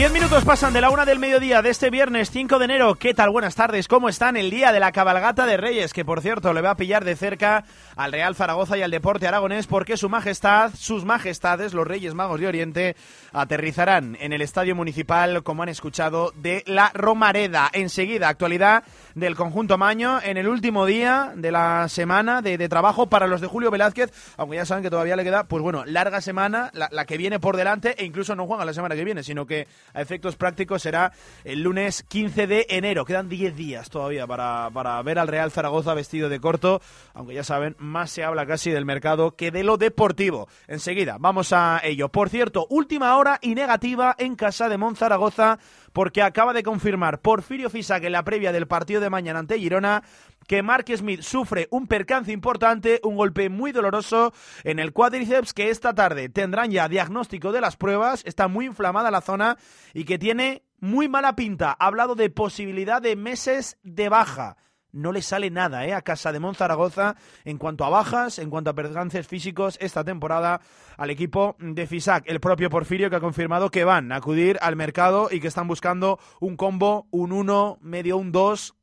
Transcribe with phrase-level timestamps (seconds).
[0.00, 2.94] Diez minutos pasan de la una del mediodía de este viernes 5 de enero.
[2.94, 3.28] ¿Qué tal?
[3.28, 3.86] Buenas tardes.
[3.86, 4.38] ¿Cómo están?
[4.38, 7.14] El día de la cabalgata de Reyes, que por cierto le va a pillar de
[7.16, 7.64] cerca
[7.96, 12.40] al Real Zaragoza y al Deporte Aragonés, porque su majestad, sus majestades, los Reyes Magos
[12.40, 12.96] de Oriente,
[13.34, 17.68] aterrizarán en el Estadio Municipal, como han escuchado, de la Romareda.
[17.70, 23.26] Enseguida, actualidad del conjunto Maño en el último día de la semana de, trabajo para
[23.26, 26.70] los de Julio Velázquez, aunque ya saben que todavía le queda, pues bueno, larga semana,
[26.72, 29.44] la, la que viene por delante, e incluso no juega la semana que viene, sino
[29.44, 31.12] que a efectos prácticos será
[31.44, 33.04] el lunes 15 de enero.
[33.04, 36.80] Quedan 10 días todavía para, para ver al Real Zaragoza vestido de corto,
[37.14, 40.48] aunque ya saben, más se habla casi del mercado que de lo deportivo.
[40.66, 42.08] Enseguida, vamos a ello.
[42.08, 45.58] Por cierto, última hora y negativa en casa de Monzaragoza
[45.92, 50.02] porque acaba de confirmar Porfirio Fisac en la previa del partido de mañana ante Girona
[50.46, 54.32] que Mark Smith sufre un percance importante, un golpe muy doloroso
[54.64, 59.10] en el cuádriceps que esta tarde tendrán ya diagnóstico de las pruebas, está muy inflamada
[59.10, 59.58] la zona
[59.94, 61.76] y que tiene muy mala pinta.
[61.78, 64.56] Ha hablado de posibilidad de meses de baja
[64.92, 65.94] no le sale nada ¿eh?
[65.94, 70.60] a Casa de Monzaragoza en cuanto a bajas, en cuanto a percances físicos esta temporada
[70.96, 72.24] al equipo de Fisac.
[72.26, 75.68] El propio Porfirio que ha confirmado que van a acudir al mercado y que están
[75.68, 78.74] buscando un combo, un 1, medio un 2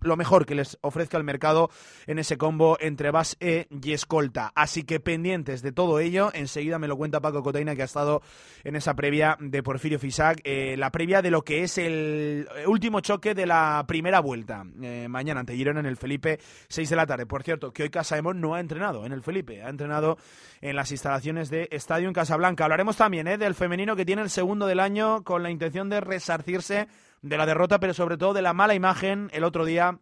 [0.00, 1.70] lo mejor que les ofrezca el mercado
[2.06, 4.52] en ese combo entre base y escolta.
[4.54, 8.22] Así que pendientes de todo ello, enseguida me lo cuenta Paco Cotaina que ha estado
[8.64, 13.00] en esa previa de Porfirio Fisac, eh, la previa de lo que es el último
[13.00, 14.64] choque de la primera vuelta.
[14.82, 16.38] Eh, mañana ante Girona en el Felipe,
[16.68, 17.26] 6 de la tarde.
[17.26, 20.18] Por cierto, que hoy Casaemón no ha entrenado en el Felipe, ha entrenado
[20.60, 22.64] en las instalaciones de Estadio en Casablanca.
[22.64, 26.00] Hablaremos también eh, del femenino que tiene el segundo del año con la intención de
[26.00, 26.88] resarcirse
[27.22, 29.98] de la derrota, pero sobre todo de la mala imagen el otro día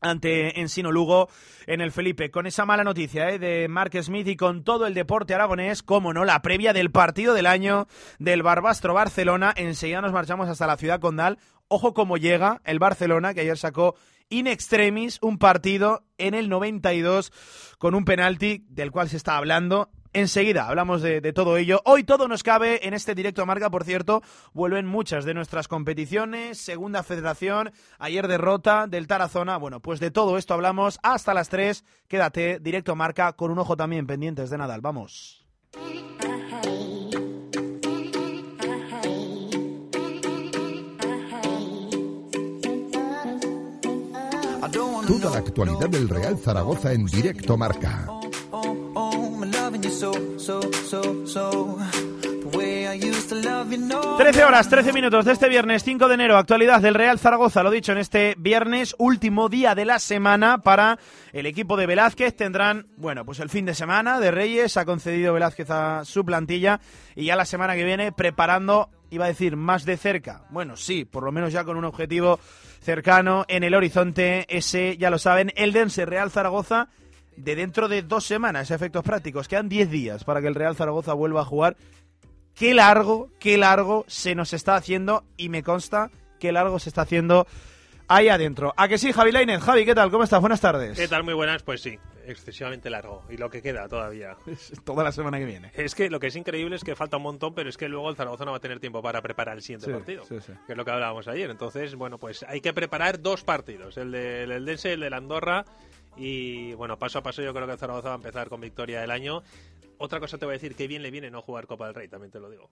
[0.00, 1.28] ante Ensino Lugo
[1.66, 2.30] en el Felipe.
[2.30, 3.38] Con esa mala noticia ¿eh?
[3.38, 7.34] de Mark Smith y con todo el deporte aragonés, como no, la previa del partido
[7.34, 7.86] del año
[8.18, 9.52] del Barbastro Barcelona.
[9.56, 11.38] Enseguida nos marchamos hasta la ciudad condal.
[11.68, 13.96] Ojo cómo llega el Barcelona, que ayer sacó
[14.28, 17.32] in extremis un partido en el 92
[17.78, 21.82] con un penalti del cual se está hablando Enseguida hablamos de, todo ello.
[21.84, 24.22] Hoy todo nos cabe en este directo marca, por cierto.
[24.54, 26.56] Vuelven muchas de nuestras competiciones.
[26.56, 29.58] Segunda Federación, ayer derrota del Tarazona.
[29.58, 31.84] Bueno, pues de todo esto hablamos hasta las 3.
[32.08, 34.80] Quédate, directo a marca, con un ojo también pendientes de Nadal.
[34.80, 35.44] Vamos.
[45.06, 48.08] Toda la actualidad del Real Zaragoza en directo marca.
[54.16, 57.70] 13 horas, 13 minutos de este viernes 5 de enero, actualidad del Real Zaragoza, lo
[57.70, 60.98] dicho en este viernes, último día de la semana para
[61.32, 62.34] el equipo de Velázquez.
[62.34, 66.80] Tendrán, bueno, pues el fin de semana de Reyes, ha concedido Velázquez a su plantilla
[67.14, 70.46] y ya la semana que viene preparando, iba a decir, más de cerca.
[70.50, 72.40] Bueno, sí, por lo menos ya con un objetivo
[72.80, 76.88] cercano en el horizonte, ese, ya lo saben, el Dense Real Zaragoza
[77.36, 79.48] de dentro de dos semanas, efectos prácticos.
[79.48, 81.76] Quedan 10 días para que el Real Zaragoza vuelva a jugar.
[82.54, 86.10] Qué largo, qué largo se nos está haciendo y me consta
[86.40, 87.46] qué largo se está haciendo
[88.08, 88.72] ahí adentro.
[88.76, 89.60] ¿A que sí, Javi Lainez?
[89.60, 90.10] Javi, ¿qué tal?
[90.10, 90.40] ¿Cómo estás?
[90.40, 90.98] Buenas tardes.
[90.98, 91.24] ¿Qué tal?
[91.24, 91.62] Muy buenas.
[91.62, 93.24] Pues sí, excesivamente largo.
[93.28, 94.36] Y lo que queda todavía.
[94.84, 95.72] Toda la semana que viene.
[95.74, 98.10] Es que lo que es increíble es que falta un montón, pero es que luego
[98.10, 100.24] el Zaragoza no va a tener tiempo para preparar el siguiente partido.
[100.26, 101.50] Que es lo que hablábamos ayer.
[101.50, 103.96] Entonces, bueno, pues hay que preparar dos partidos.
[103.96, 105.64] El del de, Dense y el de la Andorra
[106.16, 109.10] y bueno, paso a paso yo creo que Zaragoza va a empezar con victoria del
[109.10, 109.42] año.
[109.98, 112.08] Otra cosa te voy a decir, que bien le viene no jugar Copa del Rey,
[112.08, 112.70] también te lo digo.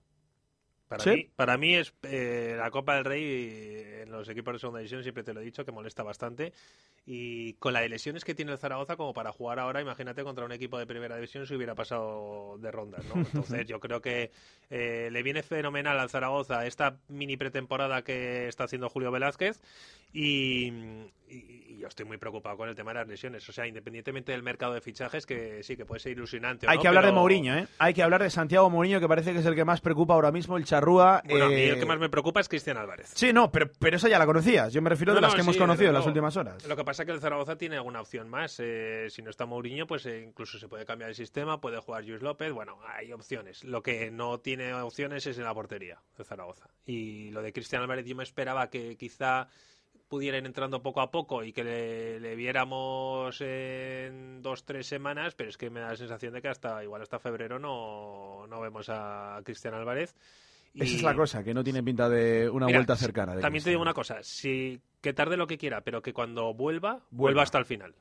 [0.88, 4.80] Para, mí, para mí es eh, la Copa del Rey en los equipos de segunda
[4.80, 6.52] división, siempre te lo he dicho, que molesta bastante.
[7.06, 10.44] Y con la de lesiones que tiene el Zaragoza, como para jugar ahora, imagínate contra
[10.44, 13.04] un equipo de primera división si hubiera pasado de rondas.
[13.06, 13.14] ¿no?
[13.32, 14.30] Entonces yo creo que
[14.68, 19.60] eh, le viene fenomenal al Zaragoza esta mini pretemporada que está haciendo Julio Velázquez.
[20.14, 20.72] Y,
[21.76, 23.46] yo estoy muy preocupado con el tema de las lesiones.
[23.48, 26.66] O sea, independientemente del mercado de fichajes, que sí, que puede ser ilusionante.
[26.68, 27.66] Hay que hablar de Mourinho, ¿eh?
[27.78, 30.30] Hay que hablar de Santiago Mourinho, que parece que es el que más preocupa ahora
[30.30, 31.22] mismo, el charrúa.
[31.28, 33.10] Bueno, a mí el que más me preocupa es Cristian Álvarez.
[33.14, 34.72] Sí, no, pero, pero esa ya la conocías.
[34.72, 36.66] Yo me refiero de las que hemos conocido en las últimas horas.
[36.66, 38.58] Lo que pasa es que el Zaragoza tiene alguna opción más.
[38.60, 42.04] Eh, si no está Mourinho, pues eh, incluso se puede cambiar el sistema, puede jugar
[42.04, 42.52] Luis López.
[42.52, 43.64] Bueno, hay opciones.
[43.64, 46.68] Lo que no tiene opciones es en la portería de Zaragoza.
[46.86, 49.48] Y lo de Cristian Álvarez, yo me esperaba que quizá
[50.14, 55.50] pudiera ir entrando poco a poco y que le, viéramos en dos, tres semanas, pero
[55.50, 58.88] es que me da la sensación de que hasta igual hasta febrero no, no vemos
[58.90, 60.14] a Cristian Álvarez.
[60.72, 63.40] Esa es la cosa, que no tiene pinta de una vuelta cercana.
[63.40, 67.00] también te digo una cosa, si que tarde lo que quiera, pero que cuando vuelva,
[67.10, 67.96] vuelva, hasta el final.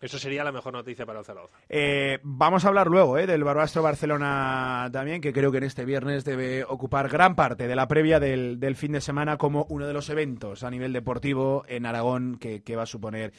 [0.00, 1.56] Eso sería la mejor noticia para el Zaragoza.
[1.68, 5.84] Eh, vamos a hablar luego eh, del Barbastro Barcelona también, que creo que en este
[5.84, 9.92] viernes debe ocupar gran parte de la previa del, fin de semana como uno de
[9.92, 13.32] los eventos a nivel deportivo en Aragón que, que va a suponer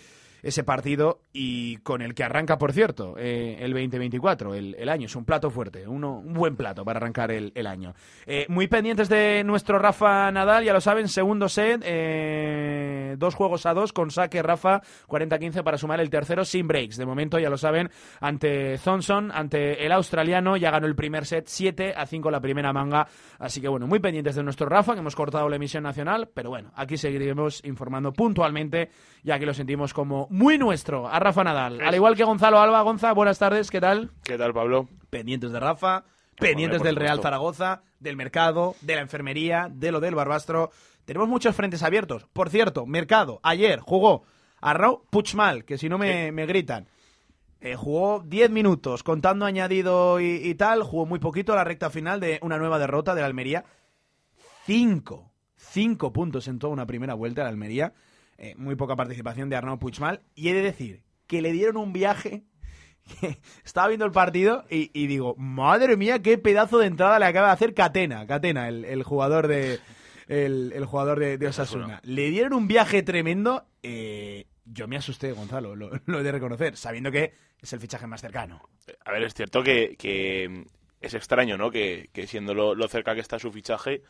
[0.46, 5.08] ese partido y con el que arranca, por cierto, eh, el 2024, el, el, año.
[5.08, 7.96] Es un plato fuerte, uno, un buen plato para arrancar el, año.
[8.28, 13.66] Eh, muy pendientes de nuestro Rafa Nadal, ya lo saben, segundo set, eh, dos juegos
[13.66, 16.98] a dos con saque Rafa, 40-15 para sumar el tercero sin breaks.
[16.98, 17.90] De momento, ya lo saben,
[18.22, 22.72] ante Thompson, ante el australiano, ya ganó el primer set 7 a 5 la primera
[22.72, 23.08] manga.
[23.40, 26.52] Así que bueno, muy pendientes de nuestro Rafa, que hemos cortado la emisión nacional, pero
[26.52, 28.92] bueno, aquí seguiremos informando puntualmente,
[29.24, 31.80] ya que lo sentimos como muy nuestro, a Rafa Nadal.
[31.80, 32.82] Al igual que Gonzalo Alba.
[32.82, 34.12] Gonza, buenas tardes, ¿qué tal?
[34.22, 34.90] ¿Qué tal, Pablo?
[35.10, 36.04] Pendientes de Rafa,
[36.38, 40.72] pendientes del Real Zaragoza, del mercado, de la enfermería, de lo del Barbastro.
[41.06, 42.28] Tenemos muchos frentes abiertos.
[42.34, 44.24] Por cierto, mercado, ayer jugó
[44.60, 46.90] Arnau Puchmal, que si no me, gritan.
[47.62, 52.40] Eh, jugó 10 minutos, contando añadido y, tal, jugó muy poquito la recta final de
[52.42, 53.64] una nueva derrota de la Almería.
[54.66, 57.94] Cinco, cinco puntos en toda una primera vuelta de la Almería.
[58.38, 60.22] Eh, muy poca participación de Arnaud Puigmal.
[60.36, 62.44] Y he de decir que le dieron un viaje.
[63.64, 67.54] estaba viendo el partido y, digo, madre mía, qué pedazo de entrada le acaba de
[67.54, 69.80] hacer Catena, Catena, el, jugador de
[70.28, 72.00] el, jugador de, Osasuna.
[72.04, 73.68] Le dieron un viaje tremendo.
[73.84, 78.22] Eh, yo me asusté, Gonzalo, lo, he de reconocer, sabiendo que es el fichaje más
[78.22, 78.70] cercano.
[79.06, 79.96] A ver, es cierto que,
[81.02, 81.72] es extraño, ¿no?
[81.72, 84.02] Que, siendo lo, cerca que está su fichaje,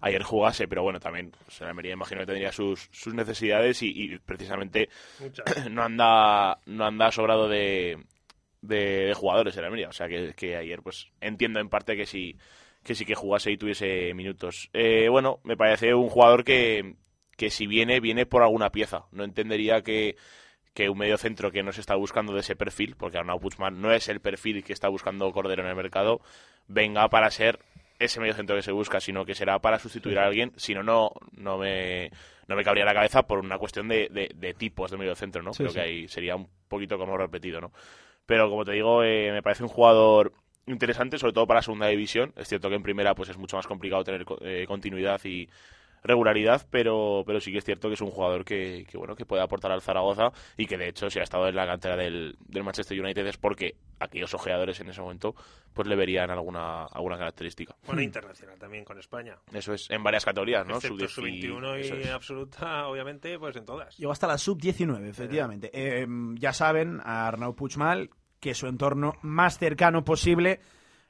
[0.00, 4.18] ayer jugase, pero bueno, también pues, la Almería imagino que tendría sus, sus necesidades y,
[4.24, 4.88] precisamente
[5.70, 7.98] no anda, no anda sobrado de,
[8.62, 9.88] de, jugadores en la Almería.
[9.88, 12.36] O sea que, que, ayer pues entiendo en parte que sí
[12.82, 14.70] que sí que jugase y tuviese minutos.
[14.72, 16.94] Eh, bueno, me parece un jugador que,
[17.36, 19.06] que si viene, viene por alguna pieza.
[19.10, 20.16] No entendería que,
[20.74, 23.80] que un medio centro que no se está buscando de ese perfil, porque Arnaud Puigman
[23.80, 26.20] no es el perfil que está buscando Cordero en el mercado,
[26.66, 27.58] venga para ser
[27.98, 30.82] ese medio centro que se busca, sino que será para sustituir a alguien, si no,
[30.82, 32.10] no me,
[32.46, 35.50] no me cabría la cabeza por una cuestión de, de, tipos de medio centro, ¿no?
[35.52, 37.72] Creo que ahí sería un poquito como repetido, ¿no?
[38.26, 40.32] Pero como te digo, eh, me parece un jugador
[40.66, 42.32] interesante, sobre todo para segunda división.
[42.36, 45.48] Es cierto que en primera pues es mucho más complicado tener eh, continuidad y
[46.02, 49.26] regularidad, pero, pero sí que es cierto que es un jugador que, que, bueno que
[49.26, 52.36] puede aportar al Zaragoza y que de hecho si ha estado en la cantera del,
[52.46, 55.34] del Manchester United es porque aquellos ojeadores en ese momento
[55.72, 57.76] pues le verían alguna alguna característica.
[57.86, 59.36] Bueno, internacional también con España.
[59.52, 60.80] Eso es, en varias categorías, ¿no?
[60.80, 63.96] Sub-21 y, absoluta, obviamente, pues en todas.
[63.96, 65.70] Llegó hasta la sub-19, efectivamente.
[65.72, 68.10] Eh, ya saben, a Arnau Puigmal
[68.40, 70.60] que su entorno más cercano posible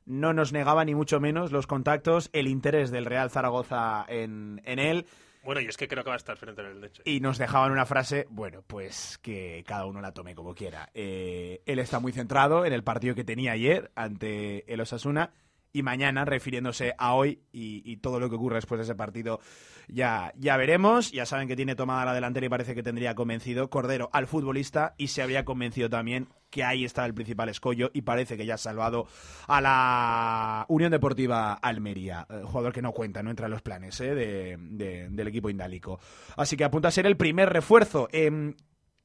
[0.09, 4.79] no nos negaba ni mucho menos los contactos, el interés del Real Zaragoza en, en
[4.79, 5.07] él.
[5.45, 7.03] Bueno, y es que creo que va a estar frente al leche.
[7.05, 10.91] Y nos dejaban una frase, bueno, pues que cada uno la tome como quiera.
[10.95, 15.31] Eh, él está muy centrado en el partido que tenía ayer ante el Osasuna
[15.73, 19.41] y mañana, refiriéndose a hoy y, todo lo que ocurre después de ese partido,
[19.89, 21.13] ya, ya veremos.
[21.13, 24.95] Ya saben que tiene tomada la delantera y parece que tendría convencido Cordero al futbolista
[24.97, 28.55] y se habría convencido también que ahí está el principal escollo y parece que ya
[28.55, 29.07] ha salvado
[29.47, 34.01] a la Unión Deportiva Almería, eh, jugador que no cuenta, no entra en los planes
[34.01, 36.01] eh, del equipo indálico.
[36.37, 38.09] Así que apunta a ser el primer refuerzo.
[38.13, 38.55] Em,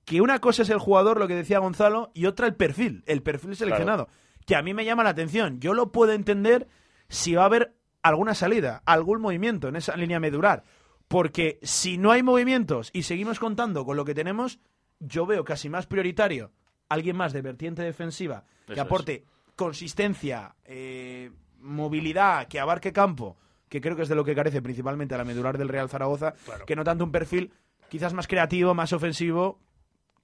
[0.06, 3.24] que una cosa es el jugador, lo que decía Gonzalo, y otra el perfil, el
[3.24, 4.10] perfil seleccionado
[4.46, 5.60] que a mí me llama la atención.
[5.60, 6.68] Yo lo puedo entender
[7.10, 10.64] si va a haber alguna salida, algún movimiento en esa línea medular.
[11.08, 14.60] Porque si no hay movimientos y seguimos contando con lo que tenemos,
[15.00, 16.52] yo veo casi más prioritario
[16.90, 23.38] alguien más de vertiente defensiva que aporte consistencia, eh, movilidad, que abarque campo,
[23.70, 26.34] que creo que es de lo que carece principalmente a la medular del Real Zaragoza,
[26.66, 27.52] que no tanto un perfil
[27.90, 29.60] quizás más creativo, más ofensivo,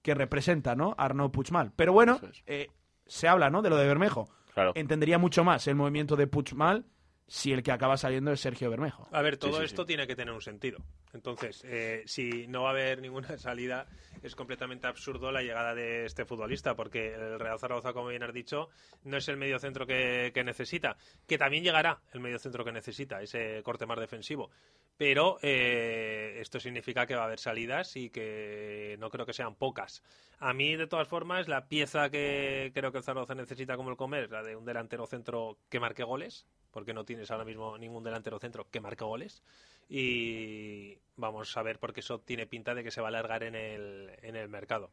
[0.01, 0.95] que representa, ¿no?
[0.97, 1.71] Arnaud Puigmal.
[1.75, 2.67] Pero bueno, eh,
[3.05, 3.61] se habla, ¿no?
[3.61, 4.29] De lo de Bermejo.
[4.75, 6.85] Entendería mucho más el movimiento de Puigmal
[7.29, 9.07] si el que acaba saliendo es Sergio Bermejo.
[9.11, 10.79] A ver, todo esto tiene que tener un sentido.
[11.13, 13.85] Entonces, eh, si no va a haber ninguna salida,
[14.23, 18.33] es completamente absurdo la llegada de este futbolista, porque el Real Zaragoza, como bien has
[18.33, 18.69] dicho,
[19.03, 23.21] no es el medio centro que, necesita, que también llegará el medio centro que necesita,
[23.21, 24.49] ese corte más defensivo.
[24.97, 29.55] Pero eh, esto significa que va a haber salidas y que no creo que sean
[29.55, 30.03] pocas.
[30.39, 33.97] A mí, de todas formas, la pieza que creo que el Zaragoza necesita como el
[33.97, 37.77] comer es la de un delantero centro que marque goles, porque no tienes ahora mismo
[37.77, 39.43] ningún delantero centro que marque goles.
[39.89, 43.55] Y vamos a ver, porque eso tiene pinta de que se va a alargar en
[43.55, 44.89] el, en el mercado.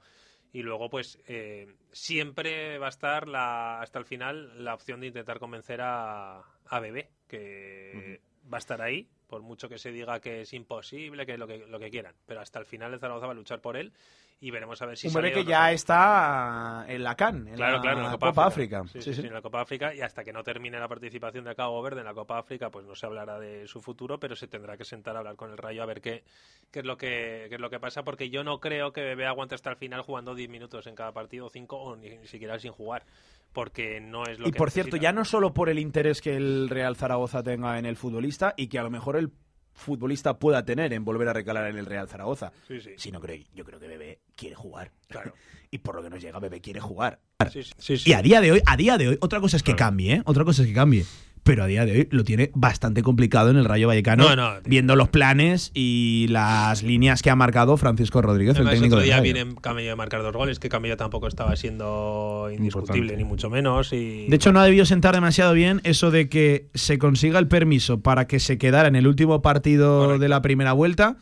[0.52, 5.09] Y luego, pues, eh, siempre va a estar la, hasta el final la opción de
[5.09, 8.21] intentar convencer a, a Bebé, que
[8.52, 11.47] va a estar ahí, por mucho que se diga que es imposible, que es lo
[11.47, 12.14] que, lo que quieran.
[12.26, 13.92] Pero hasta el final el Zaragoza va a luchar por él
[14.38, 15.50] y veremos a ver si sale o que no.
[15.50, 18.85] ya está en la CAN, en Claro, la claro, en la Copa, Copa, África.
[18.92, 21.54] Sí, sí, sí, en la Copa África y hasta que no termine la participación de
[21.54, 24.47] Cabo Verde en la Copa África, pues no se hablará de su futuro, pero se
[24.47, 26.23] tendrá que sentar a hablar con el Rayo a ver qué,
[26.71, 29.26] qué es lo que qué es lo que pasa, porque yo no creo que Bebé
[29.26, 32.73] aguante hasta el final jugando 10 minutos en cada partido, 5 o ni siquiera sin
[32.73, 33.04] jugar,
[33.53, 36.37] porque no es lo Y que por cierto, ya no solo por el interés que
[36.37, 39.31] el Real Zaragoza tenga en el futbolista y que a lo mejor el
[39.73, 42.91] futbolista pueda tener en volver a recalar en el Real Zaragoza, Sí, sí.
[42.97, 44.93] sino que yo creo que Bebé quiere jugar.
[45.09, 45.35] Claro.
[45.71, 47.21] y por lo que nos llega, Bebé quiere jugar.
[47.53, 48.11] Sí, sí, sí, sí.
[48.11, 50.23] Y a día de hoy, a día de hoy, otra cosa es que cambie, ¿eh?
[50.25, 51.05] Otra cosa es que cambie.
[51.47, 54.55] Pero a día de hoy lo tiene bastante complicado en el Rayo Vallecano, No, no,
[54.67, 59.05] viendo los planes y las líneas que ha marcado Francisco Rodríguez, el técnico otro del
[59.07, 59.35] día Rayo.
[59.35, 63.17] viene Camello de marcar dos goles, que Camello tampoco estaba siendo indiscutible, Importante.
[63.17, 63.93] ni mucho menos.
[63.93, 67.47] Y, De hecho, no ha debido sentar demasiado bien eso de que se consiga el
[67.47, 70.19] permiso para que se quedara en el último partido Correcto.
[70.23, 71.17] de la primera vuelta,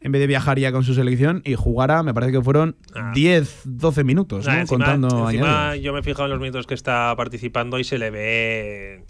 [0.00, 3.12] en vez de viajar ya con su selección y jugara, me parece que fueron Ah.
[3.14, 4.60] 10, 12 minutos, Nah, ¿no?
[4.60, 7.98] encima, Contando encima yo me he fijado en los minutos que está participando y se
[7.98, 9.04] le ve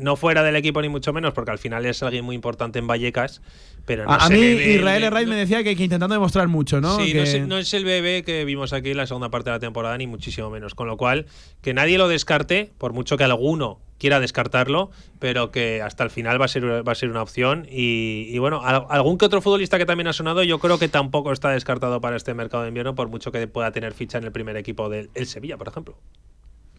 [0.00, 2.86] no fuera del equipo ni mucho menos, porque al final es alguien muy importante en
[2.86, 3.40] Vallecas,
[3.86, 6.96] pero no A, mí Israel no- me decía que, que intentando demostrar mucho, ¿no?
[6.98, 9.50] Sí, Que- no, es, no es el bebé que vimos aquí en la segunda parte
[9.50, 10.74] de la temporada, ni muchísimo menos.
[10.74, 11.26] Con lo cual,
[11.62, 16.40] que nadie lo descarte, por mucho que alguno quiera descartarlo, pero que hasta el final
[16.40, 17.66] va a ser, va a ser una opción.
[17.68, 20.88] Y, y bueno, al- algún que otro futbolista que también ha sonado, yo creo que
[20.88, 24.24] tampoco está descartado para este mercado de invierno, por mucho que pueda tener ficha en
[24.24, 25.98] el primer equipo del el Sevilla, por ejemplo.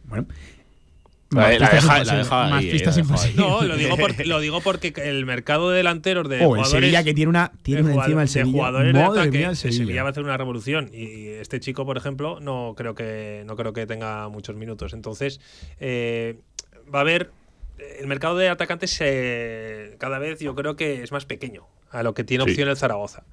[0.05, 0.27] Bueno.
[1.31, 3.35] La- Más la pistas deja- la imposibles, deja ahí, más pistas imposibles.
[3.37, 6.71] No, lo digo, porque, lo digo porque el mercado de delanteros de Oh, el jugadores...
[6.71, 8.51] Sevilla que tiene una, tiene de una encima el de Sevilla.
[8.51, 9.77] jugadores de ataque, mía, el el Sevilla.
[9.77, 13.55] Sevilla va a hacer una revolución y este chico, por ejemplo, no creo que no
[13.55, 14.93] creo que tenga muchos minutos.
[14.93, 15.39] Entonces,
[15.79, 16.39] eh,
[16.93, 17.29] va a haber
[17.99, 22.13] el mercado de atacantes eh, cada vez yo creo que es más pequeño a lo
[22.15, 22.49] que tiene Sí.
[22.51, 23.23] opción el Zaragoza.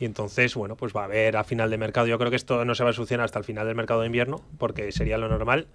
[0.00, 2.06] Y entonces, bueno, pues va a haber a final de mercado.
[2.06, 4.06] Yo creo que esto no se va a solucionar hasta el final del mercado de
[4.06, 5.68] invierno, porque sería lo normal.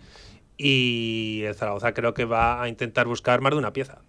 [0.57, 3.99] Y el Zaragoza creo que va a intentar buscar más de una pieza.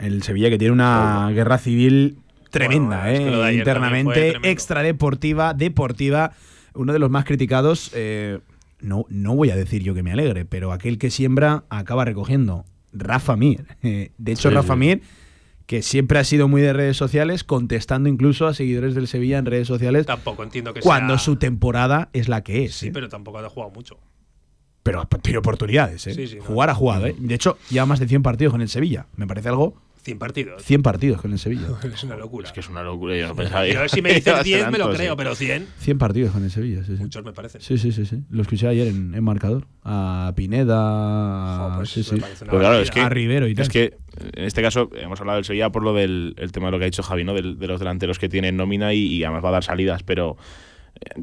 [0.00, 2.18] El Sevilla que tiene una guerra civil
[2.50, 3.54] tremenda, Bueno, ¿eh?
[3.54, 6.32] internamente, extradeportiva, deportiva,
[6.74, 7.90] uno de los más criticados.
[7.94, 8.40] eh,
[8.80, 12.64] no, no voy a decir yo que me alegre, pero aquel que siembra acaba recogiendo.
[12.92, 13.64] Rafa Mir.
[13.82, 14.78] Eh, de hecho, Sí, Rafa sí.
[14.80, 15.02] Mir,
[15.66, 19.46] que siempre ha sido muy de redes sociales, contestando incluso a seguidores del Sevilla en
[19.46, 21.24] redes sociales, Tampoco entiendo que cuando sea...
[21.24, 22.74] su temporada es la que es.
[22.74, 22.90] Sí, ¿eh?
[22.92, 23.98] pero tampoco ha jugado mucho.
[24.84, 26.06] Pero tiene oportunidades.
[26.06, 26.14] ¿eh?
[26.14, 26.44] Sí, sí, no.
[26.44, 27.06] Jugar ha jugado.
[27.06, 27.16] ¿eh?
[27.18, 29.06] De hecho, lleva más de 100 partidos con el Sevilla.
[29.16, 29.74] Me parece algo.
[30.02, 30.62] 100 partidos.
[30.62, 31.62] 100 partidos con el Sevilla.
[31.94, 32.46] Es una locura.
[32.46, 33.16] Es que es una locura.
[33.16, 35.16] Yo no pensaba Yo si me ser 10 me lo creo, sí.
[35.16, 37.02] pero 100, 100 partidos con el Sevilla, sí, sí.
[37.02, 37.62] muchos me parecen.
[37.62, 38.22] Sí, sí, sí, sí.
[38.28, 39.66] Lo escuché ayer en, en marcador.
[39.82, 42.16] A Pineda, Jo, pues sí, sí.
[42.16, 43.62] parece claro, es que, a Rivero y tal.
[43.62, 43.96] es que
[44.34, 46.84] en este caso hemos hablado del Sevilla por lo del el tema de lo que
[46.84, 47.32] ha dicho Javi, ¿no?
[47.32, 50.36] De los delanteros que tienen nómina y, y además va a dar salidas, pero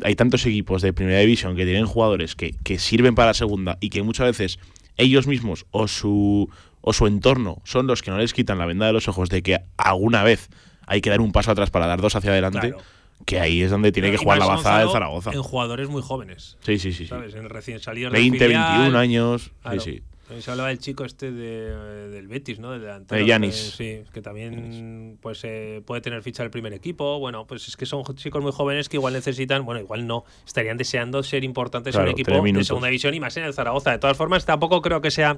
[0.04, 3.78] hay tantos equipos de primera división que tienen jugadores que, que sirven para la segunda
[3.82, 4.60] y que muchas veces
[4.98, 6.50] ellos mismos o su
[6.82, 9.44] o su entorno son los que no les quitan la venda de los ojos de
[9.44, 10.50] que alguna vez
[10.88, 12.78] hay que dar un paso atrás para dar dos hacia adelante, Claro.
[13.26, 15.32] que ahí es donde tiene que jugar la bazada Gonzalo Zaragoza.
[15.32, 17.06] En jugadores muy jóvenes, Sí, sí, sí.
[17.06, 17.36] ¿sabes?
[17.36, 18.72] En recién salidos 20, del filial.
[18.80, 19.52] 21 años.
[19.62, 19.80] Claro.
[19.80, 20.02] Sí, sí.
[20.40, 22.72] Se hablaba del chico este de, del Betis, ¿no?
[22.72, 23.20] Del delantero.
[23.22, 23.76] De Yanis.
[23.78, 27.20] que- Sí, que también pues eh, puede tener ficha del primer equipo.
[27.20, 30.78] Bueno, pues es que son chicos muy jóvenes que igual necesitan, bueno, igual no, estarían
[30.78, 33.92] deseando ser importantes Claro, en un equipo de segunda división y más en el Zaragoza.
[33.92, 35.38] De todas formas, tampoco creo que sea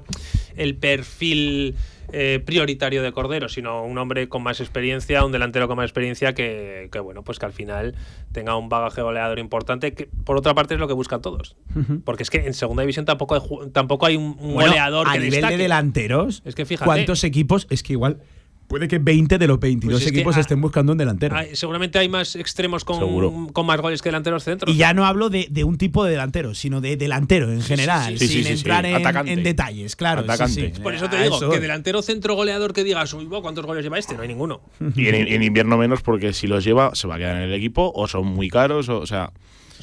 [0.56, 1.74] el perfil
[2.12, 6.34] eh, prioritario de Cordero, sino un hombre con más experiencia, un delantero con más experiencia
[6.34, 7.94] que, que, bueno, pues que al final
[8.32, 11.56] tenga un bagaje goleador importante, que por otra parte es lo que buscan todos.
[12.04, 15.12] Porque es que en segunda división tampoco hay, tampoco hay un, un Bueno, goleador a
[15.12, 15.56] que nivel destaque.
[15.56, 16.86] de delanteros, Es que fíjate.
[16.86, 17.66] ¿cuántos equipos?
[17.70, 18.20] Es que igual
[18.66, 21.36] puede que 20 de los 22 Pues que equipos estén buscando un delantero.
[21.36, 24.74] Hay- seguramente hay más extremos con, con más goles que delanteros centros.
[24.74, 28.18] Y ya no hablo de, de un tipo de delantero, sino de delantero en general,
[28.18, 28.52] sí, sí, sin sí, sí.
[28.58, 30.22] entrar en, detalles, claro.
[30.22, 30.72] Atacante.
[30.74, 30.80] sí.
[30.82, 33.98] Por eso te digo, eso que delantero centro goleador que digas, uy, ¿cuántos goles lleva
[33.98, 34.14] este?
[34.14, 34.60] No hay ninguno.
[34.96, 37.52] Y en, en invierno menos porque si los lleva se va a quedar en el
[37.54, 39.30] equipo o son muy caros o, o sea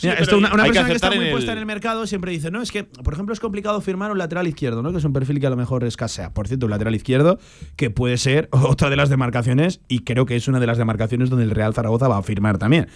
[0.01, 2.51] Mira, esto una, una que persona que, está muy puesta en el mercado siempre dice,
[2.51, 4.91] no, es que, por ejemplo, es complicado firmar un lateral izquierdo, ¿no?
[4.91, 6.33] Que es un perfil que a lo mejor escasea.
[6.33, 7.39] Por cierto, un lateral izquierdo
[7.75, 11.29] que puede ser otra de las demarcaciones y creo que es una de las demarcaciones
[11.29, 12.87] donde el Real Zaragoza va a firmar también.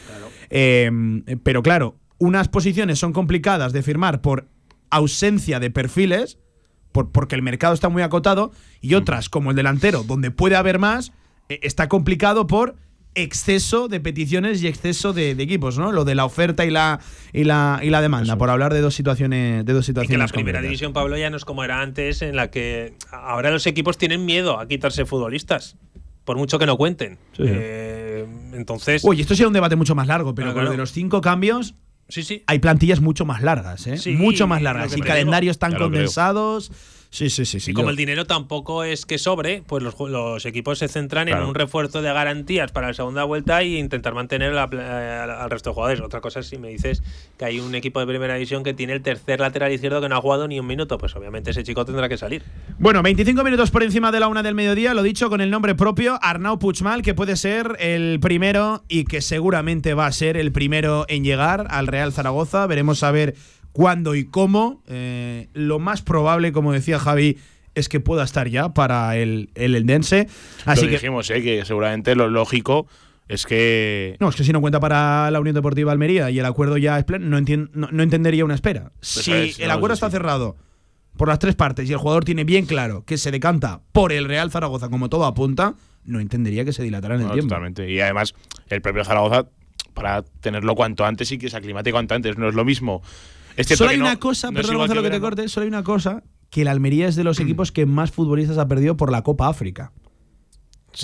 [0.49, 0.89] Eh,
[1.43, 4.47] pero claro, unas posiciones son complicadas de firmar por
[4.89, 6.39] ausencia de perfiles,
[6.91, 11.11] porque el mercado está muy acotado, y otras, como el delantero, donde puede haber más,
[11.49, 12.75] eh, está complicado por
[13.15, 15.91] exceso de peticiones y exceso de, equipos, ¿no?
[15.91, 16.99] Lo de la oferta y la
[17.33, 20.09] y la, y la demanda, por hablar de dos situaciones de dos situaciones.
[20.09, 22.93] Y que la primera división, Pablo, ya no es como era antes, en la que
[23.11, 25.77] ahora los equipos tienen miedo a quitarse futbolistas,
[26.25, 27.17] por mucho que no cuenten.
[27.39, 29.03] Eh, entonces.
[29.03, 31.75] Uy, esto sería un debate mucho más largo, pero con lo de los cinco cambios.
[32.07, 32.43] Sí, sí.
[32.45, 33.97] Hay plantillas mucho más largas, ¿eh?
[34.11, 34.95] mucho más largas.
[34.95, 36.71] Y calendarios tan condensados.
[37.15, 37.61] Sí, sí, sí.
[37.61, 41.37] sí y como el dinero tampoco es que sobre, pues los, equipos se centran en
[41.37, 46.01] un refuerzo de garantías para la segunda vuelta e intentar mantener al resto de jugadores.
[46.01, 47.01] Otra cosa es si me dices
[47.37, 50.17] que hay un equipo de primera división que tiene el tercer lateral izquierdo que no
[50.17, 52.43] ha jugado ni un minuto, pues obviamente ese chico tendrá que salir.
[52.79, 55.73] Bueno, 25 minutos por encima de la una del mediodía, lo dicho con el nombre
[55.73, 60.51] propio, Arnau Puigmal, que puede ser el primero y que seguramente va a ser el
[60.51, 62.67] primero en llegar al Real Zaragoza.
[62.67, 63.35] Veremos a ver
[63.75, 64.81] cuándo y cómo.
[64.87, 67.37] Eh, lo más probable, como decía Javi,
[67.75, 70.29] es que pueda estar ya para el, el Endense.
[70.63, 72.87] Así lo dijimos, eh, que seguramente lo lógico
[73.27, 74.15] es que.
[74.21, 76.97] No, es que si no cuenta para la Unión Deportiva Almería y el acuerdo ya
[76.97, 78.93] es pleno, no, no, entendería una espera.
[79.01, 80.55] si el acuerdo está cerrado
[81.17, 84.25] por las tres partes y el jugador tiene bien claro que se decanta por el
[84.25, 87.49] Real Zaragoza, como todo apunta, no entendería que se dilatara en el tiempo.
[87.49, 87.91] Totalmente.
[87.91, 88.35] Y además,
[88.69, 89.47] el propio Zaragoza,
[89.93, 93.01] para tenerlo cuanto antes y que se aclimate cuanto antes, no es lo mismo
[93.63, 96.67] solo hay una cosa, perdón Gonzalo que te corte, solo hay una cosa, que el
[96.67, 99.91] Almería es de los equipos que más futbolistas ha perdido por la Copa África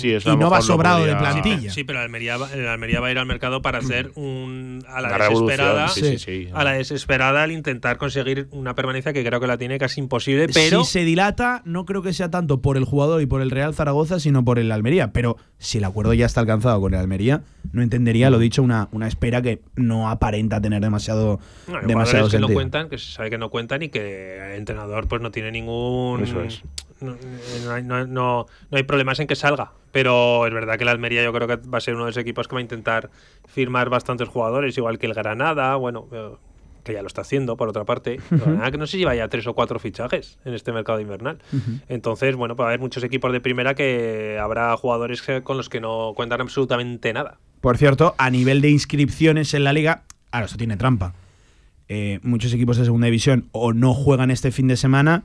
[0.00, 1.72] y no va sobrado de plantilla.
[1.72, 5.18] Sí, pero el Almería, Almería, va a ir al mercado para hacer un a la,
[5.18, 5.92] desesperada,
[6.52, 10.48] a la desesperada al intentar conseguir una permanencia que creo que la tiene casi imposible.
[10.52, 13.50] Pero si se dilata, no creo que sea tanto por el jugador y por el
[13.50, 15.12] Real Zaragoza, sino por el Almería.
[15.12, 18.88] Pero si el acuerdo ya está alcanzado con el Almería, no entendería, lo dicho, una,
[18.92, 23.30] una espera que no aparenta tener demasiado, no, demasiado que no cuentan, que se sabe
[23.30, 26.62] que no cuentan y que el entrenador pues no tiene ningún Eso es
[27.02, 29.72] no, no, hay problemas en que salga.
[29.90, 32.16] Pero es verdad que la Almería yo creo que va a ser uno de los
[32.16, 33.10] equipos que va a intentar
[33.46, 36.30] firmar bastantes jugadores, igual que el Granada, bueno, eh,
[36.82, 38.18] que ya lo está haciendo por otra parte.
[38.70, 41.38] que no sé si lleva ya tres o cuatro fichajes en este mercado invernal.
[41.88, 45.80] Entonces, bueno, va a haber muchos equipos de primera que habrá jugadores con los que
[45.80, 47.38] no cuentan absolutamente nada.
[47.60, 51.14] Por cierto, a nivel de inscripciones en la liga, ahora eso tiene trampa.
[51.88, 55.24] Eh, muchos equipos de segunda división o no juegan este fin de semana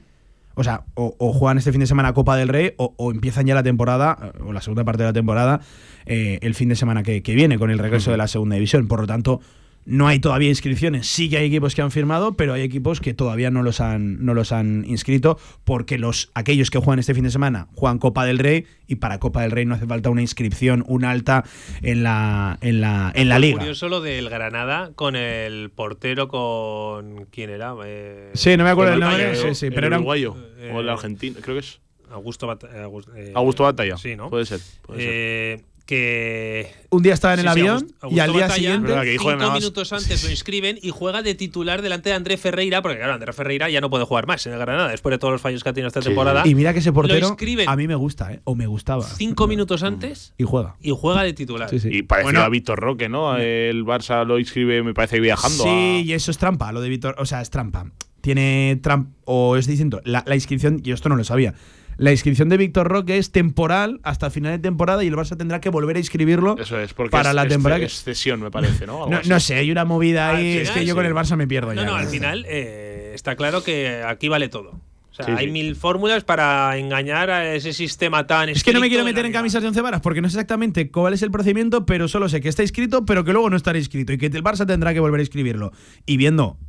[0.58, 3.62] o sea, o, juegan este fin de semana Copa del Rey o, empiezan ya la
[3.62, 5.62] temporada, o la segunda parte de la temporada,
[6.08, 8.88] eh, el fin de semana que, viene con el regreso de la segunda división.
[8.88, 9.40] Por lo tanto,
[9.88, 11.08] no hay todavía inscripciones.
[11.08, 14.24] Sí que hay equipos que han firmado, pero hay equipos que todavía no los han,
[14.26, 18.26] no los han inscrito porque los, aquellos que juegan este fin de semana juegan Copa
[18.26, 21.46] del Rey y para Copa del Rey no hace falta una inscripción, una alta
[21.82, 23.60] en la, en la, en la liga.
[23.60, 27.26] curioso lo del Granada con el portero con...
[27.32, 27.74] ¿Quién era?
[27.86, 29.36] Eh, sí, no me acuerdo el nombre.
[29.38, 30.36] Sí, sí, pero el uruguayo
[30.74, 31.80] o el argentino, creo que es.
[32.10, 33.98] Augusto, eh, Augusto, Batalla.
[33.98, 34.30] Sí, ¿no?
[34.30, 34.60] Puede ser.
[34.82, 39.94] Puede ser que un día estaba en el avión y al día siguiente cinco minutos
[39.94, 43.70] antes lo inscriben y juega de titular delante de André Ferreira porque claro André Ferreira
[43.70, 45.74] ya no puede jugar más en el Granada después de todos los fallos que ha
[45.74, 46.44] tenido esta temporada.
[46.46, 47.36] Y mira que ese portero
[47.68, 48.42] a mí me gusta ¿eh?
[48.44, 49.04] o me gustaba.
[49.04, 50.76] Cinco minutos antes y juega.
[50.82, 51.70] y juega de titular.
[51.74, 53.36] Y parecido a Víctor Roque ¿no?
[53.38, 57.16] el Barça lo inscribe me parece viajando sí y eso es trampa lo de Víctor
[57.18, 57.90] o sea es trampa.
[58.20, 60.02] Tiene trampa o es distinto.
[60.04, 61.54] La, la inscripción yo esto no lo sabía
[61.98, 65.60] la inscripción de Víctor Roque es temporal hasta final de temporada y el Barça tendrá
[65.60, 67.84] que volver a inscribirlo Eso es, porque para la temporada.
[67.84, 69.08] Es cesión, me parece, ¿no?
[69.08, 70.58] No, sé, hay una movida ahí.
[70.58, 71.84] es que yo con el Barça me pierdo ya.
[71.84, 74.80] No, no, al final eh, está claro que aquí vale todo.
[75.20, 78.88] O sea, hay mil fórmulas para engañar a ese sistema tan Es que no me
[78.88, 81.88] quiero meter en camisas de once varas porque no sé exactamente cuál es el procedimiento,
[81.88, 84.44] pero solo sé que está inscrito, pero que luego no estará inscrito y que el
[84.44, 85.72] Barça tendrá que volver a inscribirlo.
[86.06, 86.60] Y viendo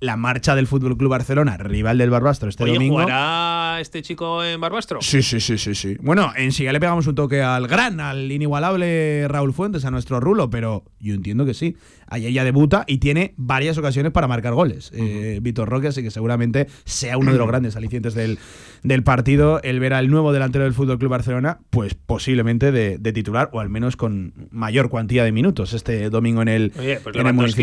[0.00, 3.00] la marcha del Fútbol Club Barcelona, rival del Barbastro este domingo.
[3.00, 5.00] ¿Jugará este chico en Barbastro?
[5.02, 5.96] Sí, sí, sí, sí, sí.
[6.00, 9.90] Bueno, en sí ya le pegamos un toque al gran, al inigualable Raúl Fuentes, a
[9.90, 11.76] nuestro Rulo, pero yo entiendo que sí.
[12.06, 14.90] Ahí ella debuta y tiene varias ocasiones para marcar goles.
[14.94, 18.38] Eh, Víctor Roque, así que seguramente sea uno de los grandes alicientes del,
[18.82, 23.48] del partido el ver al nuevo delantero del Fútbol Club Barcelona, pues posiblemente de, titular
[23.52, 26.72] o al menos con mayor cuantía de minutos este domingo en el.
[26.78, 27.16] Oye, pues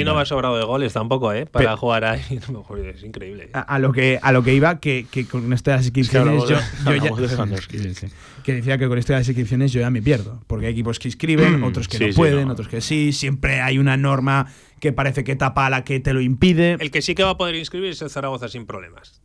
[0.06, 1.46] no va sobrado de goles tampoco, ¿eh?
[1.46, 2.22] Para jugar ahí.
[2.96, 3.50] es increíble.
[3.54, 6.66] A, lo que, a lo que iba, que, que con estas inscripciones yo, ya.
[8.44, 10.42] que decía que con estas inscripciones yo ya me pierdo.
[10.48, 13.14] Porque hay equipos que inscriben, otros que no pueden, otros que sí.
[13.14, 14.48] Siempre hay una norma
[14.80, 16.78] que parece que tapa a la que te lo impide.
[16.80, 19.22] El que sí que va a poder inscribir es el Zaragoza sin problemas.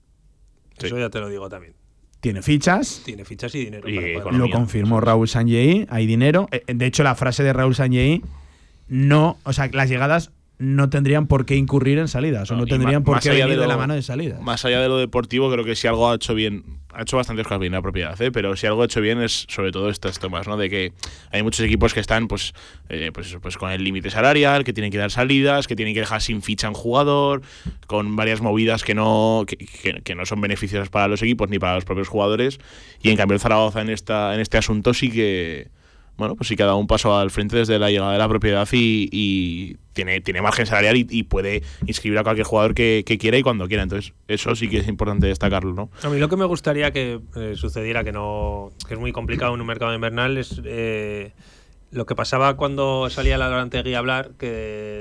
[0.78, 1.74] Eso ya te lo digo también.
[2.20, 3.02] Tiene fichas.
[3.04, 3.88] Tiene fichas y dinero.
[4.30, 6.48] lo confirmó Raúl Sanjei, hay dinero.
[6.52, 8.22] Eh, de hecho, la frase de Raúl Sanjei
[8.88, 13.02] no, o sea, las llegadas no tendrían por qué incurrir en salidas o no tendrían
[13.02, 14.42] por qué venir de, la mano de salidas.
[14.42, 17.46] Más allá de lo deportivo, creo que si algo ha hecho bien, ha hecho bastantes
[17.46, 18.30] cosas bien la propiedad, ¿eh?
[18.30, 20.58] pero si algo ha hecho bien es sobre todo estas tomas, ¿no?
[20.58, 20.92] De que
[21.30, 22.52] hay muchos equipos que están pues,
[22.90, 26.00] eh, pues, pues con el límite salarial, que tienen que dar salidas, que tienen que
[26.00, 27.40] dejar sin ficha un jugador,
[27.86, 31.86] con varias movidas que no, que, no son beneficiosas para los equipos ni para los
[31.86, 32.60] propios jugadores.
[33.02, 35.68] Y en cambio el Zaragoza en, esta, en este asunto sí que
[36.20, 38.28] bueno, pues sí que ha dado un paso al frente desde la llegada de la
[38.28, 43.42] propiedad y, tiene, tiene margen salarial y, puede inscribir a cualquier jugador que, quiera y
[43.42, 43.82] cuando quiera.
[43.82, 45.90] Entonces, eso sí que es importante destacarlo, ¿no?
[46.02, 49.54] A mí lo que me gustaría que eh, sucediera, que no que es muy complicado
[49.54, 51.32] en un mercado invernal, es eh,
[51.90, 54.46] lo que pasaba cuando salía la Dorantegui a hablar, que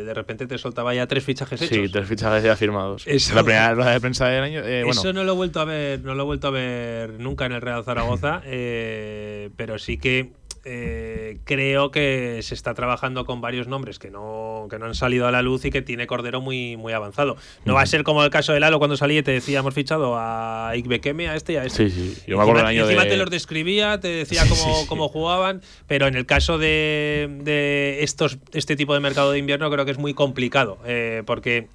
[0.05, 1.77] de repente te soltaba ya tres fichajes hechos.
[1.77, 3.05] Sí, tres fichajes ya firmados.
[3.05, 4.61] la primera rueda de prensa del año.
[4.61, 7.45] Eh, eso no lo he vuelto a ver, no lo he vuelto a ver nunca
[7.45, 8.41] en el Real Zaragoza,
[9.57, 14.77] pero sí que eh, creo que se está trabajando con varios nombres que no, que
[14.77, 17.37] no han salido a la luz y que tiene Cordero muy, muy avanzado.
[17.65, 19.73] No va a ser como el caso de Lalo cuando salí y te decía, hemos
[19.73, 21.89] fichado a Ikbekeme, a este y a este.
[21.89, 22.23] Sí, sí.
[22.27, 26.15] Yo me acuerdo encima, encima te los describía, te decía cómo, cómo jugaban, pero en
[26.15, 30.13] el caso de, de, estos, este tipo de mercado de invierno creo que es muy
[30.13, 31.67] complicado, eh, porque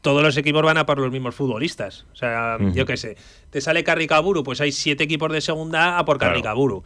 [0.00, 2.06] todos los equipos van a por los mismos futbolistas.
[2.12, 3.16] O sea, yo qué sé,
[3.50, 6.82] te sale Carricaburu, pues hay siete equipos de segunda a por Carricaburu.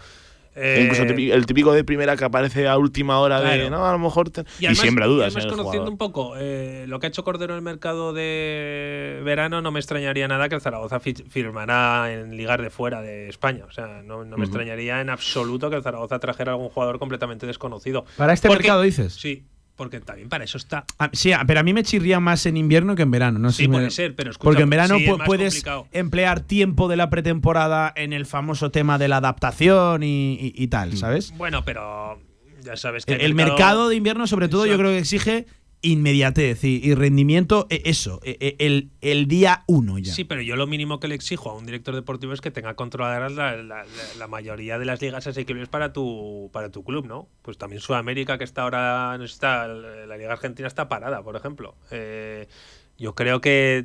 [0.58, 3.98] Eh, Incluso el típico de primera que aparece a última hora de no, a lo
[3.98, 4.30] mejor.
[4.58, 5.34] Y, siembra dudas.
[5.34, 9.20] Y además, conociendo un poco eh, lo que ha hecho Cordero en el mercado de
[9.22, 13.64] verano, no me extrañaría nada que el Zaragoza firmara en ligar de fuera de España.
[13.68, 18.06] O sea, no, me extrañaría en absoluto que el Zaragoza trajera algún jugador completamente desconocido.
[18.16, 19.12] ¿Para este mercado dices?
[19.14, 19.44] Sí,
[19.76, 20.84] porque también para eso está.
[20.98, 23.38] Ah, sí, ah, pero a mí me chirría más en invierno que en verano.
[23.38, 25.62] No sí, puede ser, pero escucha, Porque en verano puedes
[25.92, 30.96] emplear tiempo de la pretemporada en el famoso tema de la adaptación y, tal, mm.
[30.96, 31.32] ¿sabes?
[31.36, 32.18] Bueno, pero
[32.62, 33.14] ya sabes que.
[33.14, 35.46] El, mercado, de invierno, sobre todo, yo creo que exige
[35.86, 40.12] inmediatez y, rendimiento, e, eso, e, e, el, el, día uno ya.
[40.12, 42.74] Sí, pero yo lo mínimo que le exijo a un director deportivo es que tenga
[42.74, 47.28] controladas la, la, mayoría de las ligas asequibles para tu, para tu club, ¿no?
[47.42, 51.76] Pues también Sudamérica, que está ahora, está, la Liga Argentina está parada, por ejemplo.
[51.90, 52.48] Eh,
[52.98, 53.84] yo creo que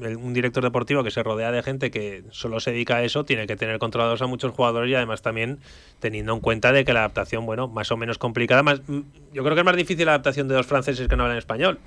[0.00, 3.46] un director deportivo que se rodea de gente que solo se dedica a eso tiene
[3.46, 5.58] que tener controlados a muchos jugadores y además también
[6.00, 8.62] teniendo en cuenta de que la adaptación, bueno, más o menos complicada.
[8.62, 9.00] Más, mm,
[9.32, 11.78] yo creo que es más difícil la adaptación de dos franceses que no hablan español.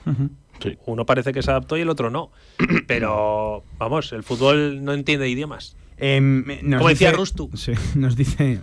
[0.85, 2.31] Uno parece que se adaptó y el otro no.
[2.87, 5.75] Pero, vamos, el fútbol no entiende idiomas.
[5.97, 6.43] Em,
[6.77, 7.49] Como decía Rustu.
[7.95, 8.59] nos, dice,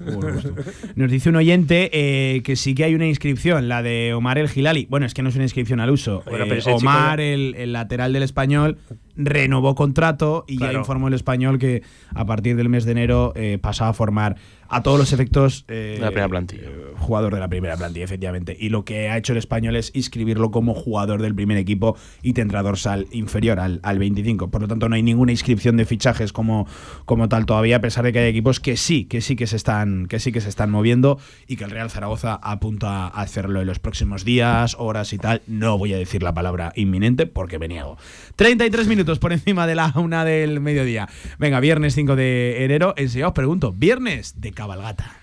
[0.97, 4.49] nos dice un oyente eh, que sí que hay una inscripción, la de Omar el
[4.49, 4.87] Gilali.
[4.90, 6.23] Bueno, es que no es una inscripción al uso.
[6.31, 8.79] Eh, Omar, el, lateral del español,
[9.16, 11.83] renovó contrato y ya informó el español que
[12.14, 14.37] a partir del mes de enero eh, pasaba a formar
[14.70, 16.62] a todos los efectos eh, la primera plantilla.
[16.62, 18.57] Eh, jugador de la primera plantilla, efectivamente.
[18.59, 22.35] Y lo que ha hecho el español es inscribirlo como jugador del primer equipo y
[22.35, 24.51] tendrá dorsal inferior al, al 25.
[24.51, 26.68] Por lo tanto, no hay ninguna inscripción de fichajes como,
[27.05, 29.57] como tal todavía, a pesar de que hay equipos que sí, que sí que se
[29.57, 31.18] están, que sí que se están moviendo
[31.49, 35.42] y que el Real Zaragoza apunta a hacerlo en los próximos días, horas y tal.
[35.49, 37.96] No voy a decir la palabra inminente porque me niego.
[38.37, 41.09] 33 minutos por encima de la una del mediodía.
[41.39, 42.95] Venga, viernes 5 de enero.
[42.97, 45.17] Enseguida os pregunto, viernes de cabalgata.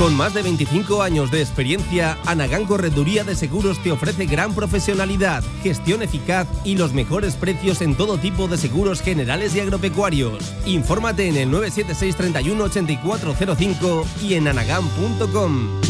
[0.00, 5.44] Con más de 25 años de experiencia, Anagán Correduría de Seguros te ofrece gran profesionalidad,
[5.62, 10.54] gestión eficaz y los mejores precios en todo tipo de seguros generales y agropecuarios.
[10.64, 15.89] Infórmate en el 976 31 8405 y en anagán.com.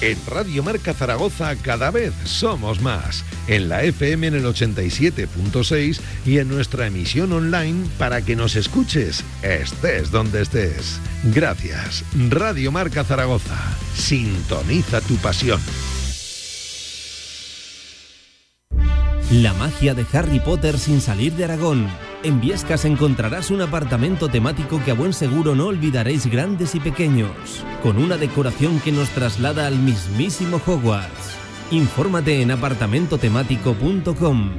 [0.00, 3.24] En Radio Marca Zaragoza cada vez somos más.
[3.46, 9.24] En la FM en el 87.6 y en nuestra emisión online para que nos escuches,
[9.42, 11.00] estés donde estés.
[11.24, 12.04] Gracias.
[12.28, 13.56] Radio Marca Zaragoza.
[13.94, 15.60] Sintoniza tu pasión.
[19.30, 21.88] La magia de Harry Potter sin salir de Aragón.
[22.24, 27.62] En Viescas encontrarás un apartamento temático que a buen seguro no olvidaréis grandes y pequeños,
[27.82, 31.36] con una decoración que nos traslada al mismísimo Hogwarts.
[31.70, 34.52] Infórmate en apartamentotemático.com.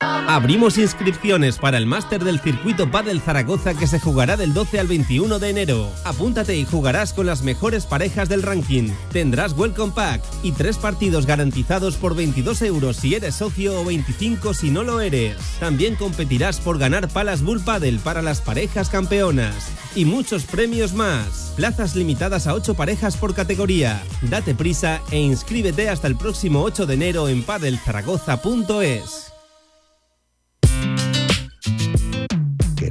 [0.00, 4.86] Abrimos inscripciones para el máster del circuito Padel Zaragoza que se jugará del 12 al
[4.88, 5.90] 21 de enero.
[6.04, 8.90] Apúntate y jugarás con las mejores parejas del ranking.
[9.10, 14.52] Tendrás welcome pack y tres partidos garantizados por 22 euros si eres socio o 25
[14.52, 15.38] si no lo eres.
[15.60, 21.54] También competirás por ganar palas Bull Padel para las parejas campeonas y muchos premios más.
[21.56, 24.02] Plazas limitadas a 8 parejas por categoría.
[24.20, 29.25] Date prisa e inscríbete hasta el próximo 8 de enero en padelzaragoza.es.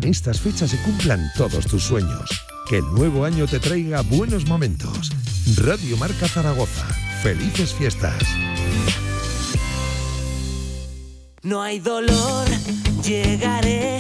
[0.08, 2.30] estas fechas se cumplan todos tus sueños.
[2.70, 5.12] Que el nuevo año te traiga buenos momentos.
[5.58, 6.86] Radio Marca Zaragoza.
[7.22, 8.24] Felices fiestas.
[11.44, 12.48] No hay dolor,
[13.04, 14.00] llegaré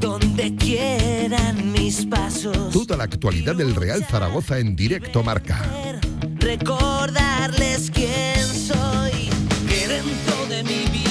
[0.00, 2.72] donde quieran mis pasos.
[2.72, 5.62] Toda la actualidad del Real Zaragoza en directo marca.
[6.38, 9.30] Recordarles quién soy,
[9.68, 11.07] que dentro de un león.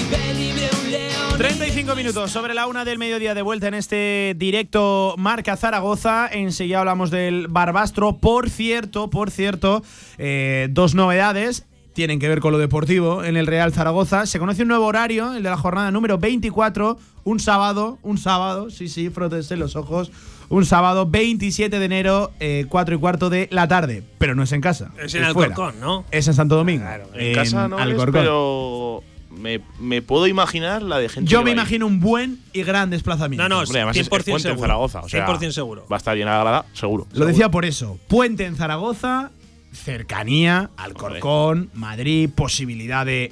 [1.38, 6.28] 35 minutos sobre la una del mediodía de vuelta en este directo Marca Zaragoza.
[6.32, 8.18] Enseguida hablamos del Barbastro.
[8.18, 9.84] Por cierto, por cierto,
[10.18, 14.26] eh, dos novedades tienen que ver con lo deportivo en el Real Zaragoza.
[14.26, 18.72] Se conoce un nuevo horario, el de la jornada número 24, un sábado, un sábado,
[18.72, 20.12] sí, sí, frótense los ojos,
[20.50, 24.02] un sábado 27 de enero, eh, 4 y cuarto de la tarde.
[24.18, 24.92] Pero no es en casa.
[24.98, 25.54] Es en fuera.
[25.54, 26.04] Alcorcón, ¿no?
[26.10, 26.84] Es en Santo Domingo.
[27.14, 28.14] En, casa no es, Alcorcón.
[28.14, 29.04] pero
[29.38, 32.64] me, me puedo imaginar la de gente Yo que me va imagino un buen y
[32.64, 33.44] gran desplazamiento.
[33.44, 34.60] No, no, Hombre, además es- es 100% puente en seguro.
[34.62, 35.86] Zaragoza, o sea, 100% seguro.
[35.92, 37.08] Va a estar llena la grada, seguro.
[37.14, 38.00] Lo decía por eso.
[38.08, 39.32] Puente en Zaragoza,
[39.72, 43.32] cercanía, Alcorcón, Madrid, posibilidad de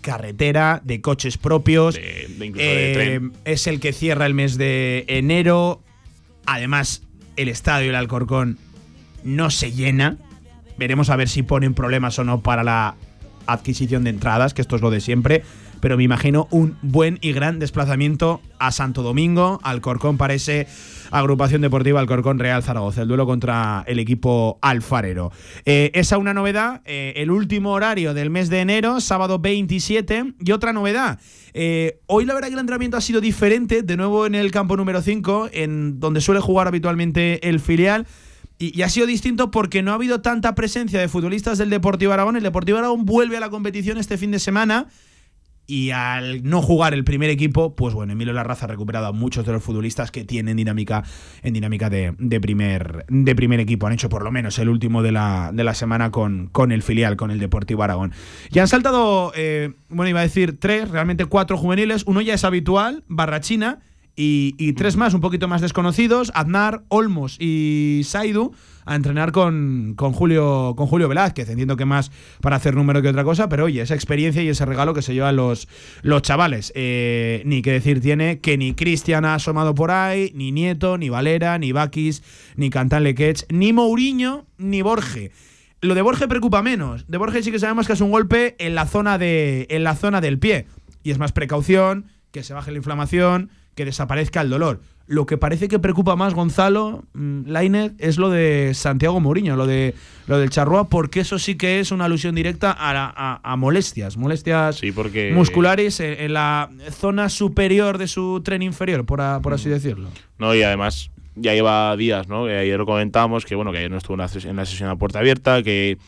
[0.00, 1.94] carretera, de coches propios.
[1.94, 3.32] De- de incluso de Eh, tren.
[3.44, 5.80] es el que cierra el mes de enero.
[6.46, 7.02] Además,
[7.36, 8.58] el estadio del Alcorcón
[9.22, 10.18] no se llena.
[10.76, 12.96] Veremos a ver si ponen problemas o no para la
[13.46, 15.42] adquisición de entradas, que esto es lo de siempre.
[15.80, 20.66] Pero me imagino un buen y gran desplazamiento a Santo Domingo, Alcorcón para ese
[21.10, 25.30] agrupación deportiva Alcorcón Real Zaragoza, el duelo contra el equipo alfarero.
[25.64, 30.52] Eh, esa una novedad, eh, el último horario del mes de enero, sábado 27, y
[30.52, 31.20] otra novedad.
[31.52, 34.76] eh, hoy la verdad que el entrenamiento ha sido diferente, de nuevo en el campo
[34.76, 38.06] número 5, en donde suele jugar habitualmente el filial.
[38.58, 42.36] Y, ha sido distinto porque no ha habido tanta presencia de futbolistas del Deportivo Aragón.
[42.36, 44.86] El Deportivo Aragón vuelve a la competición este fin de semana.
[45.66, 49.46] Y al no jugar el primer equipo, pues bueno, Emilio Larraza ha recuperado a muchos
[49.46, 51.04] de los futbolistas que tienen dinámica
[51.42, 53.86] en dinámica de, de primer, de primer equipo.
[53.86, 56.82] Han hecho por lo menos el último de la, de la semana con, con el
[56.82, 58.12] filial, con el Deportivo Aragón.
[58.52, 62.04] Y han saltado, eh, bueno, iba a decir tres, realmente cuatro juveniles.
[62.06, 63.80] Uno ya es habitual, Barrachina.
[64.16, 68.52] Y, y tres más, un poquito más desconocidos, Aznar, Olmos y Saidu,
[68.86, 71.48] a entrenar con, con, Julio, con Julio Velázquez.
[71.48, 74.64] Entiendo que más para hacer número que otra cosa, pero oye, esa experiencia y ese
[74.64, 75.68] regalo que se llevan los,
[76.02, 76.72] los chavales.
[76.74, 81.08] Eh, ni que decir tiene que ni Cristian ha asomado por ahí, ni Nieto, ni
[81.08, 82.22] Valera, ni Bakis,
[82.56, 85.32] ni Cantán Lequech, ni Mourinho, ni Borge.
[85.80, 87.06] Lo de Borge preocupa menos.
[87.08, 89.94] De Borge sí que sabemos que es un golpe en la zona, de, en la
[89.94, 90.66] zona del pie.
[91.02, 94.80] Y es más precaución, que se baje la inflamación, que desaparezca el dolor.
[95.06, 99.66] Lo que parece que preocupa más Gonzalo mm, Lainez es lo de Santiago Mourinho, lo
[99.66, 99.94] de
[100.26, 103.56] lo del Charrúa, porque eso sí que es una alusión directa a, la- a- a
[103.56, 109.20] molestias, molestias Sí, porque musculares en, en la zona superior de su tren inferior, por,
[109.20, 109.56] a- por Mm.
[109.56, 110.08] así decirlo.
[110.38, 112.46] No, y además ya lleva días, ¿no?
[112.46, 114.64] Que ayer lo comentábamos, que bueno, que ayer no estuvo en la, ses- en la
[114.64, 115.98] sesión a puerta abierta, que,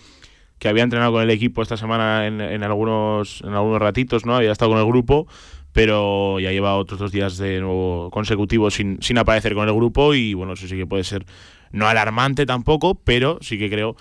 [0.59, 4.37] que había entrenado con el equipo esta semana en, en algunos, en algunos ratitos, ¿no?
[4.37, 5.27] Había estado con el grupo,
[5.77, 10.15] pero ya lleva otros dos días de nuevo consecutivos sin, sin aparecer con el grupo
[10.15, 11.27] y bueno, eso sí que puede ser
[11.71, 13.95] no alarmante tampoco, pero sí que creo...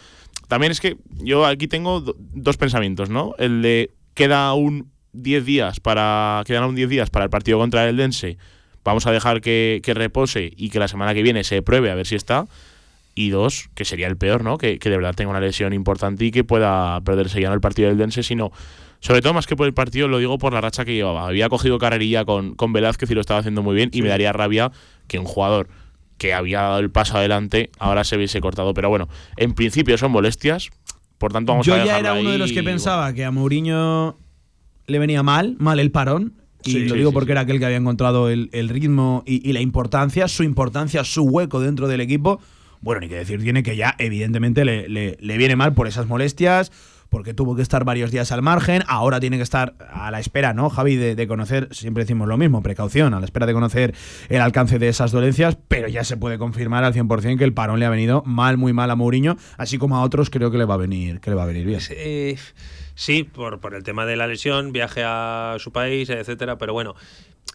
[0.47, 3.33] También es que yo aquí tengo do- dos pensamientos, ¿no?
[3.39, 7.89] El de queda un 10 días para quedan aún 10 días para el partido contra
[7.89, 8.37] el Dense.
[8.85, 11.95] Vamos a dejar que, que repose y que la semana que viene se pruebe a
[11.95, 12.45] ver si está.
[13.15, 14.57] Y dos, que sería el peor, ¿no?
[14.57, 17.61] Que, que de verdad tenga una lesión importante y que pueda perderse ya no el
[17.61, 18.51] partido del Dense, sino,
[19.05, 21.27] sobre todo más que por el partido, lo digo por la racha que llevaba.
[21.27, 24.33] Había cogido carrerilla con, con Velázquez y lo estaba haciendo muy bien y me daría
[24.33, 24.71] rabia
[25.07, 25.67] que un jugador
[26.17, 28.73] que había dado el paso adelante ahora se hubiese cortado.
[28.73, 30.69] Pero bueno, en principio son molestias,
[31.19, 34.17] por tanto vamos Yo a ya era uno de los que pensaba que a Mourinho
[34.87, 36.33] le venía mal, mal el parón.
[36.63, 37.31] Y Sí, lo digo sí, porque sí.
[37.33, 41.21] era aquel que había encontrado el, el ritmo y, y la importancia, su importancia, su
[41.23, 42.39] hueco dentro del equipo.
[42.81, 46.07] Bueno, ni que decir tiene que ya, evidentemente, le, le- le viene mal por esas
[46.07, 46.71] molestias,
[47.15, 50.53] porque tuvo que estar varios días al margen, ahora tiene que estar a la espera,
[50.53, 50.97] ¿no, Javi?
[50.97, 53.95] De, conocer, siempre decimos lo mismo, precaución, a la espera de conocer
[54.27, 57.79] el alcance de esas dolencias, pero ya se puede confirmar al 100% que el parón
[57.79, 60.65] le ha venido mal, muy mal a Mourinho, así como a otros creo que le
[60.65, 61.79] va a venir, que le va a venir bien.
[61.89, 62.35] Eh,
[62.95, 66.95] sí, por, por el tema de la lesión, viaje a su país, etcétera, pero bueno,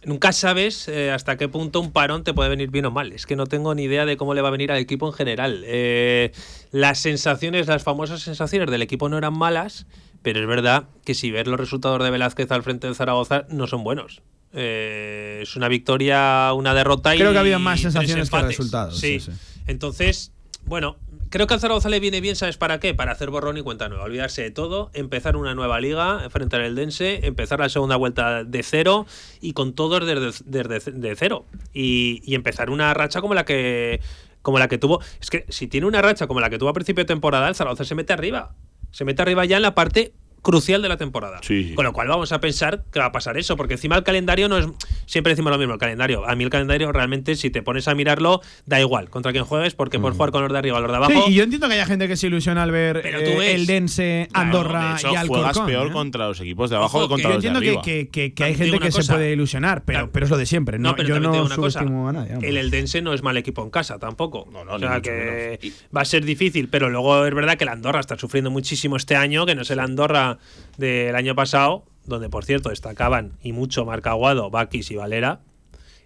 [0.03, 3.11] nunca sabes eh, hasta qué punto un parón te puede venir bien o mal.
[3.11, 5.13] Es que no tengo ni idea de cómo le va a venir al equipo en
[5.13, 5.63] general.
[5.65, 6.31] Eh,
[6.71, 9.85] las sensaciones, las famosas sensaciones del equipo no eran malas,
[10.21, 13.67] pero es verdad que si ves los resultados de Velázquez al frente del Zaragoza, no
[13.67, 14.21] son buenos.
[14.53, 17.19] Eh, es una victoria, una derrota y.
[17.19, 18.99] Creo que había más sensaciones que resultados.
[18.99, 19.19] Sí.
[19.19, 19.37] sí, sí.
[19.67, 20.33] Entonces,
[20.65, 20.97] bueno,
[21.31, 22.93] creo que al Zaragoza le viene bien, ¿sabes para qué?
[22.93, 26.63] Para hacer borrón y cuenta nueva, olvidarse de todo, empezar una nueva liga frente al
[26.63, 29.07] Eldense, empezar la segunda vuelta de cero
[29.39, 31.45] y con todos desde, de cero.
[31.73, 34.01] Y, y empezar una racha como la que
[34.41, 35.01] como la que tuvo.
[35.19, 37.55] Es que si tiene una racha como la que tuvo a principio de temporada, el
[37.55, 38.53] Zaragoza se mete arriba.
[38.91, 41.39] Se mete arriba ya en la parte crucial de la temporada.
[41.43, 41.73] Sí.
[41.75, 44.49] Con lo cual vamos a pensar que va a pasar eso, porque encima el calendario
[44.49, 44.67] no es.
[45.05, 46.27] Siempre decimos lo mismo, el calendario.
[46.27, 49.73] A mí el calendario realmente, si te pones a mirarlo, da igual contra quién juegues,
[49.75, 51.23] porque puedes jugar con los de arriba o los de abajo.
[51.25, 53.37] Sí, y yo entiendo que haya gente que se ilusiona al ver Pero tú eh,
[53.37, 55.65] ves- el Dense, Claro, Andorra de hecho, y juegas Alcorcón.
[55.67, 55.91] peor ¿eh?
[55.91, 57.81] contra los equipos de abajo Ojo, que contra Yo los de entiendo que, arriba.
[57.83, 60.11] que- que- que hay gente que se puede ilusionar, pero, Claro.
[60.11, 60.79] pero es lo de siempre.
[60.79, 61.81] No, pero yo no digo una cosa.
[61.81, 62.37] a nadie.
[62.41, 64.47] El Eldense no es mal equipo en casa tampoco.
[64.51, 65.77] No, no, o sea que menos.
[65.95, 69.15] va a ser difícil, pero luego es verdad que el Andorra está sufriendo muchísimo este
[69.15, 70.30] año, que no es el Andorra
[70.77, 75.39] del año pasado, donde por cierto destacaban y mucho Marca Aguado, Bakis y Valera.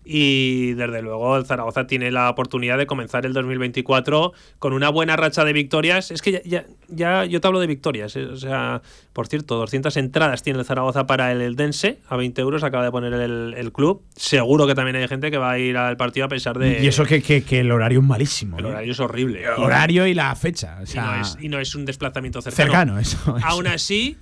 [0.06, 5.16] Y desde luego el Zaragoza tiene la oportunidad de comenzar el 2024 con una buena
[5.16, 6.12] racha de victorias.
[6.12, 8.16] Es que ya, ya, ya yo te hablo de victorias.
[8.16, 8.82] eh, O sea,
[9.14, 12.64] por cierto, 200 entradas tiene el Zaragoza para el Eldense a 20 euros.
[12.64, 14.04] Acaba de poner el, el club.
[14.16, 16.84] Seguro que también hay gente que va a ir al partido a pesar de.
[16.84, 18.60] y eso que, que- que el horario es malísimo.
[18.60, 18.70] El ¿eh?
[18.70, 19.44] horario es horrible.
[19.44, 20.78] El horario y la fecha.
[20.80, 22.66] O Y sea, no, es, y no es un desplazamiento cercano.
[22.68, 23.38] cercano, eso.
[23.38, 23.48] eso.
[23.48, 24.18] Aún así.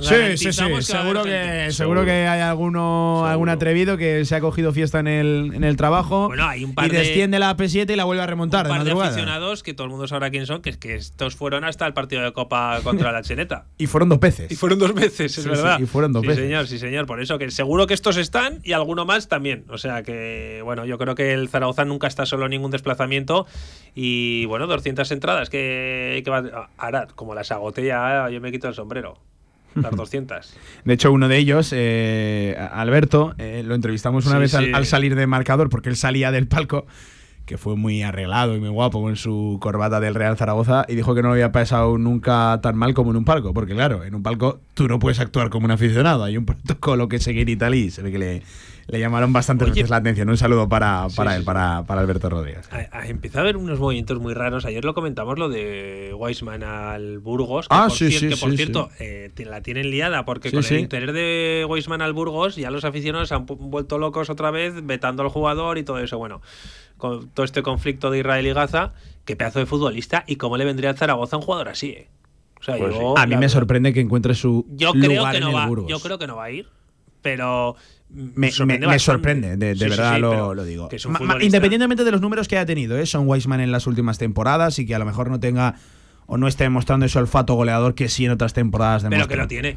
[0.00, 0.62] Sí, sí, sí.
[0.64, 5.08] que Seguro que, seguro que hay alguno, algún atrevido que se ha cogido fiesta en
[5.08, 8.04] el, en el trabajo Bueno, hay un par y de- desciende la P7 y la
[8.04, 10.70] vuelve a remontar un par de aficionados que todo el mundo sabrá quién son, que
[10.70, 13.66] es que estos fueron hasta el partido de Copa contra la Cheneta.
[13.78, 14.50] Y fueron dos veces.
[14.52, 15.78] Y fueron dos veces, es Sí, verdad.
[15.78, 16.44] sí, y fueron dos sí, veces.
[16.44, 17.06] señor, sí, señor.
[17.06, 19.64] Por eso que seguro que estos están y alguno más también.
[19.68, 23.46] O sea que, bueno, yo creo que el Zaragoza nunca está solo en ningún desplazamiento.
[23.96, 28.68] Y bueno, 200 entradas que, que va ahora, como las agoté ya, yo me quito
[28.68, 29.18] el sombrero.
[29.82, 30.54] Las 200.
[30.84, 34.70] De hecho, uno de ellos, eh, Alberto, eh, lo entrevistamos una Sí, vez al, sí.
[34.74, 36.86] al salir de marcador porque él salía del palco,
[37.46, 41.14] que fue muy arreglado y muy guapo con su corbata del Real Zaragoza y dijo
[41.14, 44.14] que no lo había pasado nunca tan mal como en un palco, porque claro, en
[44.14, 47.56] un palco tú no puedes actuar como un aficionado, hay un protocolo que seguir y
[47.56, 48.42] tal y se ve que le,
[48.90, 49.74] le llamaron bastante Oye.
[49.74, 50.28] veces la atención.
[50.30, 51.46] Un saludo para, para sí, él, sí.
[51.46, 52.68] para, para Alberto Rodríguez.
[52.72, 54.64] A- a- Empieza a haber unos movimientos muy raros.
[54.64, 57.68] Ayer lo comentamos, lo de Weisman al Burgos.
[57.68, 60.78] Que Ah, por, sí, sí, que por cierto, eh, la tienen liada porque con el
[60.80, 65.22] interés de Weisman al Burgos ya los aficionados se han vuelto locos otra vez, vetando
[65.22, 66.16] al jugador y todo eso.
[66.18, 66.40] Bueno,
[66.96, 68.94] con todo este conflicto de Israel y Gaza,
[69.26, 72.08] qué pedazo de futbolista y cómo le vendría al Zaragoza un jugador así, ¿eh?
[72.58, 75.48] O sea, Pues yo, A mí me sorprende que encuentre su Yo creo que no
[75.50, 75.66] el va.
[75.66, 75.90] Burgos.
[75.90, 76.66] Yo creo que no va a ir,
[77.22, 77.76] pero
[78.10, 78.98] me, sorprende me- me bastante.
[79.00, 80.88] sorprende, de, de Sí, sí, verdad sí, lo, digo.
[81.40, 83.06] independientemente de los números que haya tenido, ¿eh?
[83.06, 85.74] Son Weisman en las últimas temporadas y que a lo mejor no tenga
[86.26, 89.46] o no esté demostrando ese olfato goleador que sí en otras temporadas pero que lo
[89.48, 89.76] tiene.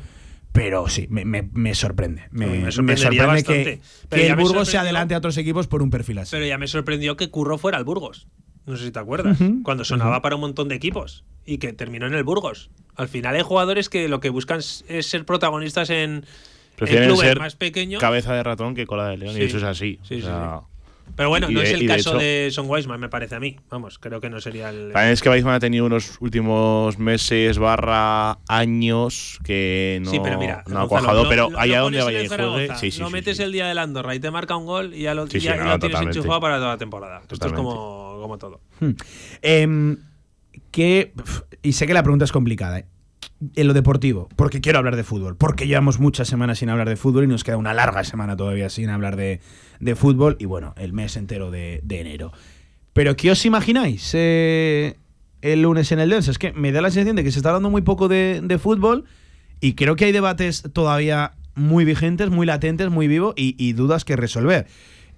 [0.52, 2.24] Pero sí, me, me- me sorprende.
[2.32, 6.32] Me, sorprende que, que el Burgos se adelante a otros equipos por un perfil así.
[6.32, 8.28] Pero ya me sorprendió que Curro fuera al Burgos.
[8.66, 9.38] No sé si te acuerdas.
[9.64, 11.24] Cuando sonaba para un montón de equipos.
[11.46, 12.70] Y que terminó en el Burgos.
[12.98, 16.26] Al final hay jugadores que lo que buscan es ser protagonistas en,
[16.82, 18.00] en Prefieren clubes ser más pequeños.
[18.02, 19.42] cabeza de ratón que cola de león, Sí.
[19.42, 20.00] y eso es así.
[20.04, 20.62] Sí, O sí, sea,
[21.16, 23.36] Pero bueno, y no de- es el de caso hecho- de Son Weisman, me parece
[23.36, 23.58] a mí.
[23.70, 24.92] Vamos, creo que no sería el.
[24.94, 30.40] También es que Weisman ha tenido unos últimos meses barra años que no, sí, pero
[30.40, 32.92] mira, no ha cuajado, lo- pero lo- allá lo donde vaya y el juegue, sí,
[32.92, 33.44] sí, lo sí, metes sí.
[33.44, 35.58] el día del Andorra y te marca un gol y ya lo, Sí, sí, ya-
[35.58, 36.18] no, ya lo tienes totalmente.
[36.18, 37.22] enchufado para toda la temporada.
[37.30, 38.62] Esto es como, como todo.
[38.80, 38.92] Hmm.
[39.42, 39.98] Em,
[40.72, 41.14] que,
[41.62, 42.86] y sé que la pregunta es complicada, ¿eh?
[43.56, 46.96] En lo deportivo, porque quiero hablar de fútbol, porque llevamos muchas semanas sin hablar de
[46.96, 49.42] fútbol y nos queda una larga semana todavía sin hablar de,
[49.80, 52.32] de fútbol y bueno, el mes entero de, de enero.
[52.94, 54.98] Pero ¿qué os imagináis eh,
[55.42, 56.32] el lunes en el Dense?
[56.32, 58.60] Es que me da la sensación de que se está hablando muy poco de, de
[58.60, 59.06] fútbol
[59.60, 64.16] y creo que hay debates todavía muy vigentes, muy latentes, muy vivos y, dudas que
[64.16, 64.68] resolver.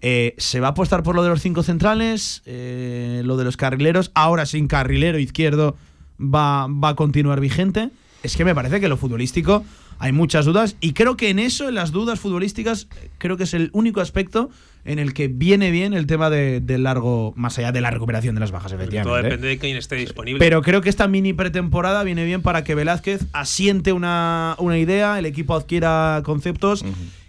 [0.01, 2.41] Eh, ¿Se va a apostar por lo de los cinco centrales?
[2.45, 4.11] Eh, ¿Lo de los carrileros?
[4.15, 5.77] Ahora sin carrilero izquierdo
[6.19, 7.89] va, va a continuar vigente.
[8.23, 9.63] Es que me parece que lo futbolístico
[9.99, 12.87] hay muchas dudas y creo que en eso, en las dudas futbolísticas,
[13.19, 14.49] creo que es el único aspecto
[14.85, 18.35] en el que viene bien el tema de, del largo, más allá de la recuperación
[18.35, 19.09] de las bajas, efectivamente.
[19.09, 19.23] Todo ¿eh?
[19.23, 20.39] depende de quién esté disponible.
[20.39, 25.17] Pero creo que esta mini pretemporada viene bien para que Velázquez asiente una, una idea,
[25.19, 26.83] el equipo adquiera conceptos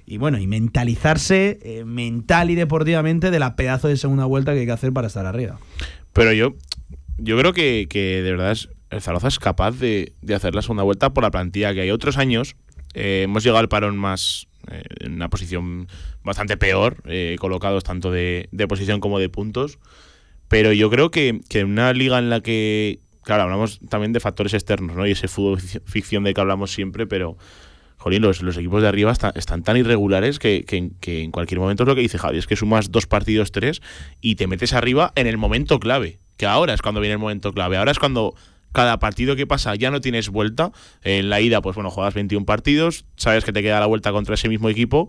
[0.07, 4.61] y bueno, y mentalizarse eh, mental y deportivamente de la pedazo de segunda vuelta que
[4.61, 5.59] hay que hacer para estar arriba.
[6.13, 6.55] Pero yo,
[7.19, 10.63] yo creo que, que de verdad es- el Zaragoza es capaz de, de hacer la
[10.63, 11.91] segunda vuelta por la plantilla que hay.
[11.91, 12.57] Otros años
[12.95, 15.89] eh, hemos llegado al parón más eh, en una posición
[16.23, 19.79] bastante peor, eh, colocados tanto de, de posición como de puntos.
[20.49, 24.21] Pero yo creo que, que en una liga en la que, claro, hablamos también de
[24.21, 25.07] factores externos, ¿no?
[25.07, 27.37] Y ese fútbol fic- ficción de que hablamos siempre, pero,
[27.97, 31.61] jolín, los, los equipos de arriba está- están tan irregulares que, que- que en cualquier
[31.61, 33.81] momento es lo que dice Javi, es que sumas dos partidos, tres,
[34.21, 36.19] y te metes arriba en el momento clave.
[36.37, 37.77] Que ahora es cuando viene el momento clave.
[37.77, 38.35] Ahora es cuando
[38.75, 40.73] cada partido que pasa ya no tienes vuelta.
[41.03, 44.35] En la ida, pues bueno, juegas 21 partidos, sabes que te queda la vuelta contra
[44.35, 45.09] ese mismo equipo,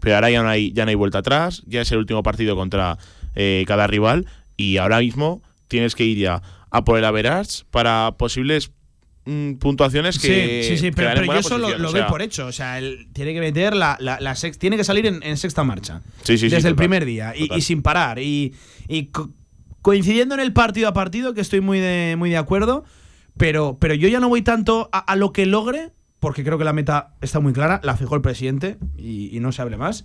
[0.00, 2.54] pero ahora ya no hay, ya no hay vuelta atrás, ya es el último partido
[2.54, 2.96] contra
[3.34, 4.26] eh, cada rival,
[4.56, 8.70] y ahora mismo tienes que ir ya a por el average para posibles
[9.24, 10.62] mm, puntuaciones que.
[10.62, 12.46] sí, sí, sí, pero, yo eso lo, lo o doy sea, por hecho.
[12.46, 15.36] O sea, él tiene que meter la, la, la sex- tiene que salir en, en
[15.36, 16.02] sexta marcha.
[16.22, 18.18] Sí, sí, sí, desde el total, primer día y, y sin parar.
[18.18, 18.54] Y,
[18.88, 19.08] y
[19.82, 22.84] coincidiendo en el partido a partido, que estoy muy de, muy de acuerdo,
[23.36, 26.72] pero, pero yo ya no voy tanto a, lo que logre, porque creo que la
[26.72, 30.04] meta está muy clara, la fijó el presidente y, y no se hable más.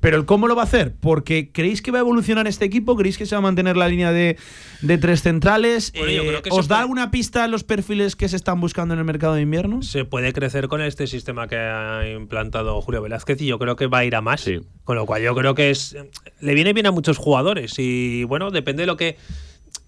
[0.00, 2.96] Pero el cómo lo va a hacer, porque ¿creéis que va a evolucionar este equipo?
[2.96, 4.36] ¿Creéis que se va a mantener la línea de,
[4.82, 5.92] de tres centrales?
[5.96, 8.36] Bueno, yo Eh, creo que se ¿Os da puede- alguna pista los perfiles que se
[8.36, 9.82] están buscando en el mercado de invierno?
[9.82, 13.86] Se puede crecer con este sistema que ha implantado Julio Velázquez y yo creo que
[13.86, 14.42] va a ir a más.
[14.42, 14.60] Sí.
[14.84, 15.96] Con lo cual yo creo que es
[16.40, 19.16] le viene bien a muchos jugadores y bueno, depende de lo que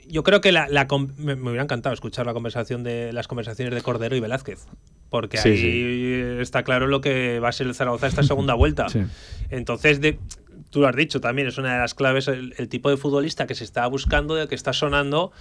[0.09, 0.67] yo creo que la,
[1.17, 4.67] me, me hubiera encantado escuchar la conversación de las conversaciones de Cordero y Velázquez,
[5.11, 8.89] porque Sí, ahí está claro lo que va a ser el Zaragoza esta segunda vuelta.
[8.89, 9.03] Sí.
[9.51, 10.19] Entonces, de,
[10.71, 13.47] tú lo has dicho también, es una de las claves, el, el tipo de futbolista
[13.47, 15.33] que se está buscando, de que está sonando,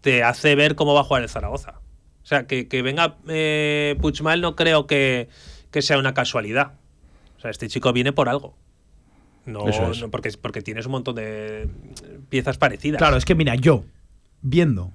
[0.00, 1.80] te hace ver cómo va a jugar el Zaragoza.
[2.22, 5.28] O sea, que, que venga eh, Puigmal no creo que,
[5.70, 6.72] que sea una casualidad.
[7.36, 8.56] O sea, este chico viene por algo.
[9.44, 10.00] No, es.
[10.00, 11.68] no porque, porque tienes un montón de
[12.30, 12.98] piezas parecidas.
[12.98, 13.84] Claro, es que mira, yo,
[14.44, 14.92] viendo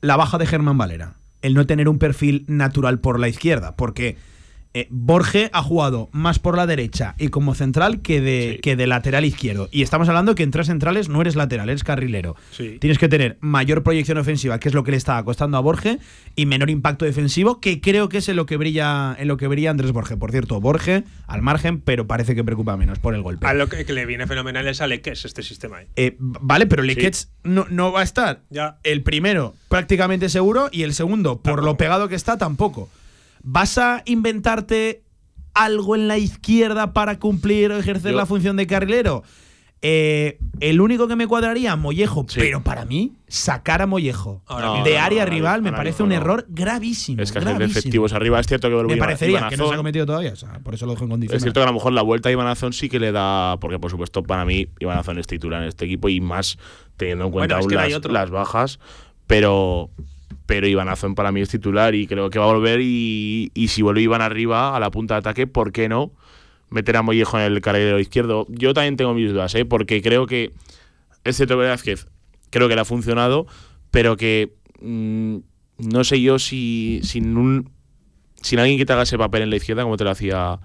[0.00, 4.16] la baja de Germán Valera, el no tener un perfil natural por la izquierda, porque
[4.72, 8.58] eh, Borge ha jugado más por la derecha y como central que de, Sí.
[8.60, 9.68] que de lateral izquierdo.
[9.72, 12.36] Y estamos hablando que en tres centrales no eres lateral, eres carrilero.
[12.52, 12.78] Sí.
[12.80, 15.98] Tienes que tener mayor proyección ofensiva, que es lo que le estaba costando a Borge,
[16.36, 19.48] y menor impacto defensivo, que creo que es en lo que brilla, en lo que
[19.48, 20.16] brilla Andrés Borge.
[20.16, 23.46] Por cierto, Borge al margen, pero parece que preocupa menos por el golpe.
[23.46, 25.82] A lo que, que le viene fenomenal es a Leques este sistema.
[25.82, 25.86] ¿eh?
[25.96, 28.42] Eh, vale, pero Lequets no, no va a estar.
[28.50, 28.78] Ya.
[28.84, 32.88] El primero prácticamente seguro y el segundo, por lo pegado que está, tampoco.
[33.42, 35.02] ¿Vas a inventarte
[35.54, 39.22] algo en la izquierda para cumplir o ejercer Yo- la función de carrilero?
[39.82, 42.38] Eh, el único que me cuadraría, Mollejo, Sí.
[42.38, 44.84] pero para mí, sacar a Mollejo Ahora No, mismo.
[44.84, 46.16] de no, área no, rival me ahora parece mismo un no.
[46.16, 47.22] error gravísimo.
[47.22, 47.78] Es que hacer gravísimo.
[47.78, 48.38] efectivos arriba.
[48.40, 50.84] Es cierto que Me parecería que no se ha cometido todavía, o sea, por eso
[50.84, 51.38] lo dejo en condiciones.
[51.38, 53.56] Es cierto que a lo mejor la vuelta a Ivanazón sí que le da.
[53.58, 56.58] Porque, por supuesto, para mí, Ivanazón es titular en este equipo y más
[56.98, 58.80] teniendo en cuenta Bueno, aún las, las bajas.
[59.26, 59.88] Pero.
[60.50, 62.80] Pero Ivanazón para mí es titular y creo que va a volver.
[62.82, 66.10] Y, si vuelve Iván arriba a la punta de ataque, ¿por qué no
[66.70, 68.48] meter a Mollejo en el carrilero izquierdo?
[68.48, 69.64] Yo también tengo mis dudas, ¿eh?
[69.64, 70.50] porque creo que.
[71.22, 72.08] Es cierto que Velázquez
[72.50, 73.46] creo que le ha funcionado,
[73.92, 74.56] pero que.
[74.80, 75.36] mm,
[75.78, 77.70] no sé yo si sin.
[78.42, 80.58] Sin alguien que te haga ese papel en la izquierda, como te lo hacía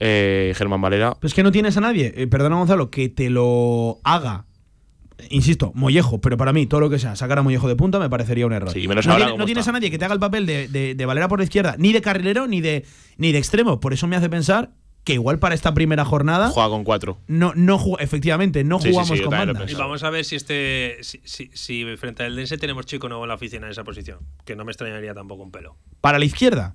[0.00, 1.14] eh, Germán Valera.
[1.20, 4.46] Pero es que no tienes a nadie, eh, perdona Gonzalo, que te lo haga.
[5.30, 8.10] Insisto, Mollejo, pero para mí todo lo que sea sacar a Mollejo de punta me
[8.10, 8.70] parecería un error.
[8.72, 10.44] Sí, menos no ahora tiene- como no tienes a nadie que te haga el papel
[10.46, 12.84] de, de- de Valera por la izquierda, ni de carrilero, ni de,
[13.16, 13.80] ni de extremo.
[13.80, 14.70] Por eso me hace pensar
[15.04, 17.18] que igual para esta primera jornada Juega con cuatro.
[17.26, 19.70] no, no efectivamente no Sí, jugamos sí, con bandas.
[19.70, 23.24] Y vamos a ver si este si, si, si frente al Dense tenemos chico nuevo
[23.24, 24.20] en la oficina en esa posición.
[24.46, 25.76] Que no me extrañaría tampoco un pelo.
[26.00, 26.74] Para la izquierda,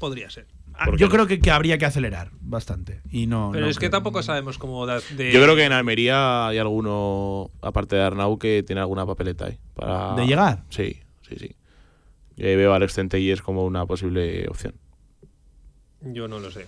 [0.00, 0.46] Podría ser.
[0.78, 3.00] Ah, ¿Por qué yo creo que, que habría que acelerar bastante.
[3.10, 5.32] Y no, Pero no es que tampoco sabemos cómo de.
[5.32, 9.58] Yo creo que en Almería hay alguno, aparte de Arnau, que tiene alguna papeleta ahí.
[9.74, 10.14] Para...
[10.14, 10.64] ¿De llegar?
[10.70, 11.56] Sí, sí, sí.
[12.36, 14.74] Yo ahí veo a Alex Centelles como una posible opción.
[16.00, 16.66] Yo no lo sé.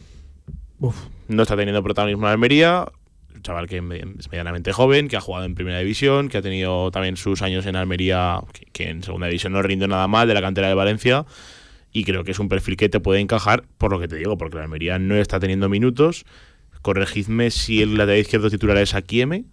[0.80, 0.96] Uf.
[1.28, 2.86] No está teniendo protagonismo en Almería.
[3.34, 6.90] Un chaval que es medianamente joven, que ha jugado en primera división, que ha tenido
[6.90, 10.34] también sus años en Almería, que, que en segunda división no rinde nada mal, de
[10.34, 11.24] la cantera de Valencia.
[11.92, 14.38] Y creo que es un perfil que te puede encajar, por lo que te digo,
[14.38, 16.24] porque la Almería no está teniendo minutos.
[16.82, 19.44] Corregidme si el lateral izquierdo titular es Akieme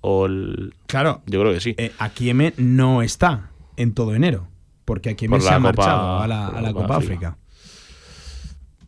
[0.00, 0.74] o el.
[0.86, 1.74] Claro, Yo creo que sí.
[1.78, 4.48] eh, Akieme no está en todo enero.
[4.84, 7.28] Porque aquí Por me se ha Copa- marchado a la, a Copa Copa África.
[7.28, 7.38] África.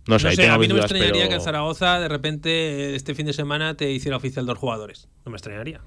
[0.06, 1.40] No sé, No ahí sé, tengo a mí no me dudas, extrañaría pero- que el
[1.40, 5.08] Zaragoza de repente este fin de semana te hiciera oficial dos jugadores.
[5.24, 5.80] No me extrañaría.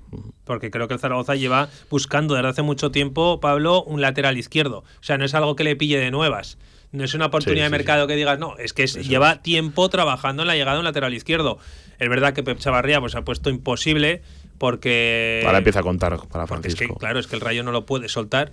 [0.43, 4.79] Porque creo que el Zaragoza lleva buscando desde hace mucho tiempo, Pablo, un lateral izquierdo.
[4.79, 6.57] O sea, no es algo que le pille de nuevas.
[6.91, 9.33] No es una oportunidad Sí, de sí, mercado que digas, no, es que Eso lleva
[9.33, 9.41] es.
[9.43, 11.59] tiempo trabajando en la llegada de un lateral izquierdo.
[11.99, 14.21] Es verdad que Pep Chavarría pues, ha puesto imposible
[14.57, 15.43] porque.
[15.45, 16.95] Ahora empieza a contar para Porque es que, Francisco.
[16.99, 18.51] claro, es que el Rayo no lo puede soltar.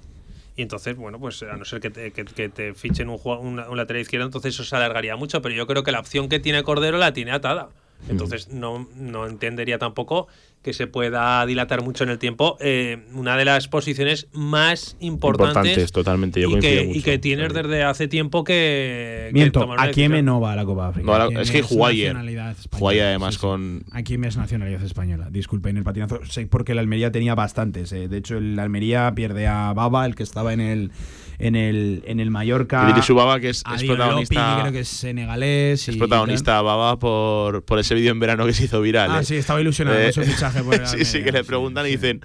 [0.56, 3.60] Y entonces, bueno, pues a no ser que te, que, que te fichen un, un,
[3.60, 5.42] un lateral izquierdo, entonces eso se alargaría mucho.
[5.42, 7.68] Pero yo creo que la opción que tiene Cordero la tiene atada.
[8.08, 10.28] Entonces no, no entendería tampoco
[10.66, 15.54] que se pueda dilatar mucho en el tiempo eh, una de las posiciones más importantes,
[15.56, 17.02] Importantes, totalmente, yo y, que, y mucho.
[17.04, 20.24] que tienes desde hace tiempo que, que Miento, decisión.
[20.24, 21.06] no va a la Copa África.
[21.30, 22.08] No, es que jugó ayer.
[22.14, 22.78] nacionalidad española.
[22.78, 23.46] Jugó además Sí, sí.
[23.46, 23.84] con.
[23.92, 25.28] Aquí me es nacionalidad española.
[25.30, 26.18] Disculpen el patinazo.
[26.28, 27.92] Sé porque el Almería tenía bastantes.
[27.92, 28.08] eh.
[28.08, 30.90] De hecho, el Almería pierde a Baba, el que estaba en el
[31.38, 32.88] en el, en el Mallorca.
[32.90, 34.50] Idris Ubaba, que es, es protagonista.
[34.50, 35.88] Lopi, creo que es senegalés.
[35.88, 39.10] Es y protagonista Baba por, por ese vídeo en verano que se hizo viral.
[39.10, 39.24] Ah, ¿eh?
[39.24, 41.96] sí, estaba ilusionado Eh, su fichaje por sí, sí, que le sí, preguntan y sí.
[41.96, 42.20] dicen.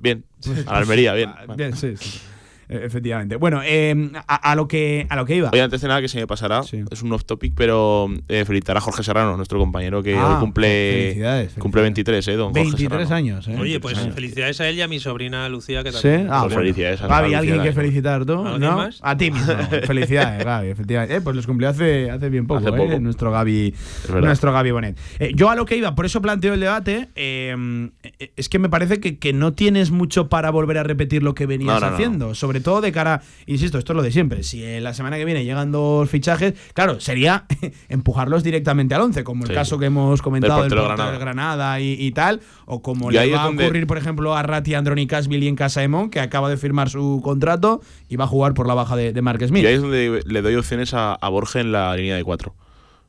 [0.00, 0.24] Bien,
[0.66, 1.30] a la Almería, bien.
[1.30, 2.20] Ah, Bien, sí, sí.
[2.68, 3.36] Eh, Efectivamente.
[3.36, 5.50] Bueno, eh, a, a lo que, a lo que iba.
[5.52, 6.82] Oye, antes de nada que se me pasará, Sí.
[6.90, 10.40] es un off topic, pero eh, felicitar a Jorge Serrano, nuestro compañero que Ah, hoy
[10.40, 11.84] cumple, felicidades, cumple felicidades.
[12.24, 12.36] 23, ¿eh?
[12.36, 13.14] Don Jorge 23 Serrano.
[13.16, 13.56] años, ¿eh?
[13.58, 14.14] Oye, pues 23 años.
[14.14, 16.26] felicidades a él y a mi sobrina Lucía, que Sí, también.
[16.30, 16.60] ah, Pues bueno.
[16.60, 18.32] felicidades a Gaby, ¿alguien que felicitar tú?
[18.44, 18.76] ¿Alguien ¿No?
[18.76, 18.98] más?
[19.02, 19.52] A ti mismo.
[19.86, 21.16] felicidades, Gaby, efectivamente.
[21.16, 23.00] Eh, pues los cumplió hace, hace bien poco, Hace ¿eh?
[23.00, 23.74] Nuestro Gaby,
[24.20, 24.98] nuestro Gaby Bonet.
[25.18, 28.58] Eh, yo a lo que iba, por eso planteo el debate, eh, eh, es que
[28.58, 31.80] me parece que, que no tienes mucho para volver a repetir lo que venías No,
[31.80, 31.94] no, no.
[31.94, 32.34] haciendo.
[32.34, 34.42] Sobre todo de cara, insisto, esto es lo de siempre.
[34.42, 37.46] Si la semana que viene llegan dos fichajes, claro, sería
[37.88, 39.54] empujarlos directamente al 11, como el Sí.
[39.54, 43.14] caso que hemos comentado del portero portero del Granada y, y tal, o como Y
[43.14, 46.20] le va a donde- ocurrir, por ejemplo, a Rati Andronikasvili en Casa de Mon, que
[46.20, 49.44] acaba de firmar su contrato y va a jugar por la baja de, de Mark
[49.46, 49.62] Smith.
[49.62, 52.54] Y ahí es donde le doy opciones a, a Borja en la línea de 4,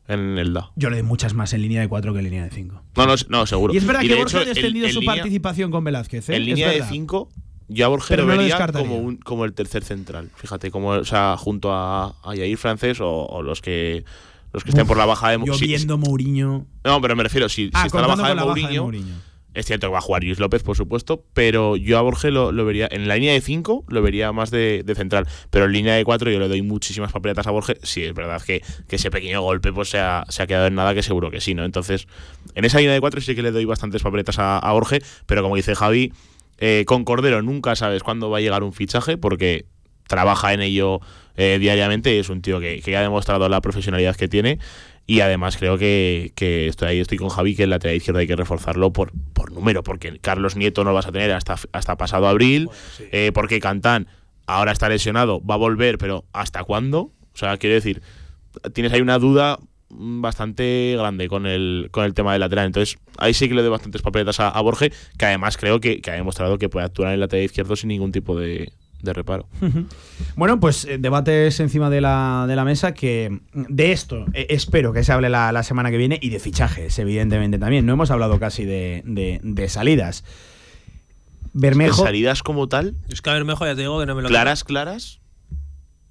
[0.07, 0.71] en el DA.
[0.75, 2.81] Yo le doy muchas más en línea de 4 que en línea de 5.
[2.97, 3.73] No, no, no, seguro.
[3.73, 4.61] Y es verdad que Borja ha en su
[5.01, 6.29] línea- participación con Velázquez.
[6.29, 6.35] ¿eh?
[6.35, 6.89] En línea de verdad.
[6.91, 7.29] 5,
[7.67, 10.29] yo a Pero lo no lo vería como, un, como el tercer central.
[10.35, 14.03] Fíjate, como, o sea, junto a, a Yair Francés o, o los que
[14.53, 16.65] los que estén por la baja de Yo sí, viendo Mourinho.
[16.85, 18.83] No, pero me refiero, si, Ah, si está la baja de, la baja de Mourinho,
[18.83, 19.15] Mourinho.
[19.53, 22.53] es cierto que va a jugar Luis López, por supuesto, pero yo a Borja lo,
[22.53, 25.73] lo vería, en la línea de 5 lo vería más de, de central, pero en
[25.73, 27.73] línea de 4 yo le doy muchísimas papeletas a Borja.
[27.83, 30.75] Sí, es verdad que, que ese pequeño golpe pues se ha, se ha quedado en
[30.75, 31.65] nada, que seguro que sí, ¿no?
[31.65, 32.07] Entonces,
[32.53, 35.41] en esa línea de 4 sí que le doy bastantes papeletas a, a Borja, pero
[35.43, 36.13] como dice Javi,
[36.57, 39.65] eh, con Cordero nunca sabes cuándo va a llegar un fichaje, porque
[40.07, 41.01] trabaja en ello
[41.35, 44.59] eh, diariamente y es un tío que, que ya ha demostrado la profesionalidad que tiene.
[45.07, 48.27] Y además creo que, que estoy ahí, estoy con Javi, que el lateral izquierdo hay
[48.27, 51.95] que reforzarlo por, por número, porque Carlos Nieto no lo vas a tener hasta, hasta
[51.95, 52.69] pasado abril,
[53.11, 54.07] eh, porque Cantán
[54.47, 57.11] ahora está lesionado, va a volver, pero ¿hasta cuándo?
[57.33, 58.01] O sea, quiero decir,
[58.73, 62.65] tienes ahí una duda bastante grande con el, con el tema del lateral.
[62.67, 66.01] Entonces, ahí sí que le doy bastantes papeletas a, a Borge, que además creo que,
[66.01, 69.13] que ha demostrado que puede actuar en el lateral izquierdo sin ningún tipo de, de
[69.13, 69.47] reparo.
[70.35, 74.91] Bueno, pues eh, debates encima de la, de la mesa que de esto eh, espero
[74.91, 77.85] que se hable la, la semana que viene y de fichajes, evidentemente también.
[77.85, 80.23] No hemos hablado casi de, de- de salidas.
[81.53, 82.03] Bermejo.
[82.03, 84.63] Salidas como tal, Es que a Bermejo ya te digo que no me lo claras,
[84.65, 85.21] claras,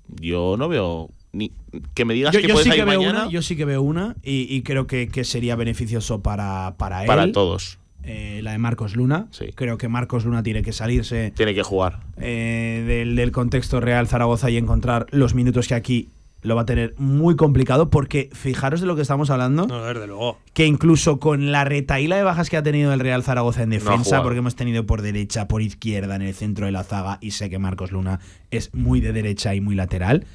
[0.09, 1.53] yo no veo ni
[1.95, 3.57] que me digas Yo, que yo puedes sí ir que veo mañana una, yo sí
[3.57, 7.07] que veo una y, y creo que, que sería beneficioso para, para él.
[7.07, 7.79] para todos.
[8.07, 9.29] Eh, la de Marcos Luna.
[9.31, 9.47] Sí.
[9.55, 12.01] Creo que Marcos Luna tiene que salirse Tiene que jugar.
[12.19, 16.09] eh, del, del contexto real Zaragoza y encontrar los minutos que aquí
[16.43, 20.07] lo va a tener muy complicado porque fijaros de lo que estamos hablando, No, desde
[20.07, 20.39] luego.
[20.53, 24.23] que incluso con la retaíla de bajas que ha tenido el Real Zaragoza en defensa,
[24.23, 27.49] porque hemos tenido por derecha, por izquierda, en el centro de la zaga, y sé
[27.49, 28.21] que Marcos Luna
[28.51, 30.27] es muy de derecha y muy lateral,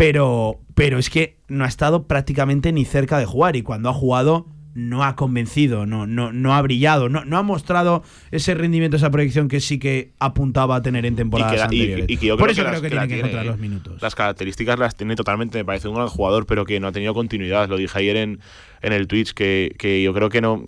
[0.00, 3.92] pero, pero es que no ha estado prácticamente ni cerca de jugar y cuando ha
[3.92, 8.96] jugado no ha convencido, no, no, no ha brillado, no, no ha mostrado ese rendimiento,
[8.96, 12.06] esa proyección que sí que apuntaba a tener en temporadas y que, y- anteriores.
[12.08, 13.50] y que yo por creo eso que creo las- que, la tiene que encontrar tiene,
[13.52, 14.00] los minutos.
[14.02, 15.58] Las características las tiene totalmente.
[15.58, 17.68] Me parece un gran jugador, pero que no ha tenido continuidad.
[17.68, 18.38] Lo dije ayer en,
[18.80, 20.64] en el Twitch, que, que yo creo que no.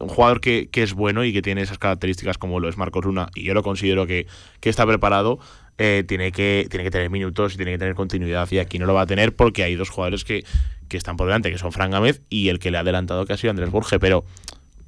[0.00, 3.04] Un jugador que, que es bueno y que tiene esas características como lo es Marcos
[3.04, 4.28] Luna, y yo lo considero que,
[4.60, 5.40] que está preparado,
[5.78, 8.48] eh, tiene, que, tiene que tener minutos y tiene que tener continuidad.
[8.50, 10.44] Y aquí no lo va a tener porque hay dos jugadores que,
[10.88, 13.32] que están por delante, que son Fran Gámez y el que le ha adelantado que
[13.32, 13.98] ha sido Andrés Borge.
[13.98, 14.24] Pero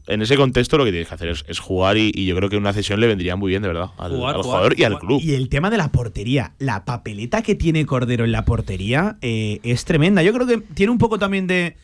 [0.06, 2.50] en ese contexto lo que tienes que hacer es, es jugar y, y yo creo
[2.50, 4.84] que una cesión le vendría muy bien, de verdad, al, Jugar, al jugar, jugador y
[4.84, 5.20] al club.
[5.22, 9.60] Y el tema de la portería, la papeleta que tiene Cordero en la portería eh,
[9.62, 10.22] es tremenda.
[10.22, 11.76] Yo creo que tiene un poco también de,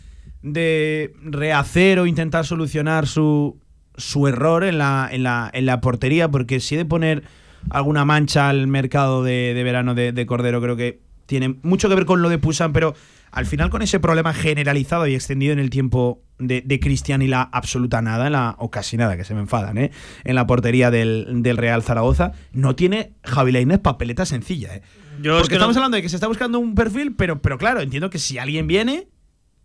[0.43, 3.61] de rehacer o intentar solucionar su,
[3.97, 7.23] su error en la, en, la, en la portería, porque si he de poner
[7.71, 10.61] alguna mancha al mercado de, de verano de, de Cordero.
[10.61, 12.95] Creo que tiene mucho que ver con lo de Pusan, pero
[13.33, 17.27] al final con ese problema generalizado y extendido en el tiempo de, de Cristian y
[17.27, 19.91] la absoluta nada, la, o casi nada, que se me enfadan, ¿eh?
[20.25, 24.77] en la portería del, del Real Zaragoza, no tiene Javi Lainez papeleta sencilla.
[24.77, 24.83] ¿eh?
[25.21, 27.59] Yo es Porque no- estamos hablando de que se está buscando un perfil, pero, pero
[27.59, 29.09] claro, entiendo que si alguien viene,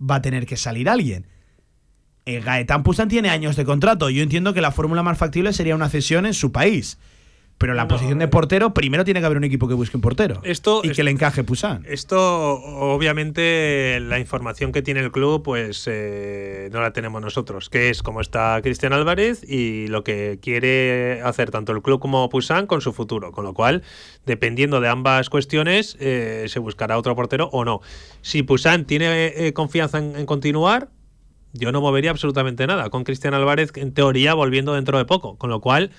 [0.02, 1.28] va a tener que salir alguien.
[2.26, 4.10] Eh, Gaetán Pusan tiene años de contrato.
[4.10, 6.97] Yo entiendo que la fórmula más factible sería una cesión en su país.
[7.62, 7.88] Pero la No.
[7.89, 10.41] posición de portero, primero tiene que haber un equipo que busque un portero.
[10.43, 11.86] Esto- y que le encaje Pusan.
[11.88, 17.89] Esto, obviamente, la información que tiene el club, pues eh, no la tenemos nosotros, que
[17.89, 22.66] es cómo está Cristian Álvarez y lo que quiere hacer tanto el club como Pusan
[22.68, 23.32] con su futuro.
[23.32, 23.84] Con lo cual,
[24.26, 27.82] dependiendo de ambas cuestiones, eh, se buscará otro portero o no.
[28.22, 30.89] Si Pusan tiene eh, confianza en, en continuar,
[31.53, 32.89] yo no movería absolutamente nada.
[32.89, 35.38] Con Cristian Álvarez, en teoría, volviendo dentro de poco.
[35.38, 35.91] Con lo cual.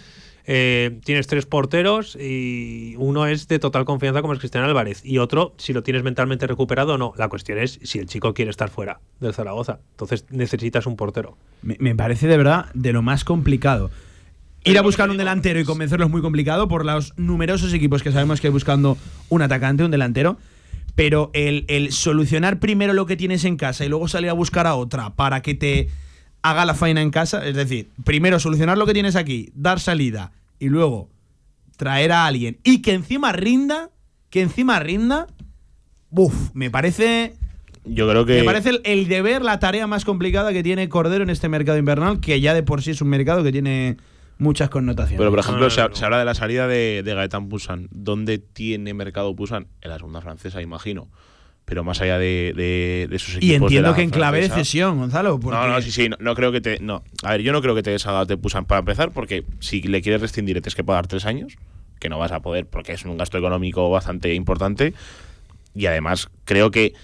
[0.44, 5.18] Eh, tienes tres porteros y uno es de total confianza como es Cristian Álvarez y
[5.18, 7.12] otro si lo tienes mentalmente recuperado o no.
[7.16, 9.78] La cuestión es si el chico quiere estar fuera del Zaragoza.
[9.92, 11.36] Entonces necesitas un portero.
[11.62, 13.90] Me, me parece de verdad de lo más complicado.
[14.64, 18.12] Ir a buscar un delantero y convencerlo es muy complicado por los numerosos equipos que
[18.12, 18.96] sabemos que hay buscando
[19.28, 20.38] un atacante, un delantero.
[20.94, 24.66] Pero el, el solucionar primero lo que tienes en casa y luego salir a buscar
[24.66, 25.88] a otra para que te
[26.42, 30.32] haga la faena en casa, es decir, primero solucionar lo que tienes aquí, dar salida
[30.58, 31.08] y luego
[31.76, 33.90] traer a alguien y que encima rinda,
[34.30, 35.26] que encima rinda,
[36.10, 37.34] buf, me parece
[37.84, 38.38] Yo creo que.
[38.40, 41.78] me parece el, el deber, la tarea más complicada que tiene Cordero en este mercado
[41.78, 43.96] invernal, que ya de por sí es un mercado que tiene
[44.38, 45.18] muchas connotaciones.
[45.18, 45.94] Pero, por ejemplo, No, se, no, no.
[45.94, 47.88] se habla de la salida de, de Gaetan Pusan.
[47.92, 49.68] ¿Dónde tiene mercado Pusan?
[49.80, 51.08] En la segunda francesa, imagino.
[51.64, 53.44] Pero más allá de, de- de sus equipos.
[53.44, 55.38] y de entiendo la que en clave de cesión, Gonzalo.
[55.40, 56.78] porque- No, no, sí, sí, no, no creo que te.
[56.80, 57.02] No.
[57.22, 60.20] A ver, yo no creo que te desadapte Pusan para empezar, porque si le quieres
[60.20, 61.56] rescindir, tienes que pagar tres años,
[62.00, 64.92] que no vas a poder, porque es un gasto económico bastante importante.
[65.74, 66.94] Y además, creo que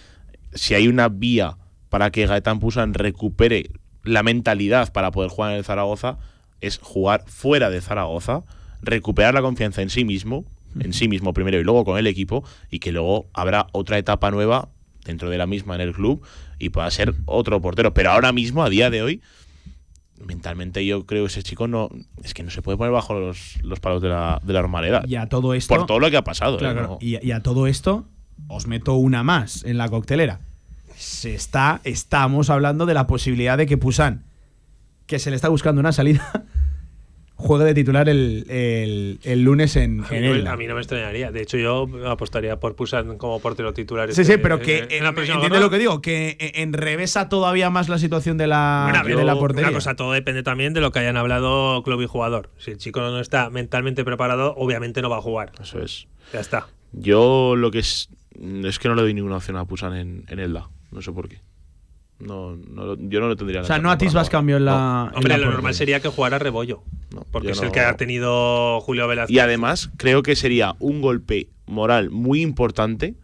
[0.52, 1.56] si hay una vía
[1.88, 3.70] para que Gaetán Pusan recupere
[4.02, 6.18] la mentalidad para poder jugar en el Zaragoza,
[6.60, 8.42] es jugar fuera de Zaragoza,
[8.82, 10.44] recuperar la confianza en sí mismo,
[10.78, 14.30] en sí mismo primero y luego con el equipo, y que luego habrá otra etapa
[14.30, 14.68] nueva
[15.04, 16.22] dentro de la misma en el club
[16.58, 17.94] y pueda ser otro portero.
[17.94, 19.22] Pero ahora mismo, a día de hoy,
[20.24, 21.88] mentalmente yo creo que ese chico no
[22.22, 25.06] es que no se puede poner bajo los, los palos de la, de la normalidad.
[25.06, 25.74] Y a todo esto.
[25.74, 26.56] Por todo lo que ha pasado.
[26.56, 26.58] ¿eh?
[26.58, 26.98] Claro, ¿no?
[27.00, 28.06] y, y a todo esto,
[28.48, 30.40] os meto una más en la coctelera.
[30.96, 34.24] Se está, estamos hablando de la posibilidad de que Pusan,
[35.06, 36.44] que se le está buscando una salida,
[37.40, 40.52] juegue de titular el, el- el lunes en, A mí, en no, Elda.
[40.52, 41.30] a mí no me extrañaría.
[41.30, 44.12] De hecho, yo apostaría por Pusan como portero titular.
[44.12, 47.70] Sí, este- sí, pero que en- en la entiende lo que digo, que enrevesa todavía
[47.70, 49.72] más la situación de la, Bueno, de la una portería.
[49.72, 52.50] cosa, todo depende también de lo que hayan hablado club y jugador.
[52.58, 55.52] Si el chico no está mentalmente preparado, obviamente no va a jugar.
[55.62, 56.08] Eso es.
[56.32, 56.66] Ya está.
[56.92, 58.08] Yo lo que es.
[58.64, 60.68] Es que no le doy ninguna opción a Pusan en, en Elda.
[60.90, 61.40] No sé por qué.
[62.20, 63.60] No, no lo- yo no lo tendría.
[63.60, 64.72] en o sea, no atisbas cambio en la.
[64.72, 65.08] No.
[65.10, 66.82] en Hombre, la lo normal sería que jugara Rebollo.
[67.14, 69.34] No, Porque es el que ha tenido Julio Velázquez.
[69.34, 73.14] Y además, creo que sería un golpe moral muy importante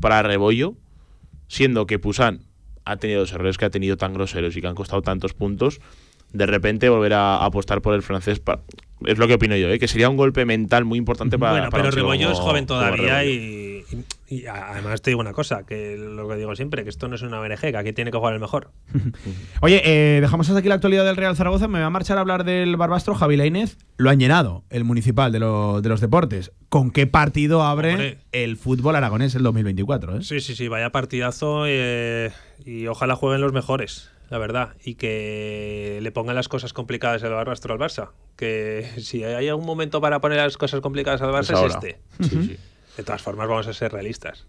[0.00, 0.74] para Rebollo,
[1.48, 2.40] siendo que Pusan
[2.84, 5.80] ha tenido los errores que ha tenido tan groseros y que han costado tantos puntos.
[6.32, 8.40] De repente volver a apostar por el francés
[9.04, 9.78] es lo que opino yo, ¿eh?
[9.78, 11.52] que sería un golpe mental muy importante para.
[11.52, 14.04] bueno, para pero Rebollo es joven todavía y, y-
[14.36, 17.22] y además te digo una cosa, que lo que digo siempre, que esto no es
[17.22, 18.70] una BNG, que aquí tiene que jugar el mejor.
[19.60, 21.68] Oye, eh, dejamos hasta aquí la actualidad del Real Zaragoza.
[21.68, 23.14] Me voy a marchar a hablar del Barbastro.
[23.14, 26.52] Javi Lainez lo han llenado, el municipal de, lo- de los deportes.
[26.68, 28.18] ¿Con qué partido abre Hombre.
[28.32, 30.16] el fútbol aragonés el 2024?
[30.18, 30.22] eh?
[30.22, 32.30] Sí, sí, sí, vaya partidazo eh,
[32.64, 37.32] y ojalá jueguen los mejores, la verdad, y que le pongan las cosas complicadas al
[37.32, 38.10] Barbastro al Barça.
[38.36, 41.98] Que si hay algún momento para poner las cosas complicadas al Barça Es es, este.
[42.22, 42.56] Sí, sí.
[42.96, 44.46] De todas formas, vamos a ser realistas.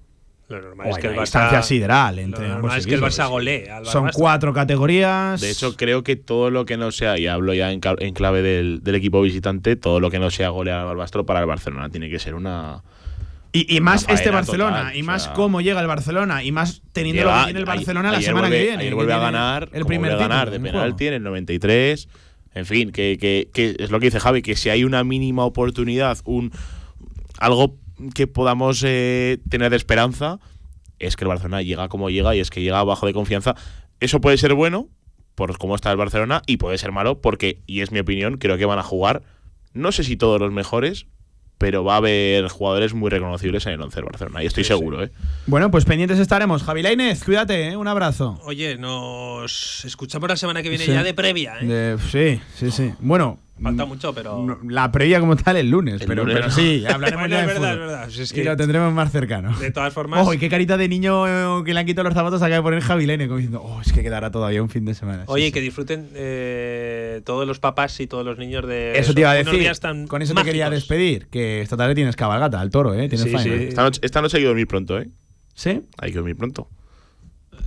[0.49, 1.21] Lo normal es que el Barça.
[1.21, 3.01] distancia sideral lo entre normal ambos es que el.
[3.01, 5.39] Barça golee al Son cuatro categorías.
[5.39, 8.83] De hecho, creo que todo lo que no sea, y hablo ya en, clave del,
[8.83, 12.09] del equipo visitante, todo lo que no sea golear al Barbastro para el Barcelona tiene
[12.09, 12.83] que ser una.
[13.53, 16.51] y, y más este Barcelona, total, y o más sea, cómo llega el Barcelona, y
[16.51, 18.77] más teniendo lo que tiene el ayer- Barcelona la semana vuelve- que viene.
[18.79, 19.69] Ayer que vuelve a ganar.
[19.71, 22.07] El primer vuelve a ganar título de penalti en el 93.
[22.55, 25.45] En fin, que, que- que es lo que dice Javi, que si hay una mínima
[25.45, 26.51] oportunidad, un
[27.39, 27.77] algo
[28.13, 30.39] que podamos eh, tener de esperanza,
[30.99, 33.55] es que el Barcelona llega como llega y es que llega bajo de confianza.
[33.99, 34.87] Eso puede ser bueno
[35.35, 38.57] por cómo está el Barcelona y puede ser malo porque, y es mi opinión, creo
[38.57, 39.23] que van a jugar,
[39.73, 41.07] no sé si todos los mejores,
[41.57, 44.67] pero va a haber jugadores muy reconocibles en el 11 del Barcelona y estoy Sí,
[44.69, 45.11] seguro, ¿eh?
[45.47, 46.61] Bueno, pues pendientes estaremos.
[46.63, 47.77] Javi Lainez, cuídate, ¿eh?
[47.77, 48.39] un abrazo.
[48.43, 50.91] Oye, nos escuchamos la semana que viene Sí.
[50.91, 51.65] ya de previa, ¿eh?
[51.65, 52.91] De- sí, sí, sí.
[52.99, 54.43] Bueno, Falta mucho, pero.
[54.43, 56.53] No, la previa como tal el lunes, El pero, lunes, pero ¿no?
[56.53, 58.09] sí, hablaremos Bueno, ya es de verdad, es verdad.
[58.09, 59.57] Si es Y que- lo tendremos más cercano.
[59.57, 60.21] De todas formas.
[60.21, 62.61] Ojo, y qué carita de niño eh, que le han quitado los zapatos acaba de
[62.61, 65.23] poner Javilene, como diciendo, oh, es que quedará todavía un fin de semana.
[65.25, 65.51] Sí, Oye, sí.
[65.53, 69.35] que disfruten eh, todos los papás y todos los niños de Eso te iba a
[69.35, 69.59] unos decir.
[69.61, 70.81] días tan Con eso te quería mágicos.
[70.87, 73.07] despedir, que esta tarde tienes cabalgata, al toro, ¿eh?
[73.07, 73.43] Tienes Sí, faena.
[73.57, 73.63] sí.
[73.69, 75.09] Esta noche, esta noche hay que dormir pronto, ¿eh?
[75.55, 75.81] ¿Sí?
[75.99, 76.67] Hay que dormir pronto.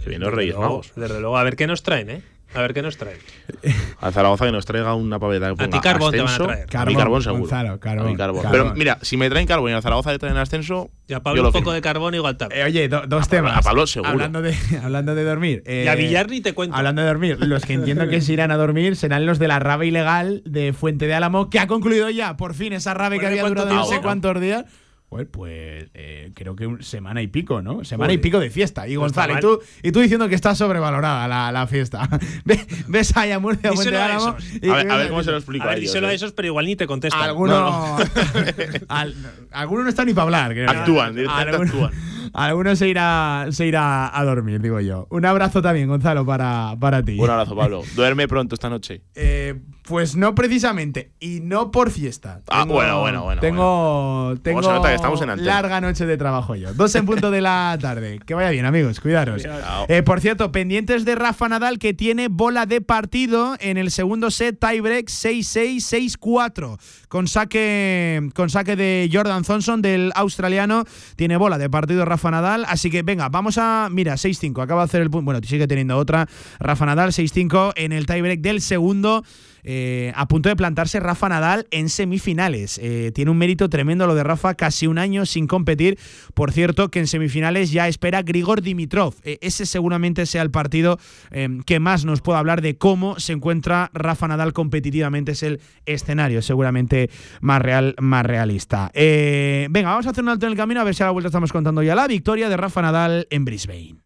[0.02, 0.92] Que vienen los Desde Reyes luego, Magos.
[0.94, 2.22] Desde luego, a ver qué nos traen, ¿eh?
[2.54, 3.18] A ver qué nos traen.
[4.00, 6.46] A Zaragoza que nos traiga una paveta que A ti carbón te van a ascenso.
[6.46, 6.62] traer.
[6.62, 7.40] a mí Carbón, carbón seguro.
[7.42, 8.42] Gonzalo, carbón, A mí carbón.
[8.42, 8.60] carbón.
[8.62, 11.22] Pero mira, si me traen carbón y a Zaragoza le traen ascenso, Y a yo
[11.22, 11.72] Pablo lo un poco firmo.
[11.72, 12.62] de carbón igual también.
[12.62, 13.56] Eh, oye, do- dos A Pablo- temas.
[13.58, 14.10] a Pablo seguro.
[14.12, 15.62] Hablando de, hablando de dormir.
[15.66, 16.76] eh, y a Villar ni te cuento.
[16.76, 19.58] Hablando de dormir, los que entiendo que se irán a dormir serán los de la
[19.58, 23.26] rave ilegal de Fuente de Álamo, que ha concluido ya, por fin, esa rave que
[23.26, 24.64] había ¿cuánto durado no sé cuántos días.
[25.08, 27.84] Pues, pues eh, creo que un- semana y pico, ¿no?
[27.84, 28.88] Semana y pico de fiesta.
[28.88, 32.08] Y No está Gonzalo, y tú, y tú diciendo que está sobrevalorada la, la fiesta.
[32.44, 34.36] Ve- Ves ahí a Murcia, a de a Álamo.
[34.36, 34.62] esos.
[34.62, 35.92] y A ver, a cómo se lo explico a a, ver, ellos.
[35.92, 36.16] díselo a ¿eh?
[36.16, 37.22] esos, pero igual ni te contestan.
[37.22, 37.96] Alguno,
[38.88, 39.14] al-
[39.52, 40.52] alguno no está ni para hablar.
[40.52, 40.68] creo.
[40.70, 41.92] Actúan, directamente Alguno- actúan.
[42.32, 45.06] Alguno se irá, se irá a dormir, digo yo.
[45.10, 47.16] Un abrazo también, Gonzalo, para, para ti.
[47.18, 47.82] Un abrazo, Pablo.
[47.94, 49.02] Duerme pronto esta noche.
[49.14, 49.54] Eh,
[49.86, 52.42] pues no precisamente, y no por fiesta.
[52.48, 56.54] Ah, bueno, bueno, bueno, Tengo, tengo se nota que estamos en larga noche de trabajo
[56.54, 56.74] yo.
[56.74, 58.20] Dos en punto de la tarde.
[58.26, 59.44] Que vaya bien, amigos, cuidaros.
[59.88, 64.30] Eh, por cierto, pendientes de Rafa Nadal que tiene bola de partido en el segundo
[64.30, 66.78] set tiebreak 6-6-6-4
[67.08, 70.84] con saque con saque de Jordan Thompson del australiano
[71.16, 74.86] tiene bola de partido Rafa Nadal así que venga vamos a mira 6-5 acaba de
[74.86, 76.26] hacer el punto bueno sigue teniendo otra
[76.58, 79.22] Rafa Nadal 6-5 en el tiebreak del segundo
[79.66, 82.80] eh, a punto de plantarse Rafa Nadal en semifinales.
[82.82, 85.98] Eh, tiene un mérito tremendo lo de Rafa, casi un año sin competir.
[86.34, 89.14] Por cierto, que en semifinales ya espera Grigor Dimitrov.
[89.24, 90.98] Eh, ese seguramente sea el partido
[91.30, 95.32] eh, que más nos pueda hablar de cómo se encuentra Rafa Nadal competitivamente.
[95.32, 97.10] Es el escenario seguramente
[97.40, 98.90] más real, más realista.
[98.94, 101.12] Eh, venga, vamos a hacer un alto en el camino a ver si a la
[101.12, 104.05] vuelta estamos contando ya la victoria de Rafa Nadal en Brisbane.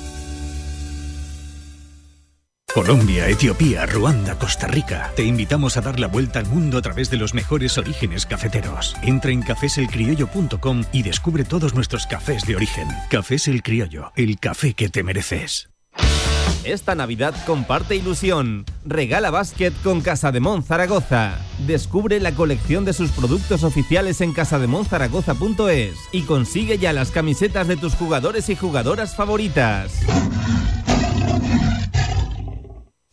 [2.73, 5.11] Colombia, Etiopía, Ruanda, Costa Rica.
[5.15, 8.95] Te invitamos a dar la vuelta al mundo a través de los mejores orígenes cafeteros.
[9.01, 12.87] Entra en cafeselcriollo.com y descubre todos nuestros cafés de origen.
[13.09, 15.69] Cafés El Criollo, el café que te mereces.
[16.63, 18.65] Esta Navidad comparte ilusión.
[18.85, 21.39] Regala básquet con Casademón Zaragoza.
[21.67, 27.75] Descubre la colección de sus productos oficiales en casademonzaragoza.es y consigue ya las camisetas de
[27.75, 29.91] tus jugadores y jugadoras favoritas.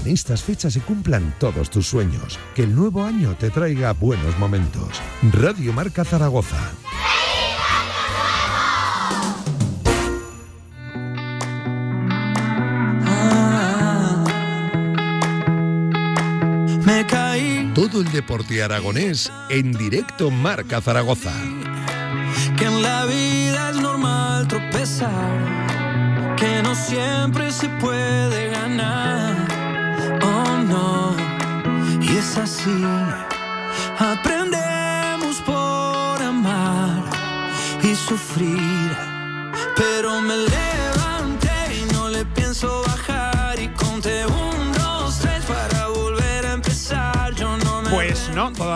[0.00, 2.38] En estas fechas se cumplan todos tus sueños.
[2.54, 4.88] Que el nuevo año te traiga buenos momentos.
[5.32, 6.58] Radio Marca Zaragoza.
[16.84, 21.32] Me caí, Todo el deporte aragonés en directo Marca Zaragoza.
[22.56, 29.49] que en la vida es normal tropezar, que no siempre se puede ganar.
[30.22, 31.16] Oh no,
[32.00, 32.84] y es así.
[33.98, 37.02] Aprendemos por amar
[37.82, 38.96] y sufrir,
[39.76, 40.79] pero me levanté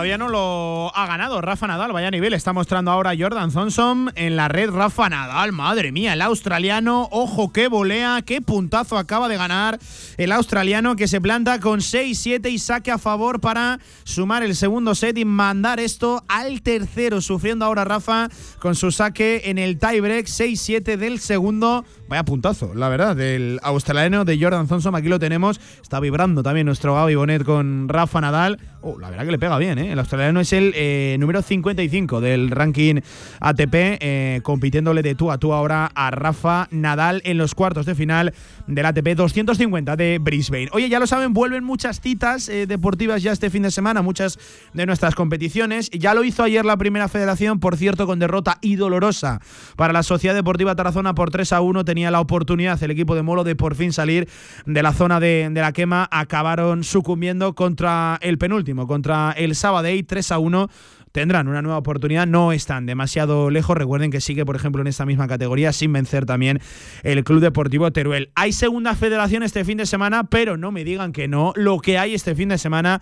[0.05, 4.37] todavía no lo ha ganado Rafa Nadal, vaya nivel, está mostrando ahora Jordan Thompson en
[4.37, 4.69] la red.
[4.69, 9.79] Rafa Nadal, madre mía, el australiano, ojo qué volea, qué puntazo acaba de ganar
[10.19, 14.95] el australiano que se planta con 6-7 y saque a favor para sumar el segundo
[14.95, 18.29] set y mandar esto al tercero, sufriendo ahora Rafa
[18.59, 21.87] con su saque en el tiebreak 6-7 del segundo.
[22.07, 24.95] Vaya puntazo, la verdad, del australiano de Jordan Thompson.
[24.95, 25.59] Aquí lo tenemos.
[25.83, 28.59] Está vibrando también nuestro Gaby Bonet con Rafa Nadal.
[28.83, 29.93] Oh, la verdad que le pega bien, ¿eh?
[29.93, 32.97] El australiano es el eh, número 55 del ranking
[33.41, 37.95] ATP, eh, compitiéndole de tú a tú ahora a Rafa Nadal en los cuartos de
[37.95, 38.35] final
[38.67, 40.69] del ATP 250 de Brisbane.
[40.73, 44.39] Oye, ya lo saben, vuelven muchas citas eh, deportivas ya este fin de semana, muchas
[44.75, 45.89] de nuestras competiciones.
[45.91, 49.41] Ya lo hizo ayer la primera federación, por cierto, con derrota y dolorosa
[49.77, 51.85] para la Sociedad Deportiva Tarazona por 3 a 1.
[51.95, 54.29] Tenía la oportunidad el equipo de Molo de por fin salir
[54.67, 56.09] de la zona de, de la quema.
[56.11, 60.69] Acabaron sucumbiendo contra el penúltimo contra el Sabadell 3 a 1
[61.13, 63.77] tendrán una nueva oportunidad, no están demasiado lejos.
[63.77, 66.59] Recuerden que sigue, por ejemplo, en esta misma categoría sin vencer también
[67.05, 68.33] el Club Deportivo Teruel.
[68.35, 71.53] Hay segunda federación este fin de semana, pero no me digan que no.
[71.55, 73.01] Lo que hay este fin de semana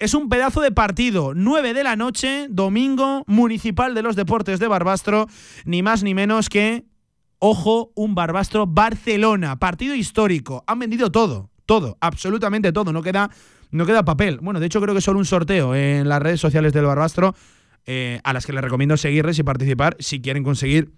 [0.00, 1.34] es un pedazo de partido.
[1.36, 5.28] 9 de la noche, domingo, Municipal de los Deportes de Barbastro,
[5.64, 6.82] ni más ni menos que,
[7.44, 9.58] ojo, un Barbastro Barcelona.
[9.58, 10.62] Partido histórico.
[10.68, 12.92] Han vendido todo, todo, absolutamente todo.
[12.92, 13.30] No queda
[13.72, 14.38] no queda papel.
[14.40, 17.34] Bueno, de hecho creo que solo un sorteo en las redes sociales del Barbastro,
[17.86, 20.92] eh, a las que les recomiendo seguirles y participar si quieren conseguir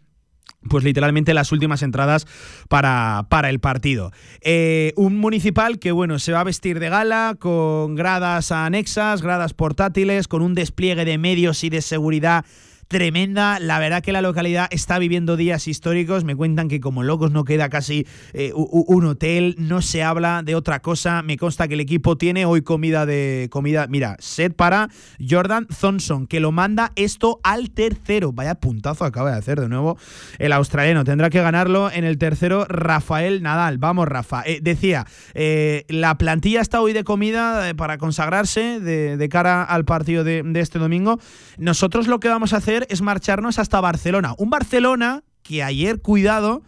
[0.69, 2.27] pues literalmente las últimas entradas
[2.69, 4.13] para, para el partido.
[4.43, 9.55] Eh, un municipal que, bueno, se va a vestir de gala, con gradas anexas, gradas
[9.55, 12.45] portátiles, con un despliegue de medios y de seguridad
[12.89, 13.59] tremenda.
[13.59, 16.25] La verdad que la localidad está viviendo días históricos.
[16.25, 20.55] Me cuentan que como locos no queda casi eh, un hotel, no se habla de
[20.55, 21.23] otra cosa.
[21.23, 23.87] Me consta que el equipo tiene hoy comida de comida.
[23.89, 28.33] Mira, set para Jordan Thompson, que lo manda esto al tercero.
[28.33, 29.99] Vaya puntazo acaba de hacer de nuevo
[30.39, 31.05] el australiano.
[31.05, 33.79] Tendrá que ganarlo en el tercero Rafael Nadal.
[33.79, 34.43] Vamos, Rafa.
[34.47, 40.25] Eh, decía, eh, la plantilla está hoy de comida para consagrarse de, cara al partido
[40.25, 41.19] de este domingo.
[41.59, 44.35] Nosotros lo que vamos a hacer es marcharnos hasta Barcelona.
[44.39, 46.63] Un Barcelona que ayer, cuidado,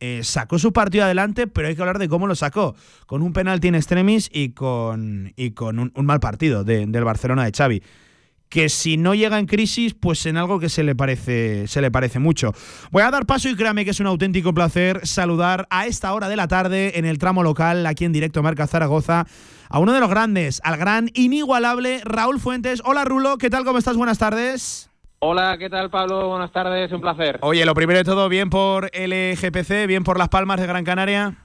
[0.00, 2.74] eh, sacó su partido adelante, pero hay que hablar de cómo lo sacó.
[3.06, 7.52] Con un penalti en extremis y con, y con un, mal partido del Barcelona de
[7.52, 7.82] Xavi
[8.52, 11.90] que si no llega en crisis, pues en algo que se le parece, se le
[11.90, 12.52] parece mucho.
[12.90, 16.28] Voy a dar paso y créame que es un auténtico placer saludar a esta hora
[16.28, 19.26] de la tarde en el tramo local, aquí en directo Marca Zaragoza,
[19.70, 22.82] a uno de los grandes, al gran inigualable Raúl Fuentes.
[22.84, 23.64] Hola Rulo, ¿qué tal?
[23.64, 23.96] ¿Cómo estás?
[23.96, 24.91] Buenas tardes.
[25.24, 26.30] Hola, ¿qué tal Pablo?
[26.30, 27.38] Buenas tardes, un placer.
[27.42, 31.36] Oye, lo primero de todo, bien por LGPC, bien por Las Palmas de Gran Canaria.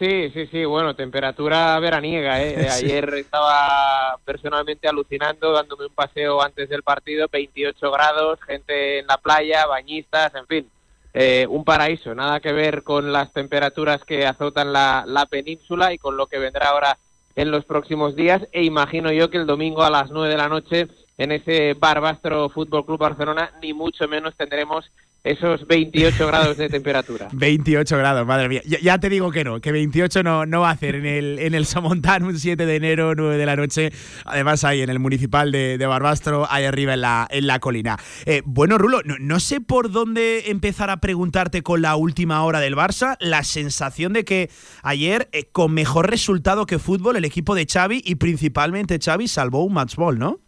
[0.00, 2.42] Sí, sí, sí, bueno, temperatura veraniega.
[2.42, 2.68] ¿eh?
[2.72, 9.18] Ayer estaba personalmente alucinando, dándome un paseo antes del partido, 28 grados, gente en la
[9.18, 10.70] playa, bañistas, en fin,
[11.14, 12.16] eh, un paraíso.
[12.16, 16.40] Nada que ver con las temperaturas que azotan la, la península y con lo que
[16.40, 16.98] vendrá ahora
[17.36, 18.42] en los próximos días.
[18.50, 20.88] E imagino yo que el domingo a las 9 de la noche
[21.18, 24.90] en ese Barbastro Fútbol Club Barcelona, ni mucho menos tendremos
[25.24, 27.28] esos 28 grados de temperatura.
[27.32, 28.62] 28 grados, madre mía.
[28.64, 31.54] Ya, te digo que no, que 28 no, no va a hacer en el, en
[31.54, 33.92] el Somontán un 7 de enero, 9 de la noche.
[34.24, 37.98] Además, ahí en el municipal de, Barbastro, ahí arriba en la, en la colina.
[38.24, 42.76] Eh, bueno, Rulo, no, sé por dónde empezar a preguntarte con la última hora del
[42.76, 43.16] Barça.
[43.18, 44.50] La sensación de que
[44.82, 49.64] ayer, eh, con mejor resultado que fútbol, el equipo de Xavi y principalmente Xavi salvó
[49.64, 50.40] un match ball, ¿no?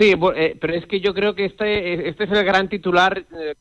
[0.00, 3.54] Sí, eh, pero es que yo creo que este, este es el gran titular eh,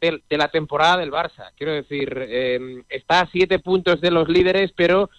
[0.00, 1.50] de, la temporada del Barça.
[1.54, 5.10] Quiero decir, eh, está a siete puntos de los líderes, pero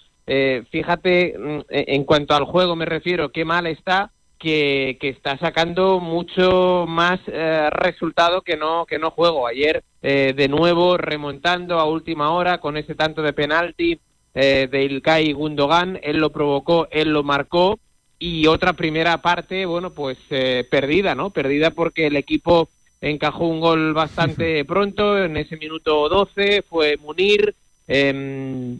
[0.71, 5.99] fíjate, mm, en cuanto al juego me refiero, qué mal está, que, que está sacando
[5.99, 7.19] mucho más
[7.69, 9.45] resultado que no, que no juego.
[9.47, 13.99] Ayer, de nuevo, remontando a última hora con ese tanto de penalti
[14.33, 17.79] de Ilkay Gundogan, él lo provocó, él lo marcó
[18.19, 21.29] y otra primera parte, bueno, pues eh, perdida, ¿no?
[21.29, 22.69] Perdida porque el equipo
[23.01, 27.53] encajó un gol bastante pronto, en ese minuto 12, fue Munir,
[27.87, 28.73] mm,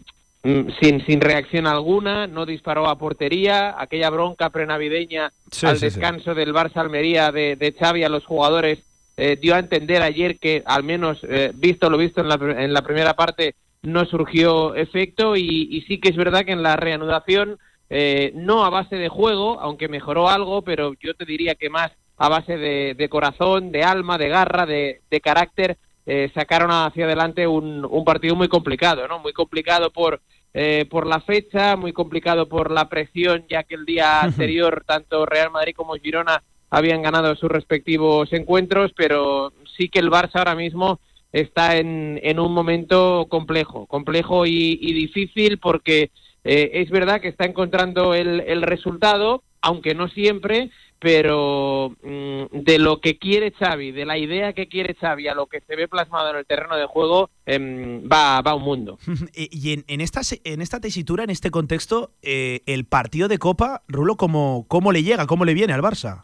[0.79, 5.31] sin, sin reacción alguna, no disparó a portería, aquella bronca prenavideña
[5.63, 8.79] al descanso del Barça Almería de, de Xavi a los jugadores
[9.17, 12.71] eh, dio a entender ayer que al menos eh, visto lo visto en la, en
[12.71, 16.75] la primera parte no surgió efecto y, y sí que es verdad que en la
[16.75, 17.57] reanudación
[17.89, 21.91] eh, no a base de juego, aunque mejoró algo, pero yo te diría que más
[22.17, 27.88] a base de, corazón, de alma, de garra, de, carácter, eh, sacaron hacia adelante un,
[28.05, 29.19] partido muy complicado, ¿no?
[29.19, 30.21] Muy complicado por
[30.59, 35.25] eh, por la fecha, muy complicado por la presión, ya que el día anterior tanto
[35.25, 40.55] Real Madrid como Girona habían ganado sus respectivos encuentros, pero sí que el Barça ahora
[40.55, 40.99] mismo
[41.31, 46.09] está en, en un momento complejo, complejo y, difícil porque
[46.48, 52.80] eh, es verdad que está encontrando el, el resultado, aunque no siempre, pero mm, de
[52.80, 55.88] lo que quiere Xavi, de la idea que quiere Xavi a lo que se ve
[55.88, 58.98] plasmado en el terreno de juego, em, va, va un mundo.
[59.36, 63.84] y en, en, esta, en esta tesitura, en este contexto, eh, el partido de Copa,
[63.88, 66.24] Rulo, ¿cómo, ¿cómo le llega, cómo le viene al Barça?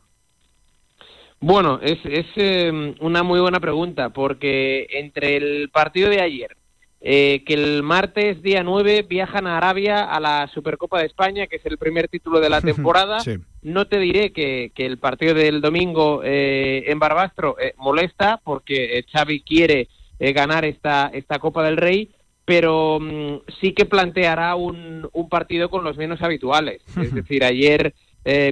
[1.40, 6.56] Bueno, es, es em, una muy buena pregunta, porque entre el partido de ayer,
[7.06, 11.58] eh, que el martes día 9 viajan a Arabia a la Supercopa de España, que
[11.58, 13.18] es el primer título de la temporada.
[13.62, 19.42] No te diré que, el partido del domingo eh, en Barbastro eh, molesta, porque Xavi
[19.42, 22.12] quiere ganar esta, esta Copa del Rey,
[22.46, 26.82] pero mm, sí que planteará un, un, partido con los menos habituales.
[26.96, 27.94] Es decir, ayer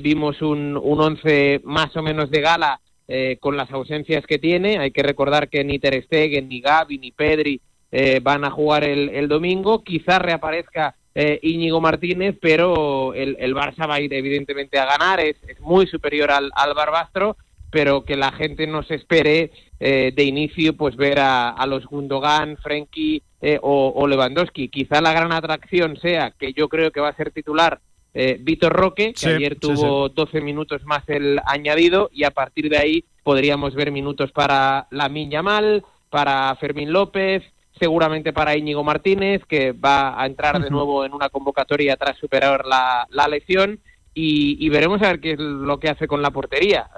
[0.01, 2.81] vimos un, un once más o menos de gala
[3.39, 4.77] con las ausencias que tiene.
[4.79, 7.61] Hay que recordar que ni Ter Stegen, ni Gavi, ni Pedri
[7.91, 9.83] eh, van a jugar el, domingo.
[9.83, 15.19] Quizás reaparezca eh, Íñigo Martínez, pero el, el, Barça va a ir evidentemente a ganar,
[15.19, 17.35] es, muy superior al, al, Barbastro,
[17.69, 22.55] pero que la gente no se espere eh, de inicio pues ver a, los Gundogan,
[22.57, 23.23] Frenkie
[23.61, 24.69] o, Lewandowski.
[24.69, 27.81] Quizá la gran atracción sea que yo creo que va a ser titular
[28.13, 33.05] Vitor Roque, que ayer tuvo 12 minutos más el añadido, y a partir de ahí
[33.23, 37.41] podríamos ver minutos para Lamin Yamal, para Fermín López,
[37.81, 42.63] seguramente para Íñigo Martínez, que va a entrar de nuevo en una convocatoria tras superar
[42.63, 43.79] la, la lesión.
[44.13, 46.89] Y, veremos a ver qué es lo que hace con la portería.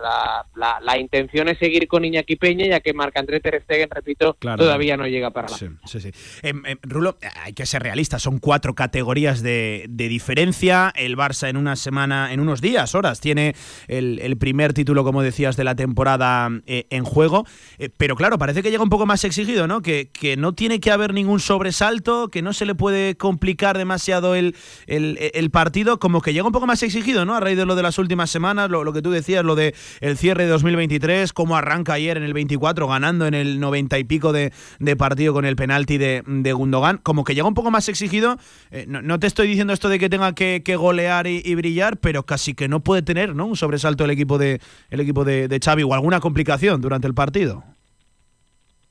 [0.56, 4.98] La, la, intención es seguir con Iñaki Peña, ya que Marc-André Ter Stegen, repito, todavía
[4.98, 6.12] no llega para la sí, sí, sí.
[6.42, 10.92] Em, em, Rulo, hay que ser realista, son cuatro categorías de, de, diferencia.
[10.96, 13.54] El Barça en una semana, en unos días, horas, tiene
[13.88, 17.46] el, el primer título, como decías, de la temporada eh, en juego.
[17.78, 19.84] Eh, pero claro, parece que llega un poco más exigido, ¿no?
[19.84, 24.34] Que, que, no tiene que haber ningún sobresalto, que no se le puede complicar demasiado
[24.34, 24.56] el,
[24.88, 27.36] el, el partido, como que llega un poco más exigido ¿no?
[27.36, 30.18] A raíz de lo de las últimas semanas, lo, que tú decías, lo de el
[30.18, 34.32] cierre de 2023, cómo arranca ayer en el 24, ganando en el 90 y pico
[34.32, 34.52] de,
[34.98, 38.38] partido con el penalti de, de, Gundogan, como que llega un poco más exigido.
[38.72, 42.54] Eh, no, te estoy diciendo esto de que tenga que, golear y, brillar, pero casi
[42.54, 43.46] que no puede tener, ¿no?
[43.46, 47.14] Un sobresalto el equipo de el equipo de, de Xavi o alguna complicación durante el
[47.14, 47.64] partido.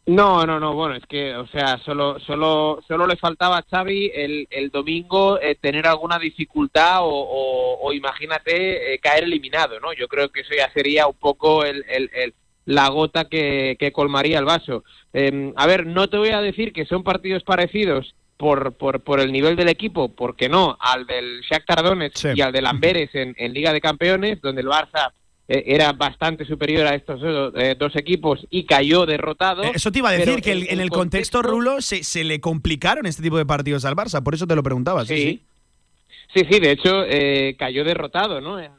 [0.05, 4.11] No, no, no, bueno, es que, o sea, solo, solo, solo le faltaba a Xavi
[4.13, 9.93] el, el domingo eh, tener alguna dificultad o, o, imagínate, eh, caer eliminado, ¿no?
[9.93, 12.35] Yo creo que eso ya sería un poco el, el,
[12.65, 14.83] la gota que, que, colmaría el vaso.
[15.13, 19.21] Em, a ver, no te voy a decir que son partidos parecidos por, por, por
[19.21, 23.37] el nivel del equipo, porque no, al del Shakhtar Donetsk y al del Amberes en,
[23.39, 25.13] en Liga de Campeones, donde el Barça
[25.67, 27.21] era bastante superior a estos
[27.57, 29.63] eh, dos equipos y cayó derrotado.
[29.63, 33.07] Eh, eso te iba a decir, que en el, contexto, Rulo, se, se, le complicaron
[33.07, 35.05] este tipo de partidos al Barça, por eso te lo preguntaba.
[35.05, 35.43] Sí,
[36.35, 37.05] sí, sí, de hecho
[37.59, 38.59] cayó derrotado, ¿no?
[38.59, 38.73] En,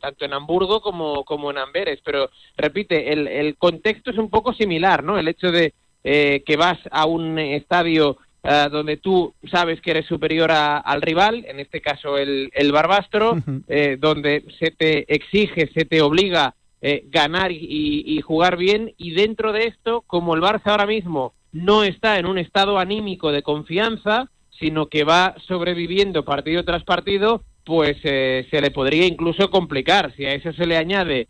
[0.00, 4.52] tanto en Hamburgo como, como en Amberes, pero repite, el, el contexto es un poco
[4.52, 5.18] similar, ¿no?
[5.18, 10.50] El hecho de que vas a un estadio eh, donde tú sabes que eres superior
[10.52, 13.38] al rival, en este caso el, el Barbastro,
[13.68, 19.54] eh, donde se te exige, se te obliga eh, ganar y, jugar bien, y dentro
[19.54, 24.28] de esto, como el Barça ahora mismo no está en un estado anímico de confianza,
[24.50, 30.12] sino que va sobreviviendo partido tras partido, pues se le podría incluso complicar.
[30.16, 31.28] Si a eso se le añade,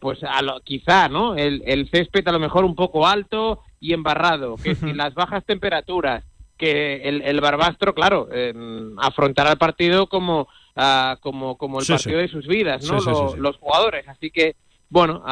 [0.00, 1.34] pues a lo, quizá, ¿no?
[1.34, 5.44] El, el, césped a lo mejor un poco alto y embarrado, que si las bajas
[5.44, 6.22] temperaturas,
[6.56, 8.54] que el, el Barbastro, claro, eh,
[8.98, 12.98] afrontará el partido como, ah, como, como el partido de sus vidas, ¿no?
[13.36, 14.06] los jugadores.
[14.08, 14.56] Así que,
[14.88, 15.24] bueno,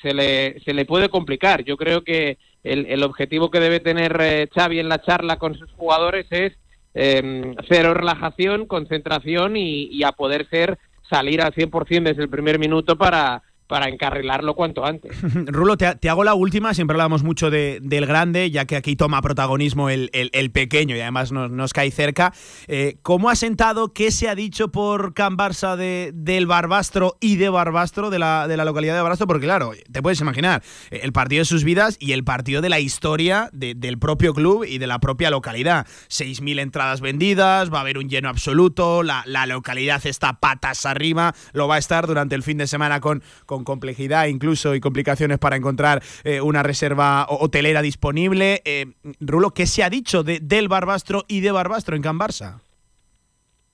[0.00, 1.64] se, le, se le puede complicar.
[1.64, 5.54] Yo creo que el, el objetivo que debe tener eh, Xavi en la charla con
[5.56, 6.52] sus jugadores es
[6.94, 10.78] em, cero relajación, concentración y, y a poder ser
[11.08, 15.16] salir al 100% desde el primer minuto para para encarrilarlo cuanto antes.
[15.46, 19.20] Rulo, te, hago la última, siempre hablamos mucho de, del grande, ya que aquí toma
[19.22, 22.32] protagonismo el, el, pequeño y además nos, nos cae cerca.
[22.68, 27.36] Eh, ¿Cómo ha sentado, qué se ha dicho por Can Barça de, del Barbastro y
[27.36, 29.26] de Barbastro, de la, de la localidad de Barbastro?
[29.26, 32.68] Porque claro, te puedes imaginar, eh, el partido de sus vidas y el partido de
[32.68, 35.86] la historia del propio club y de la propia localidad.
[36.08, 41.34] 6.000 entradas vendidas, va a haber un lleno absoluto, la, la localidad está patas arriba,
[41.52, 43.22] lo va a estar durante el fin de semana con
[43.64, 48.62] complejidad incluso y complicaciones para encontrar eh, una reserva hotelera disponible.
[48.64, 48.86] Eh,
[49.20, 52.60] Rulo, ¿qué se ha dicho de, del Barbastro y de Barbastro en Can Barça?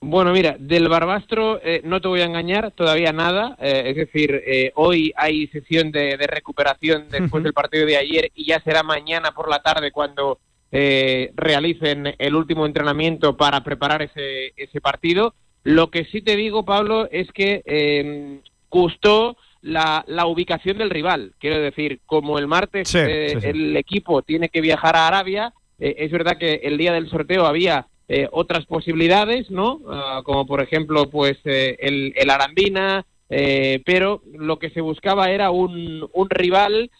[0.05, 3.55] Bueno, mira, del Barbastro eh, no te voy a engañar, todavía nada.
[3.61, 8.45] Eh, es decir, eh, hoy hay sesión de, recuperación después del partido de ayer y
[8.45, 10.39] ya será mañana por la tarde cuando
[10.71, 15.35] realicen el último entrenamiento para preparar ese, ese partido.
[15.61, 21.33] Lo que sí te digo, Pablo, es que gustó la, la, ubicación del rival.
[21.39, 26.61] Quiero decir, como el martes el equipo tiene que viajar a Arabia, es verdad que
[26.63, 29.79] el día del sorteo había eh, otras posibilidades, ¿no?
[29.89, 35.31] Ah, como por ejemplo, pues eh, el, el, Arandina, eh, pero lo que se buscaba
[35.31, 36.91] era un, un rival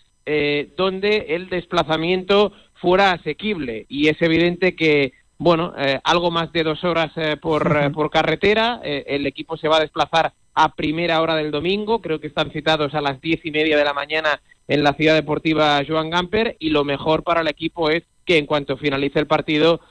[0.77, 5.73] donde el desplazamiento fuera asequible y es evidente que bueno,
[6.03, 7.11] algo más de dos horas
[7.41, 8.79] por, por carretera.
[8.83, 12.01] el equipo se va a desplazar a primera hora del domingo.
[12.01, 15.15] Creo que están citados a las diez y media de la mañana en la ciudad
[15.15, 16.55] deportiva Joan Gamper.
[16.59, 19.81] Y lo mejor para el equipo es que en cuanto finalice el partido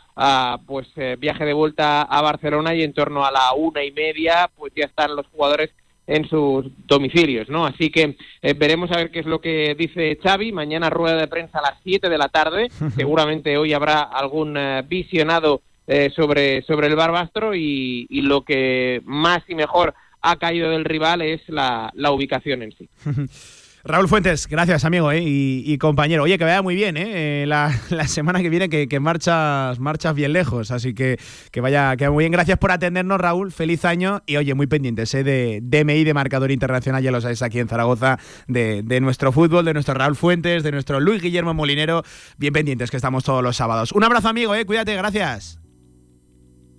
[0.67, 4.51] pues eh, viaje de vuelta a Barcelona y en torno a la una y media
[4.57, 5.71] pues ya están los jugadores
[6.15, 7.67] en sus domicilios, ¿no?
[7.67, 10.53] Así que eh, veremos a ver qué es lo que dice Xavi.
[10.53, 12.69] Mañana rueda de prensa a las 7 de la tarde.
[12.97, 15.63] Seguramente hoy habrá algún eh, visionado
[16.17, 19.93] sobre, sobre el Barbastro y, y, lo que más y mejor
[20.23, 22.89] ha caído del rival es la, la ubicación en sí.
[23.85, 26.23] Raúl Fuentes, gracias amigo eh, y, compañero.
[26.23, 27.73] Oye, que vaya muy bien eh, la,
[28.07, 30.71] semana que viene, que, marchas, marchas bien lejos.
[30.71, 31.19] Así que
[31.51, 32.33] que vaya, que muy bien.
[32.33, 33.51] Gracias por atendernos, Raúl.
[33.51, 37.43] Feliz año y oye, muy pendientes eh, de DMI, de marcador internacional, ya lo sabéis
[37.43, 41.53] aquí en Zaragoza, de, de nuestro fútbol, de nuestro Raúl Fuentes, de nuestro Luis Guillermo
[41.53, 42.05] Molinero.
[42.39, 43.91] Bien pendientes que estamos todos los sábados.
[43.93, 45.59] Un abrazo, amigo, eh, cuídate, gracias.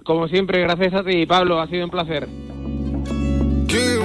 [0.05, 1.59] Como siempre, gracias a ti, Pablo.
[1.59, 2.27] Ha sido un placer.
[3.67, 3.97] Qué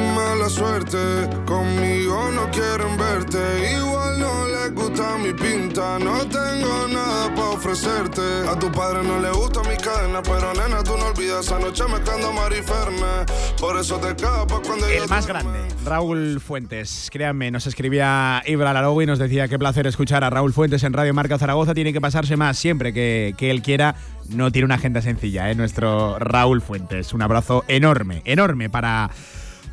[0.49, 3.73] mala suerte, conmigo no quieren verte.
[3.77, 8.49] Igual no les gusta mi pinta, no tengo nada para ofrecerte.
[8.49, 12.33] A tu padre no le gusta mi cadena, pero nena, tú no olvidas anoche mezclando
[12.33, 13.27] mariferna.
[13.61, 17.09] Por eso te escapas cuando El más grande, Raúl Fuentes.
[17.13, 20.93] Créanme, nos escribía Ibra Larogo y nos decía qué placer escuchar a Raúl Fuentes en
[20.93, 21.75] Radio Marca Zaragoza.
[21.75, 23.97] Tiene que pasarse más siempre que, que él quiera.
[24.31, 25.55] No tiene una agenda sencilla, ¿eh?
[25.55, 27.13] nuestro Raúl Fuentes.
[27.13, 29.11] Un abrazo enorme, enorme para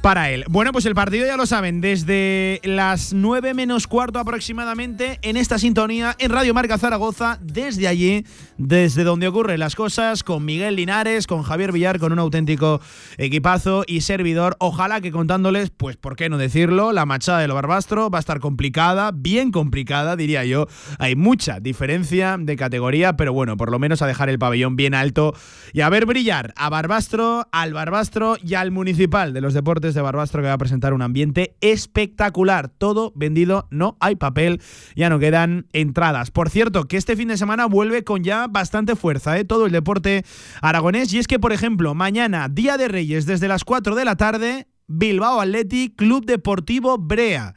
[0.01, 0.45] para él.
[0.49, 5.57] Bueno, pues el partido ya lo saben, desde las 9 menos cuarto aproximadamente en esta
[5.57, 8.25] sintonía en Radio Marca Zaragoza, desde allí,
[8.57, 12.81] desde donde ocurren las cosas, con Miguel Linares, con Javier Villar, con un auténtico
[13.17, 14.55] equipazo y servidor.
[14.59, 18.39] Ojalá que contándoles, pues por qué no decirlo, la machada del Barbastro va a estar
[18.39, 20.67] complicada, bien complicada, diría yo.
[20.99, 24.93] Hay mucha diferencia de categoría, pero bueno, por lo menos a dejar el pabellón bien
[24.93, 25.33] alto
[25.73, 30.01] y a ver brillar a Barbastro, al Barbastro y al Municipal de los Deportes de
[30.01, 32.69] Barbastro que va a presentar un ambiente espectacular.
[32.69, 34.61] Todo vendido, no hay papel,
[34.95, 36.31] ya no quedan entradas.
[36.31, 39.45] Por cierto, que este fin de semana vuelve con ya bastante fuerza, ¿eh?
[39.45, 40.23] todo el deporte
[40.61, 41.13] aragonés.
[41.13, 44.67] Y es que, por ejemplo, mañana, Día de Reyes, desde las 4 de la tarde,
[44.87, 47.55] Bilbao Athletic, Club Deportivo Brea.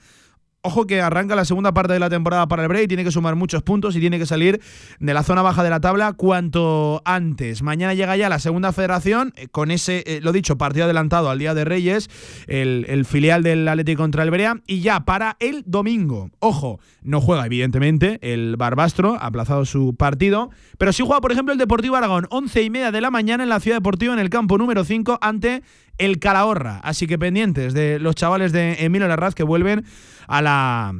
[0.62, 3.36] Ojo que arranca la segunda parte de la temporada para el Bray, tiene que sumar
[3.36, 4.60] muchos puntos y tiene que salir
[4.98, 7.62] de la zona baja de la tabla cuanto antes.
[7.62, 11.38] Mañana llega ya la segunda federación eh, con ese, eh, lo dicho, partido adelantado al
[11.38, 12.10] Día de Reyes,
[12.48, 14.56] el, filial del Atlético contra el Brea.
[14.66, 20.50] Y ya para el domingo, ojo, no juega evidentemente el Barbastro, ha aplazado su partido,
[20.76, 23.48] pero sí juega, por ejemplo, el Deportivo Aragón, once y media de la mañana en
[23.48, 25.62] la Ciudad Deportiva en el campo número 5 ante
[25.98, 26.80] el Calahorra.
[26.82, 29.84] Así que pendientes de los chavales de Emilio Larraz que vuelven
[30.26, 30.94] a la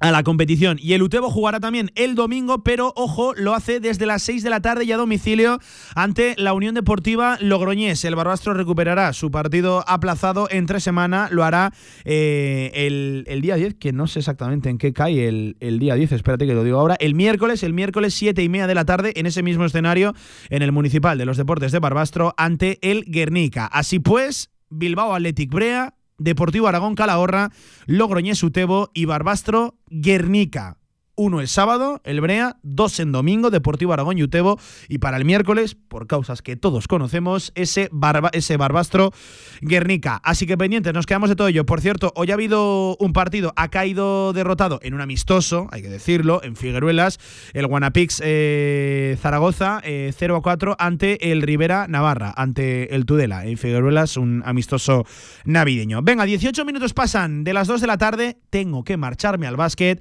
[0.00, 0.78] a la competición.
[0.80, 4.50] Y el Utebo jugará también el domingo, pero ojo, lo hace desde las 6 de
[4.50, 5.58] la tarde y a domicilio
[5.94, 8.04] ante la Unión Deportiva Logroñés.
[8.04, 11.72] El Barbastro recuperará su partido aplazado entre semana, lo hará
[12.04, 16.12] eh, el, día 10, que no sé exactamente en qué cae el, el, día 10,
[16.12, 19.12] espérate que lo digo ahora, el miércoles, el miércoles 7 y media de la tarde,
[19.16, 20.14] en ese mismo escenario,
[20.50, 23.66] en el Municipal de los Deportes de Barbastro, ante el Guernica.
[23.66, 27.50] Así pues, Bilbao Athletic Brea, Deportivo Aragón Calahorra,
[27.86, 30.76] Logroñés Utebo y Barbastro Guernica
[31.18, 34.58] uno el sábado, el Brea, dos en domingo, Deportivo Aragón y Utebo,
[34.88, 37.90] y para el miércoles, por causas que todos conocemos, ese,
[38.32, 39.12] ese Barbastro
[39.60, 40.20] Guernica.
[40.24, 41.66] Así que pendientes, nos quedamos de todo ello.
[41.66, 45.88] Por cierto, hoy ha habido un partido, ha caído derrotado en un amistoso, hay que
[45.88, 47.18] decirlo, en Figueruelas,
[47.52, 53.44] el Guanapix eh, Zaragoza, 0 eh, a 4 ante el Rivera Navarra, ante el Tudela,
[53.44, 55.04] en Figueruelas, un amistoso
[55.44, 56.00] navideño.
[56.02, 60.00] Venga, 18 minutos pasan de las 2 de la tarde, tengo que marcharme al básquet.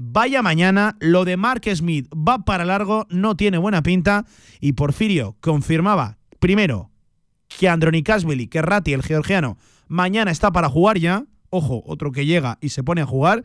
[0.00, 4.26] Vaya mañana, lo de Mark Smith va para largo, no tiene buena pinta
[4.60, 6.92] y Porfirio confirmaba, primero,
[7.48, 9.58] que Andronikasvili, que Ratti, el georgiano,
[9.88, 13.42] mañana está para jugar ya, ojo, otro que llega y se pone a jugar,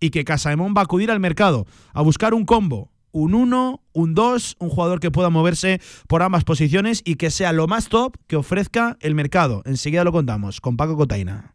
[0.00, 4.14] y que Casaemón va a acudir al mercado a buscar un combo, un 1, un
[4.14, 8.16] 2, un jugador que pueda moverse por ambas posiciones y que sea lo más top
[8.26, 9.62] que ofrezca el mercado.
[9.64, 11.54] Enseguida lo contamos con Paco Cotaina.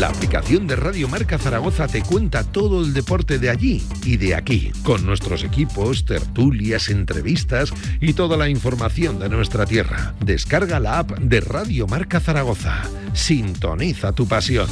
[0.00, 4.34] La aplicación de Radio Marca Zaragoza te cuenta todo el deporte de allí y de
[4.34, 7.70] aquí, con nuestros equipos, tertulias, entrevistas
[8.00, 10.14] y toda la información de nuestra tierra.
[10.24, 12.80] Descarga la app de Radio Marca Zaragoza.
[13.12, 14.70] Sintoniza tu pasión.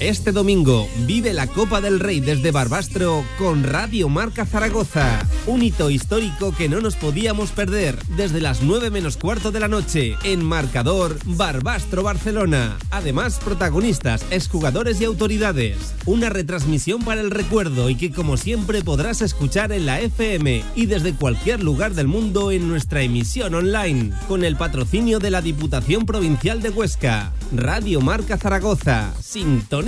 [0.00, 5.26] Este domingo vive la Copa del Rey desde Barbastro con Radio Marca Zaragoza.
[5.46, 9.68] Un hito histórico que no nos podíamos perder desde las 9 menos cuarto de la
[9.68, 12.78] noche en marcador Barbastro Barcelona.
[12.90, 15.94] Además, protagonistas, exjugadores y autoridades.
[16.06, 20.86] Una retransmisión para el recuerdo y que como siempre podrás escuchar en la FM y
[20.86, 26.06] desde cualquier lugar del mundo en nuestra emisión online con el patrocinio de la Diputación
[26.06, 27.34] Provincial de Huesca.
[27.52, 29.12] Radio Marca Zaragoza.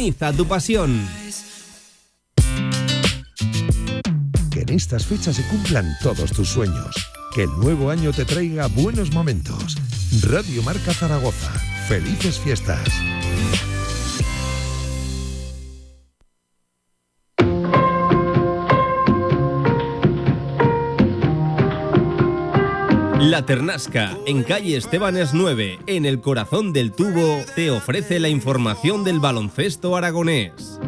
[0.03, 1.09] Tu pasión.
[4.51, 6.97] Que en estas fechas se cumplan todos tus sueños.
[7.33, 9.77] Que el nuevo año te traiga buenos momentos.
[10.23, 11.53] Radio Marca Zaragoza.
[11.87, 12.83] Felices fiestas.
[23.33, 29.05] La Ternasca, en calle Estebanes 9, en el corazón del tubo, te ofrece la información
[29.05, 30.79] del baloncesto aragonés.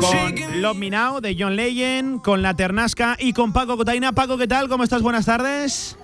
[0.00, 4.12] Con Love Me Now de John Legend, con La Ternasca y con Paco Cotaina.
[4.12, 4.68] Paco, ¿qué tal?
[4.68, 5.02] ¿Cómo estás?
[5.02, 5.96] Buenas tardes.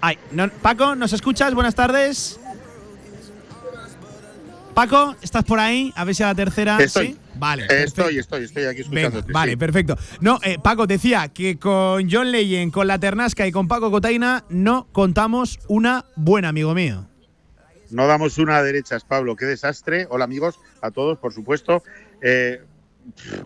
[0.00, 1.52] Ay, no, Paco, ¿nos escuchas?
[1.52, 2.38] Buenas tardes.
[4.72, 5.92] Paco, ¿estás por ahí?
[5.96, 6.78] A ver si a la tercera.
[6.78, 7.08] Estoy.
[7.08, 7.19] ¿sí?
[7.36, 7.66] Vale.
[7.70, 9.22] Estoy, estoy, estoy aquí escuchando.
[9.22, 9.96] Venga, vale, perfecto.
[10.20, 14.44] No, eh, Paco, decía que con John Legend, con la Ternasca y con Paco Cotaina
[14.50, 17.06] no contamos una buena, amigo mío.
[17.90, 19.36] No damos una a derechas, Pablo.
[19.36, 20.06] Qué desastre.
[20.10, 21.82] Hola, amigos, a todos, por supuesto.
[22.22, 22.60] Eh,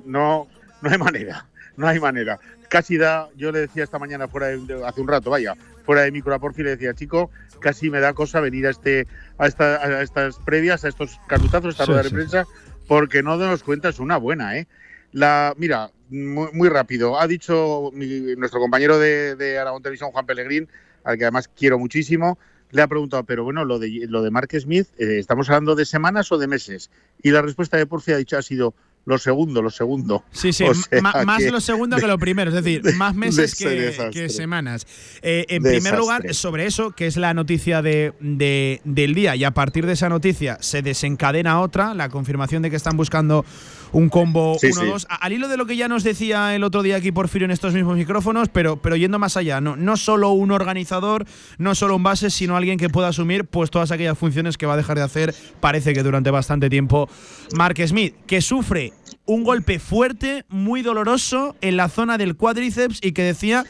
[0.04, 0.48] no,
[0.82, 1.46] no hay manera.
[1.76, 2.38] No hay manera.
[2.68, 5.54] Casi da, yo le decía esta mañana fuera de, hace un rato, vaya,
[5.84, 7.30] fuera de micro a Porfi, le decía, chico,
[7.60, 9.06] casi me da cosa venir a este,
[9.38, 12.14] a, esta, a estas previas, a estos carutazos, a esta Sí, rueda de sí.
[12.14, 12.44] prensa,
[12.86, 14.66] porque no nos cuenta es una buena, ¿eh?
[15.12, 17.18] La, mira, muy, muy rápido.
[17.18, 20.68] Ha dicho mi- nuestro compañero de, de Aragón Televisión, Juan Pellegrín,
[21.04, 22.38] al que además quiero muchísimo,
[22.70, 25.84] le ha preguntado, pero bueno, lo de, lo de Mark Smith, eh, ¿estamos hablando de
[25.84, 26.90] semanas o de meses?
[27.22, 28.74] Y la respuesta de Porfi ha dicho ha sido
[29.06, 30.24] lo segundo, lo segundo.
[30.32, 33.56] Sí, sí, O sea más que- lo segundo que lo primero, es decir, más meses
[33.58, 34.86] de que, semanas.
[35.22, 35.80] Eh, en Desastre.
[35.80, 39.84] primer lugar, sobre eso, que es la noticia de, de- del día, y a partir
[39.86, 43.44] de esa noticia se desencadena otra, la confirmación de que están buscando
[43.94, 45.06] un combo Sí, 1-2, sí.
[45.08, 47.50] A- al hilo de lo que ya nos decía el otro día aquí Porfirio en
[47.50, 51.24] estos mismos micrófonos, pero, pero yendo más allá, no, no solo un organizador,
[51.58, 54.74] no solo un base, sino alguien que pueda asumir pues todas aquellas funciones que va
[54.74, 57.08] a dejar de hacer, parece que durante bastante tiempo,
[57.56, 58.92] Mark Smith, que sufre
[59.26, 63.64] un golpe fuerte, muy doloroso en la zona del cuádriceps y que decía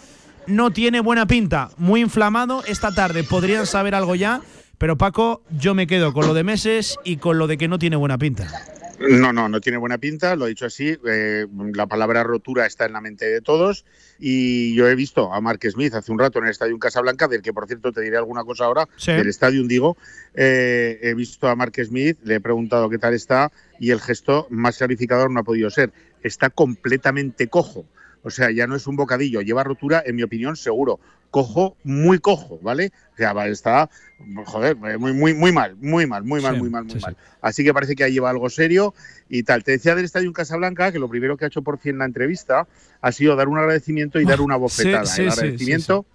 [0.46, 4.40] no tiene buena pinta, muy inflamado, esta tarde podrían saber algo ya,
[4.78, 7.78] pero Paco, yo me quedo con lo de meses y con lo de que no
[7.78, 8.48] tiene buena pinta.
[9.08, 10.96] No, no, no tiene buena pinta, lo he dicho así.
[11.06, 13.84] eh, la palabra rotura está en la mente de todos.
[14.18, 17.42] Y yo he visto a Mark Smith hace un rato en el Estadio Casablanca, del
[17.42, 19.12] que por cierto te diré alguna cosa ahora, Sí.
[19.12, 19.96] del Estadio digo.
[20.34, 24.46] eh, he visto a Mark Smith, le he preguntado qué tal está, y el gesto
[24.50, 25.92] más clarificador no ha podido ser.
[26.22, 27.84] Está completamente cojo.
[28.24, 30.98] O sea, ya no es un bocadillo, lleva rotura, en mi opinión, seguro.
[31.30, 32.90] Cojo, muy cojo, ¿vale?
[33.12, 33.90] O sea, va- está,
[34.46, 37.04] joder, muy, muy, muy mal, muy mal, muy mal, Sí, muy mal, muy sí, sí.
[37.04, 37.16] mal.
[37.42, 38.94] Así que parece que ahí lleva algo serio
[39.28, 39.62] y tal.
[39.62, 42.04] Te decía del Estadio Casablanca que lo primero que ha hecho por fin en la
[42.06, 42.66] entrevista
[43.00, 45.02] ha sido dar un agradecimiento y dar una bofetada.
[45.12, 46.06] Ah, el agradecimiento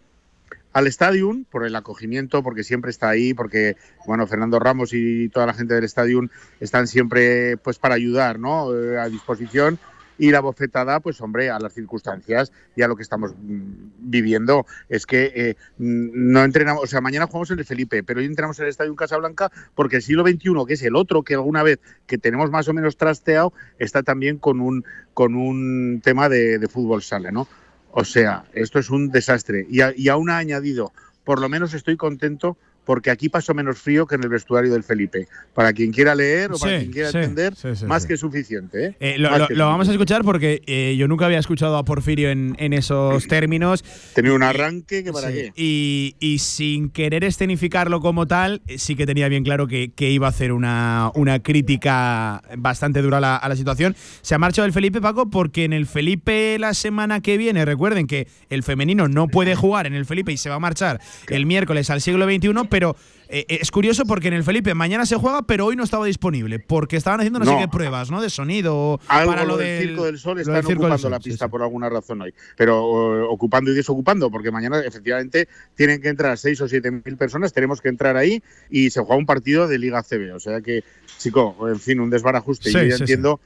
[0.72, 3.76] al Stadium por el acogimiento, porque siempre está ahí, porque
[4.06, 6.30] bueno, Fernando Ramos y toda la gente del Stadium
[6.60, 8.73] están siempre pues para ayudar, ¿no?
[8.73, 9.80] Eh, a disposición.
[10.19, 13.61] Y la bofetada, pues hombre, a las circunstancias y a lo que estamos mm,
[13.99, 14.65] viviendo.
[14.89, 18.25] Es que eh, mm, no entrenamos, o sea, mañana jugamos en el Felipe, pero hoy
[18.25, 21.63] entrenamos en el Estadio Casablanca porque el siglo XXI, que es el otro que alguna
[21.63, 24.83] vez que tenemos más o menos trasteado, está también con un,
[25.13, 27.47] con un tema de, de fútbol sala, ¿no?
[27.91, 29.65] O sea, esto es un desastre.
[29.69, 30.91] Y, a- y aún ha añadido,
[31.23, 32.57] por lo menos estoy contento
[32.90, 35.28] porque aquí paso menos frío que en el vestuario del Felipe.
[35.53, 37.53] Para quien quiera leer o para quien quiera entender,
[37.86, 38.88] más que suficiente.
[38.88, 38.95] ¿eh?
[38.99, 43.28] eh lo, vamos a escuchar porque eh, yo nunca había escuchado a Porfirio en, esos
[43.28, 43.86] términos.
[44.16, 45.53] Tenía un arranque que para qué.
[45.56, 50.32] Y, sin querer escenificarlo como tal, eh, sí que tenía bien claro que, iba a
[50.32, 53.95] hacer una, una crítica bastante dura a la, situación.
[54.24, 58.07] Se ha marchado el Felipe Paco porque en el Felipe la semana que viene, recuerden
[58.07, 61.45] que el femenino no puede jugar en el Felipe y se va a marchar el
[61.45, 65.15] miércoles al siglo XXI, pero eh, eh, es curioso porque en el Felipe mañana se
[65.15, 68.22] juega, pero hoy no estaba disponible, porque estaban haciendo no, sé qué pruebas, ¿no?
[68.22, 68.99] De sonido.
[69.07, 72.34] Algo para lo, del, Circo del Sol están ocupando la pista por alguna razón hoy.
[72.57, 77.53] Pero ocupando y desocupando, porque mañana efectivamente tienen que entrar 6 o 7 mil personas,
[77.53, 80.34] tenemos que entrar ahí y se juega un partido de Liga CB.
[80.35, 80.84] O sea que,
[81.18, 82.72] chico, en fin, un desbarajuste.
[82.72, 83.39] yo ya entiendo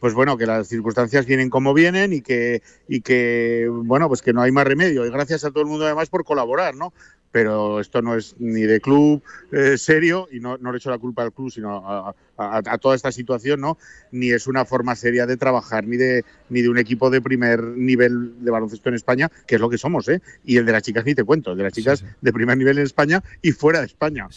[0.00, 4.32] pues bueno, que las circunstancias vienen como vienen y que, y que, bueno, pues que
[4.32, 5.04] no hay más remedio.
[5.04, 6.94] Y gracias a todo el mundo además por colaborar, ¿no?
[7.32, 10.98] Pero esto no es ni de club eh, serio, y no, no le echo la
[10.98, 13.78] culpa al club, sino a, a, toda esta situación, ¿no?
[14.10, 17.62] Ni es una forma seria de trabajar, ni de, ni de un equipo de primer
[17.62, 20.20] nivel de baloncesto en España, que es lo que somos, ¿eh?
[20.44, 22.78] Y el de las chicas ni te cuento, el de las chicas de primer nivel
[22.78, 24.28] en España y fuera de España.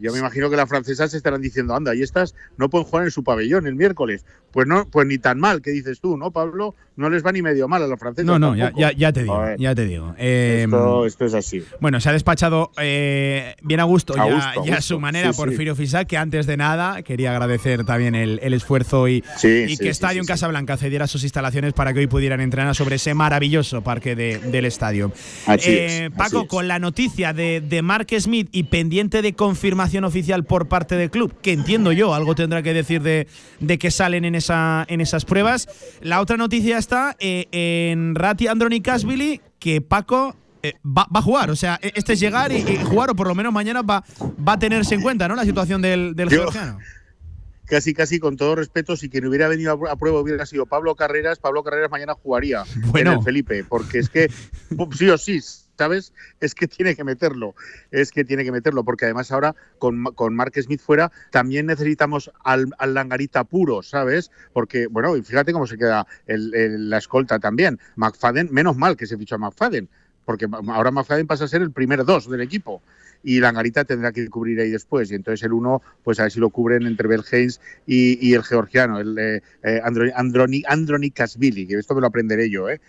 [0.00, 3.10] yo me imagino que las francesas estarán diciendo, anda, y estas no pueden jugar en
[3.10, 4.24] su pabellón el miércoles.
[4.52, 6.74] Pues no, pues ni tan mal, ¿qué dices tú, no, Pablo?
[6.96, 8.26] No les va ni medio mal a los franceses.
[8.26, 10.12] No, no, ya, ya, te digo, ya te digo.
[10.18, 10.70] Em,
[11.06, 11.64] esto, es así.
[11.80, 16.16] Bueno, se ha despachado eh, bien a gusto, ya, a su manera Porfirio Fisac, que
[16.16, 21.22] antes de nada Quería agradecer también el, esfuerzo y, que Estadio en Casablanca cediera sus
[21.22, 25.12] instalaciones para que hoy pudieran entrenar sobre ese maravilloso parque del estadio.
[25.46, 30.68] Eh, Paco, con la noticia de, de Mark Smith y pendiente de confirmación oficial por
[30.68, 33.26] parte del club, que entiendo yo, algo tendrá que decir de,
[33.60, 35.68] de que salen en, esa, en esas pruebas.
[36.00, 41.50] La otra noticia está eh, en Rati Andronikasvili, que Paco eh, va, a jugar.
[41.50, 44.04] O sea, e, este es llegar y, jugar, o por lo menos mañana va,
[44.46, 45.34] va a tenerse en cuenta, ¿no?
[45.34, 46.78] La situación del, del georgiano.
[47.70, 51.38] Casi, casi con todo respeto, si quien hubiera venido a, prueba hubiera sido Pablo Carreras,
[51.38, 53.12] Pablo Carreras mañana jugaría bueno.
[53.12, 54.28] en el Felipe, porque es que
[54.98, 55.40] sí o sí,
[55.78, 56.12] ¿sabes?
[56.40, 57.54] Es que tiene que meterlo,
[57.92, 62.32] es que tiene que meterlo, porque además ahora con, con Mark Smith fuera también necesitamos
[62.42, 64.32] al, Langarita puro, ¿sabes?
[64.52, 67.78] Porque, bueno, fíjate cómo se queda la escolta también.
[67.94, 69.88] McFadden, menos mal que se fichó a McFadden,
[70.30, 72.80] porque ahora McFadden pasa a ser el primer dos del equipo
[73.24, 75.10] y Langarita tendrá que cubrir ahí después.
[75.10, 78.44] Y entonces el uno, pues a ver si lo cubren entre Belhains y, y el
[78.44, 82.80] georgiano, el eh, eh Androni, Androni, que esto me lo aprenderé yo, ¿eh?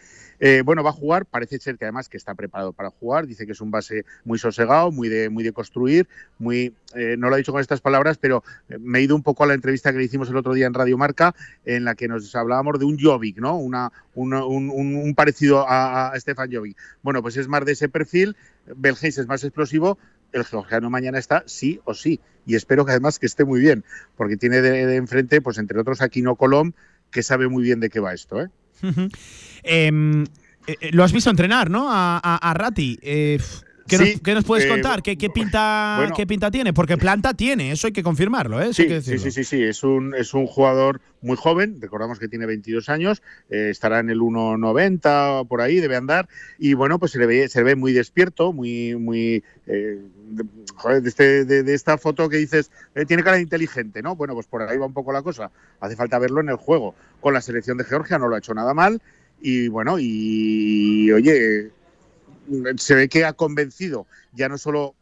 [0.43, 3.45] Eh, bueno, va a jugar, parece ser que además que está preparado para jugar, dice
[3.45, 6.07] que es un base muy sosegado, muy de, muy de construir,
[6.39, 9.21] muy, eh, no lo ha dicho con estas palabras, pero eh, me he ido un
[9.21, 11.93] poco a la entrevista que le hicimos el otro día en Radio Marca, en la
[11.93, 13.55] que nos hablábamos de un Jovic, ¿no?
[13.55, 16.75] Una, un, parecido a, Stefan Jovic.
[17.03, 18.35] Bueno, pues es más de ese perfil,
[18.75, 19.99] Belgeis es más explosivo,
[20.31, 22.19] el georgiano mañana está sí o sí.
[22.47, 23.83] Y espero que además que esté muy bien,
[24.17, 26.71] porque tiene de, enfrente, pues entre otros, Aquino Colom,
[27.11, 28.49] que sabe muy bien de qué va esto, ¿eh?
[29.63, 31.87] Em, eh, eh, lo has visto entrenar, ¿no?
[31.91, 32.97] A, a, Rati.
[33.01, 33.39] Eh,
[33.87, 35.01] ¿qué, nos, puedes contar?
[35.01, 36.73] ¿Qué, pinta, ¿Qué pinta tiene?
[36.73, 38.73] Porque planta tiene, eso hay que confirmarlo, ¿eh?
[38.73, 42.45] Sí, sí, sí, sí, sí, Es, un, es un jugador muy joven, recordamos que tiene
[42.45, 47.25] 22 años, estará en el 1.90 por ahí, debe andar, y bueno, pues se le
[47.25, 49.43] ve, se ve muy despierto, muy, muy
[50.75, 52.71] joder, de, este, de, esta foto que dices,
[53.07, 54.15] tiene cara de inteligente, ¿no?
[54.15, 55.51] Bueno, pues por ahí va un poco la cosa.
[55.79, 56.95] Hace falta verlo en el juego.
[57.19, 59.01] Con la selección de Georgia no lo ha hecho nada mal
[59.41, 61.71] y bueno, y oye,
[62.77, 64.95] se ve que ha convencido, ya no solo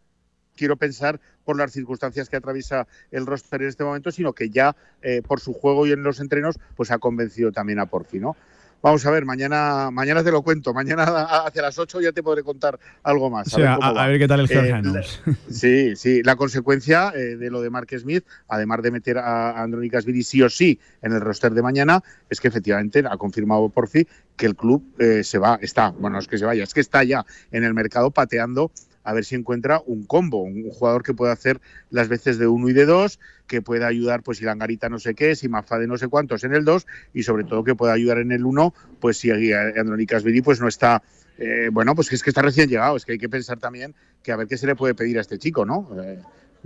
[0.55, 4.75] quiero pensar por las circunstancias que atraviesa el roster en este momento, sino que ya
[5.01, 8.35] eh, por su juego y en los entrenos, pues ha convencido también a Porfi, ¿no?
[8.81, 10.73] Vamos a ver, mañana, mañana te lo cuento.
[10.73, 11.03] Mañana
[11.45, 13.53] hacia las 8 ya te podré contar algo más.
[13.53, 15.03] A, ver, qué tal el eh,
[15.49, 16.23] Sí, sí.
[16.23, 20.41] La consecuencia eh, de lo de Mark Smith, además de meter a Andrónicas Viri sí
[20.41, 24.07] o sí en el roster de mañana, es que efectivamente ha confirmado por fin
[24.37, 26.79] que el club eh, se va, está, bueno, no es que se vaya, es que
[26.79, 28.71] está ya en el mercado pateando
[29.03, 31.59] a ver si encuentra un combo, un jugador que pueda hacer
[31.89, 35.15] las veces de uno y de dos, que pueda ayudar, pues si Langarita no sé
[35.15, 37.93] qué, si Mafa de no sé cuántos en el dos, y sobre todo que pueda
[37.93, 41.01] ayudar en el uno, pues si Andrónicas Viri pues no está,
[41.37, 44.31] eh, bueno, pues es que está recién llegado, es que hay que pensar también que
[44.31, 45.89] a ver qué se le puede pedir a este chico, ¿no?
[46.03, 46.19] Eh,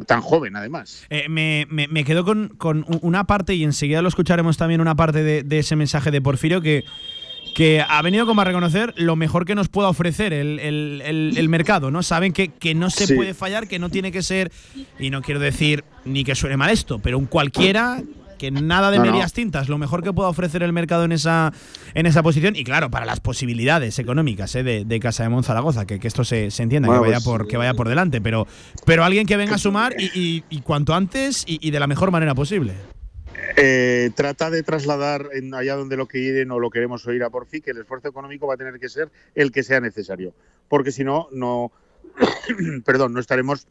[0.07, 1.05] tan joven además.
[1.09, 5.23] Eh, me, me, quedo con, con, una parte y enseguida lo escucharemos también una parte
[5.23, 6.83] de, de ese mensaje de Porfirio que
[7.53, 12.03] que ha venido como a reconocer lo mejor que nos pueda ofrecer el, mercado, ¿no?
[12.03, 14.51] Saben que, que no se puede fallar, que no tiene que ser,
[14.99, 18.01] y no quiero decir ni que suene mal esto, pero un cualquiera
[18.43, 21.53] que nada de medias tintas, lo mejor que pueda ofrecer el mercado en esa,
[21.93, 22.57] en esa posición.
[22.57, 24.63] Y claro, para las posibilidades económicas ¿eh?
[24.63, 27.73] de, Casa de Monzaragoza, que, que esto se, entienda, que, vaya pues, por, que vaya
[27.73, 28.19] por delante.
[28.19, 28.45] Pero,
[28.85, 32.73] pero alguien que venga a sumar y, cuanto antes y, de la mejor manera posible.
[33.55, 37.45] Eh, trata de trasladar en allá donde lo quieren o lo queremos oír a por
[37.45, 40.33] fin que el esfuerzo económico va a tener que ser el que sea necesario,
[40.69, 41.71] porque si no, no,
[42.85, 43.67] perdón, no estaremos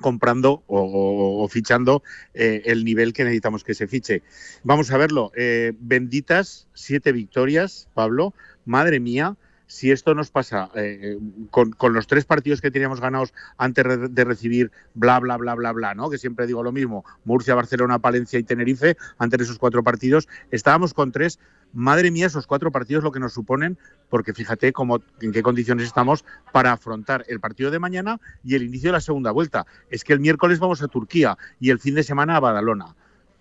[0.00, 2.02] comprando o, fichando
[2.34, 4.22] eh, el nivel que necesitamos que se fiche.
[4.62, 5.32] Vamos a verlo.
[5.34, 8.34] Eh, benditas siete victorias, Pablo.
[8.64, 9.36] Madre mía,
[9.68, 11.18] si esto nos pasa eh,
[11.50, 15.94] con, los tres partidos que teníamos ganados antes de recibir bla, bla, bla, bla, bla,
[15.94, 16.10] ¿no?
[16.10, 20.26] Que siempre digo lo mismo, Murcia, Barcelona, Palencia y Tenerife, antes de esos cuatro partidos,
[20.50, 21.38] estábamos con tres
[21.74, 23.78] madre mía, esos cuatro partidos lo que nos suponen,
[24.08, 28.62] porque fíjate cómo, en qué condiciones estamos para afrontar el partido de mañana y el
[28.62, 29.66] inicio de la segunda vuelta.
[29.90, 32.96] Es que el miércoles vamos a Turquía y el fin de semana a Badalona.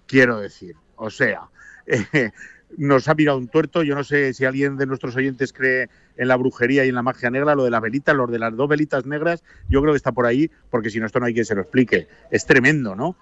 [0.07, 1.49] Quiero decir, o sea,
[2.75, 3.83] nos ha mirado un tuerto.
[3.83, 7.03] Yo no sé si alguien de nuestros oyentes cree en la brujería y en la
[7.03, 9.97] magia negra, lo de la velita, lo de las dos velitas negras, yo creo que
[9.97, 12.07] está por ahí, porque si no, esto no hay quien se lo explique.
[12.31, 13.15] Es tremendo, ¿no?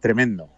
[0.00, 0.50] Tremendo.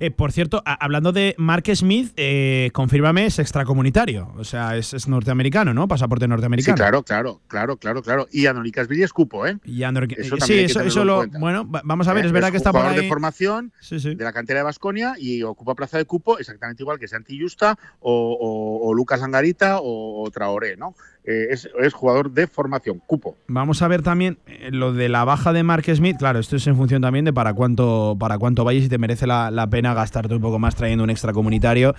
[0.00, 5.74] Eh, por cierto, hablando de Mark Smith, eh, confírmame, es extracomunitario, o sea, es, norteamericano,
[5.74, 5.88] ¿no?
[5.88, 6.76] Pasaporte norteamericano.
[6.76, 8.28] Sí, claro, claro, claro, claro, claro.
[8.32, 8.46] Y
[8.88, 9.58] Billy es cupo, ¿eh?
[9.64, 11.26] Y eso sí, eso, lo.
[11.26, 12.96] Bueno, vamos a ver, es verdad que está por ahí.
[12.96, 17.08] de formación de la cantera de Basconia y ocupa plaza de cupo exactamente igual que
[17.08, 20.94] Santi Justa o, Lucas Angarita o, o Traoré, ¿no?
[21.26, 23.36] Eh, es, jugador de formación, cupo.
[23.46, 26.16] Vamos a ver también eh, lo de la baja de Mark Smith.
[26.18, 29.26] Claro, esto es en función también de para cuánto, para cuánto vayas y te merece
[29.26, 31.94] la, la pena gastarte un poco más trayendo un extracomunitario.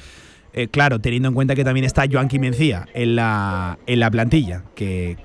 [0.58, 4.64] Eh, claro, teniendo en cuenta que también está Joanqui Mencía en la, en la plantilla,
[4.74, 5.18] que,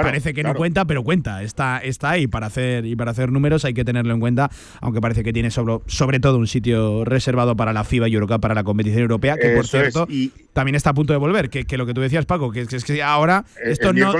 [0.00, 3.64] parece que no cuenta, pero cuenta, está, está ahí para hacer, y para hacer números
[3.64, 4.48] hay que tenerlo en cuenta,
[4.80, 8.40] aunque parece que tiene sobre, sobre todo un sitio reservado para la FIBA y Eurocup,
[8.40, 10.06] para la competición europea, que por cierto
[10.52, 13.02] también está a punto de volver, que, lo que tú decías, Paco, que, es que
[13.02, 14.12] ahora esto no,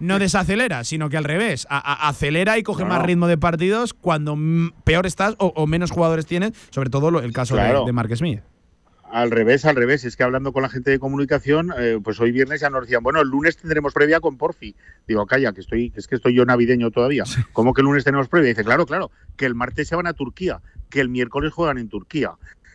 [0.00, 4.36] no, desacelera, sino que al revés, acelera y coge más ritmo de partidos cuando
[4.84, 8.40] peor estás o, menos jugadores tienes, sobre todo el caso de, de Mark Smith.
[9.10, 10.04] Al revés, al revés.
[10.04, 13.02] Es que hablando con la gente de comunicación, eh, pues hoy viernes ya nos decían,
[13.02, 14.74] bueno, el lunes tendremos previa con Porfi.
[15.06, 17.24] Digo, calla, que estoy, es que estoy yo navideño todavía.
[17.52, 18.48] ¿Cómo que el lunes tenemos previa?
[18.50, 20.60] dice, claro, claro, que el martes se van a Turquía,
[20.90, 22.32] que el miércoles juegan en Turquía.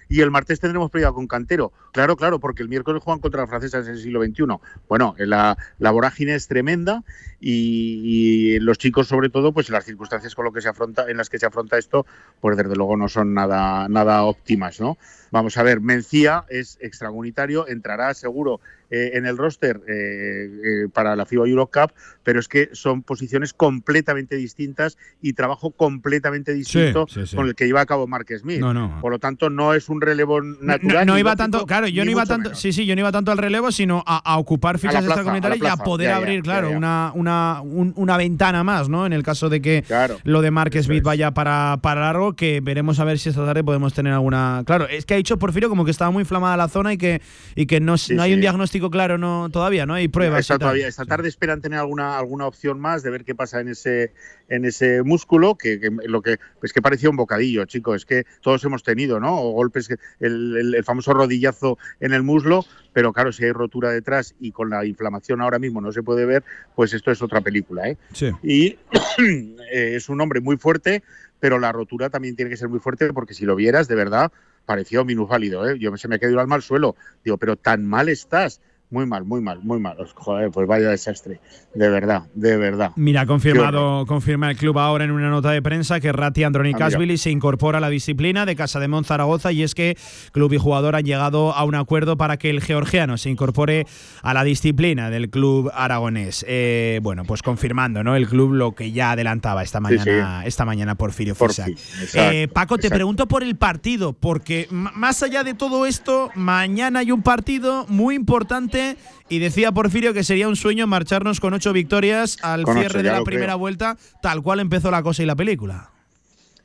[0.10, 1.72] Y el martes tendremos previa con Cantero.
[1.92, 4.44] Claro, claro, porque el miércoles juegan contra la francesa en el siglo XXI.
[4.88, 7.04] Bueno, la, la vorágine es tremenda
[7.45, 11.30] y, los chicos, sobre todo, pues las circunstancias con lo que se afronta, en las
[11.30, 12.06] que se afronta esto,
[12.40, 14.98] pues desde luego no son nada, nada óptimas, ¿no?
[15.32, 18.61] Vamos a ver, Mencía es extracomunitario, entrará seguro
[18.91, 21.91] eh, en el roster eh, eh, para la FIBA Eurocup,
[22.22, 27.82] pero es que son posiciones completamente distintas y trabajo completamente distinto con el que lleva
[27.82, 28.61] a cabo Mark Smith.
[29.02, 31.07] Por lo tanto, no es un relevo natural.
[31.07, 33.40] No, iba tanto, claro, yo no iba tanto, sí, sí, yo no iba tanto al
[33.40, 37.33] relevo, sino a, ocupar fichas extracomunitarias y a poder abrir, claro, Una, una,
[37.64, 39.06] una ventana más, ¿no?
[39.06, 39.84] En el caso de que
[40.24, 43.64] lo de Mark Smith vaya para, para largo, que veremos a ver si esta tarde
[43.64, 44.64] podemos tener alguna.
[44.66, 47.22] Claro, es que hay dicho Porfirio como que estaba muy inflamada la zona y que,
[47.56, 49.94] y que no, no hay un diagnóstico claro no todavía, ¿no?
[49.94, 50.48] Hay pruebas.
[50.48, 50.88] todavía.
[50.88, 54.14] Esta tarde esperan tener alguna, alguna opción más de ver qué pasa en ese,
[54.49, 57.98] en ese músculo, que, lo que es que parecía un bocadillo, chicos.
[57.98, 59.41] Es que todos hemos tenido, ¿no?
[59.41, 59.90] O golpes,
[60.20, 64.70] el, el, famoso rodillazo en el muslo, pero claro, si hay rotura detrás y con
[64.70, 66.44] la inflamación ahora mismo no se puede ver,
[66.76, 67.98] pues esto es otra película, ¿eh?
[68.14, 68.32] Sí.
[68.44, 68.78] Y
[69.72, 71.03] eh, es un hombre muy fuerte,
[71.40, 74.32] pero la rotura también tiene que ser muy fuerte porque si lo vieras, de verdad,
[74.65, 75.78] pareció minusválido, ¿eh?
[75.80, 76.95] Yo se me quedado al mal suelo.
[77.24, 78.61] Digo, pero tan mal estás
[78.94, 79.98] muy mal, muy mal, muy mal.
[80.14, 81.40] Joder, pues vaya desastre.
[81.74, 82.91] De verdad, de verdad.
[82.95, 87.18] Mira, confirmado, confirma el club ahora en una nota de prensa que Rati Andronikashvili ah,
[87.18, 89.98] se incorpora a la disciplina de Casa de Monzaragoza y es que
[90.32, 93.88] club y jugador han llegado a un acuerdo para que el georgiano se incorpore
[94.22, 96.45] a la disciplina del club aragonés.
[96.48, 98.15] Eh, bueno, pues confirmando, ¿no?
[98.15, 101.76] El club lo que ya adelantaba esta mañana, esta mañana Porfirio Fisac.
[102.14, 107.11] Eh, Paco, te pregunto por el partido, porque más allá de todo esto, mañana hay
[107.11, 108.83] un partido muy importante
[109.30, 113.24] y decía Porfirio que sería un sueño marcharnos con ocho victorias al cierre de la
[113.24, 115.90] primera vuelta, tal cual empezó la cosa y la película.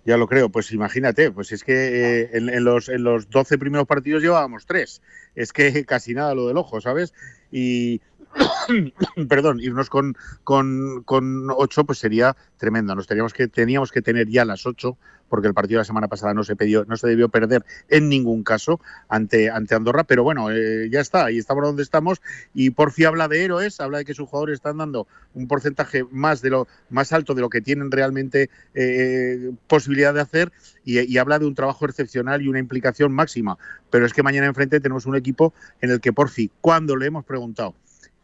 [0.04, 3.86] Ya lo creo, pues imagínate, pues es que eh, en, los, en los 12 primeros
[3.86, 5.02] partidos llevábamos tres.
[5.34, 7.12] Es que casi nada lo del ojo, ¿sabes?
[7.52, 8.00] Y
[9.28, 12.94] perdón, irnos con, con, con 8 pues sería tremendo.
[12.94, 14.96] Nos teníamos que, teníamos que tener ya las 8
[15.28, 18.08] porque el partido de la semana pasada no se, pidió, no se debió perder en
[18.08, 22.20] ningún caso ante, ante Andorra, pero bueno, eh, ya está, ahí estamos donde estamos
[22.54, 26.40] y Porfi habla de héroes, habla de que sus jugadores están dando un porcentaje más
[26.40, 30.52] de lo más alto de lo que tienen realmente eh, posibilidad de hacer
[30.84, 33.58] y, y, habla de un trabajo excepcional y una implicación máxima,
[33.90, 37.24] pero es que mañana enfrente tenemos un equipo en el que Porfi, cuando le hemos
[37.24, 37.74] preguntado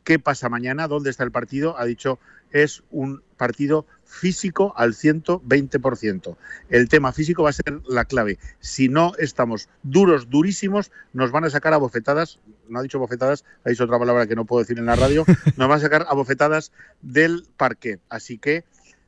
[0.04, 2.18] qué pasa mañana, dónde está el partido, ha dicho
[2.54, 6.36] es un partido físico al 120%.
[6.70, 8.38] El tema físico va a ser la clave.
[8.60, 13.44] Si no estamos duros, durísimos, nos van a sacar a bofetadas, no ha dicho bofetadas,
[13.64, 15.24] ha dicho otra palabra que no puedo decir en la radio,
[15.56, 16.70] nos van a sacar a bofetadas
[17.02, 17.98] del parque.
[18.08, 18.64] Así que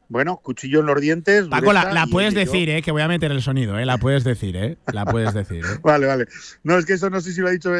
[0.09, 1.49] bueno, cuchillo en los dientes.
[1.49, 2.83] Paco, la, la puedes decir, ¿eh?
[2.83, 3.85] Que voy a meter el sonido, ¿eh?
[3.85, 4.77] La puedes decir, ¿eh?
[4.93, 5.79] La puedes decir, ¿eh?
[5.83, 6.27] vale, vale.
[6.63, 7.73] No, es que eso no sé si lo ha dicho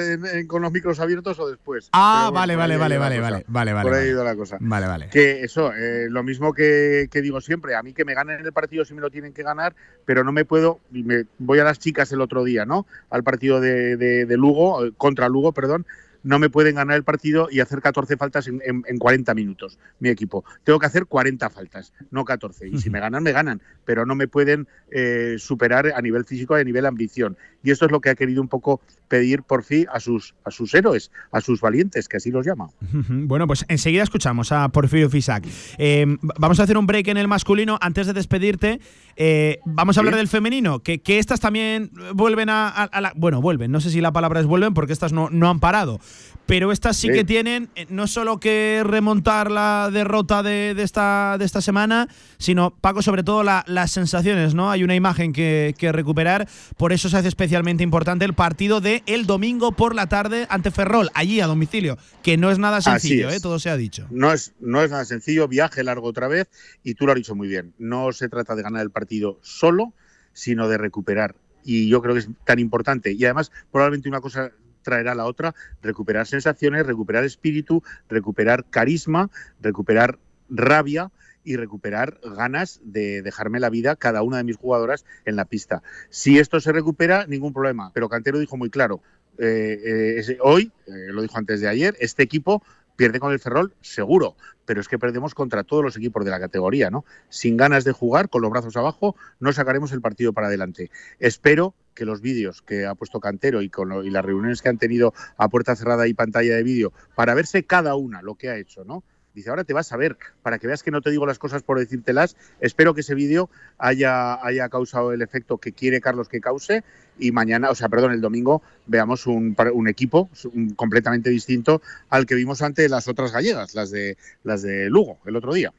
[0.49, 1.89] con los micros abiertos o después.
[1.93, 3.89] Ah, vale, vale, vale, vale, vale, vale, vale.
[3.89, 4.57] Por ahí ha ido la cosa.
[4.61, 5.09] Vale, vale.
[5.11, 8.53] Que eso, eh, lo mismo que, que, digo siempre, a mí que me ganen el
[8.53, 9.75] partido si me lo tienen que ganar,
[10.05, 12.87] pero no me puedo, me, voy a las chicas el otro día, ¿no?
[13.11, 15.87] Al partido de, de, de Lugo, eh, contra Lugo, perdón,
[16.27, 19.79] no me pueden ganar el partido y hacer 14 faltas en, en, en, 40 minutos,
[20.01, 20.45] mi equipo.
[20.65, 22.67] Tengo que hacer 40 faltas, no 14.
[22.67, 26.59] Y si me ganan, me ganan, pero no me pueden eh, superar a nivel físico
[26.59, 27.37] y a nivel ambición.
[27.63, 30.51] Y esto es lo que ha querido un poco pedir por fin a sus, a
[30.51, 32.69] sus héroes, a sus valientes, que así los llama.
[33.09, 35.45] Bueno, pues enseguida escuchamos a Porfirio Fisac.
[35.79, 37.79] Eh, vamos a hacer un break en el masculino.
[37.81, 38.81] Antes de despedirte,
[39.17, 40.19] eh, vamos a hablar ¿Sí?
[40.19, 43.13] del femenino, que, que, estas también vuelven a, a, a, la...
[43.17, 46.01] Bueno, vuelven, no sé si la palabra es vuelven, porque estas no, no han parado.
[46.47, 50.83] Pero estas sí, sí, que tienen eh, no solo que remontar la derrota de, de,
[50.83, 52.09] esta, de esta semana,
[52.39, 54.71] sino, Paco, sobre todo la, las sensaciones, ¿no?
[54.71, 58.96] Hay una imagen que, que, recuperar, por eso se hace especialmente importante el partido de
[59.07, 63.29] el domingo por la tarde ante Ferrol, allí a domicilio, que no es nada sencillo,
[63.29, 63.37] es.
[63.37, 63.41] ¿eh?
[63.41, 64.07] todo se ha dicho.
[64.11, 66.49] No es, no es nada sencillo, viaje largo otra vez,
[66.83, 69.93] y tú lo has dicho muy bien, no se trata de ganar el partido solo,
[70.33, 71.35] sino de recuperar.
[71.65, 73.13] Y yo creo que es tan importante.
[73.13, 74.53] Y además, probablemente una cosa
[74.83, 80.19] traerá la otra, recuperar sensaciones, recuperar espíritu, recuperar carisma, recuperar
[80.49, 81.11] rabia
[81.47, 85.83] y recuperar ganas de dejarme la vida cada una de mis jugadoras en la pista.
[86.11, 87.93] Si esto se recupera, ningún problema.
[87.95, 89.01] Pero Cantero dijo muy claro,
[89.39, 92.63] eh, eh, hoy, eh, lo dijo antes de ayer, este equipo
[92.97, 96.41] pierde con el Ferrol seguro, pero es que perdemos contra todos los equipos de la
[96.41, 97.05] categoría, ¿no?
[97.29, 100.91] Sin ganas de jugar, con los brazos abajo, no sacaremos el partido para adelante.
[101.21, 104.69] Espero que los vídeos que ha puesto Cantero y, con lo, y las reuniones que
[104.69, 108.51] han tenido a puerta cerrada y pantalla de vídeo para verse cada una lo que
[108.51, 109.05] ha hecho, ¿no?
[109.37, 111.63] Dice, ahora te vas a ver, para que veas que no te digo las cosas
[111.63, 112.37] por decírtelas.
[112.59, 116.85] Espero que ese vídeo haya, haya causado el efecto que quiere Carlos que cause
[117.19, 120.31] y mañana, o sea, perdón, el domingo veamos un, un equipo
[120.75, 125.37] completamente distinto al que vimos ante las otras gallegas, las de, las de Lugo, el
[125.37, 125.71] otro día.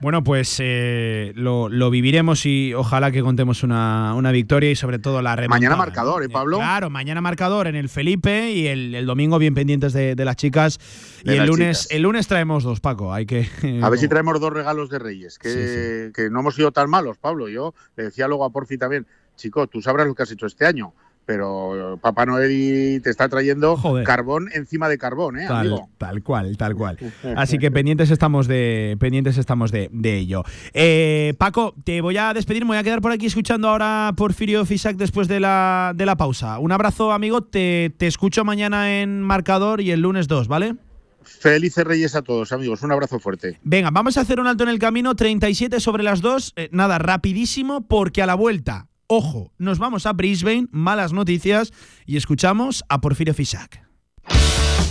[0.00, 4.98] Bueno, pues eh, lo, lo, viviremos y ojalá que contemos una, una victoria y sobre
[4.98, 5.58] todo la remontada.
[5.58, 6.58] Mañana marcador, ¿eh, Pablo?
[6.58, 10.36] Claro, mañana marcador en el Felipe y el, el domingo bien pendientes de, de las
[10.36, 10.78] chicas.
[11.24, 11.96] De y el lunes, chicas.
[11.96, 13.12] el lunes traemos dos, Paco.
[13.12, 13.48] Hay que.
[13.82, 15.58] A ver si traemos dos regalos de Reyes, que, sí,
[16.06, 16.12] sí.
[16.12, 17.48] que no hemos sido tan malos, Pablo.
[17.48, 20.66] Yo le decía luego a Porfi también, chico, tú sabrás lo que has hecho este
[20.66, 20.92] año
[21.26, 24.04] pero Papá Noel te está trayendo Joder.
[24.04, 25.88] carbón encima de carbón, ¿eh, tal, amigo?
[25.98, 26.96] Tal cual, tal cual.
[27.36, 30.44] Así que pendientes estamos de pendientes estamos de, de ello.
[30.72, 34.64] Eh, Paco, te voy a despedir, me voy a quedar por aquí escuchando ahora Porfirio
[34.64, 36.58] Fisac después de la, de la pausa.
[36.60, 40.76] Un abrazo, amigo, te, te escucho mañana en marcador y el lunes 2, ¿vale?
[41.24, 42.82] Felices Reyes a todos, amigos.
[42.82, 43.58] Un abrazo fuerte.
[43.64, 45.16] Venga, vamos a hacer un alto en el camino.
[45.16, 46.52] 37 sobre las 2.
[46.54, 51.72] Eh, nada, rapidísimo, porque a la vuelta Ojo, nos vamos a Brisbane, malas noticias,
[52.06, 53.86] y escuchamos a Porfirio Fisac.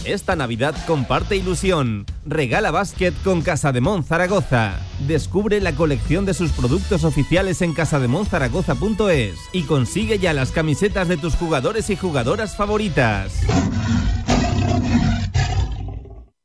[0.06, 2.06] Esta Navidad comparte ilusión.
[2.26, 4.80] Regala básquet con Casa de Mon Zaragoza.
[5.08, 11.18] Descubre la colección de sus productos oficiales en casademonzaragoza.es y consigue ya las camisetas de
[11.18, 13.42] tus jugadores y jugadoras favoritas.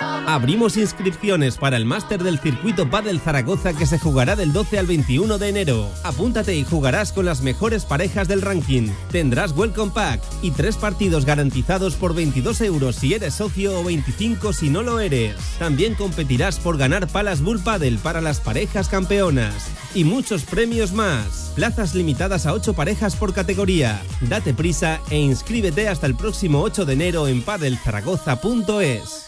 [0.00, 4.86] Abrimos inscripciones para el máster del circuito Padel Zaragoza que se jugará del 12 al
[4.86, 5.90] 21 de enero.
[6.04, 8.90] Apúntate y jugarás con las mejores parejas del ranking.
[9.10, 14.52] Tendrás welcome pack y tres partidos garantizados por 22 euros si eres socio o 25
[14.52, 15.34] si no lo eres.
[15.58, 21.52] También competirás por ganar palas Bull Paddle para las parejas campeonas y muchos premios más.
[21.56, 24.00] Plazas limitadas a 8 parejas por categoría.
[24.20, 29.27] Date prisa e inscríbete hasta el próximo 8 de enero en padelzaragoza.es.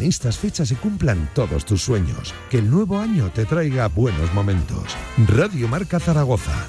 [0.00, 2.32] En estas fechas se cumplan todos tus sueños.
[2.50, 4.96] Que el nuevo año te traiga buenos momentos.
[5.26, 6.68] Radio Marca Zaragoza.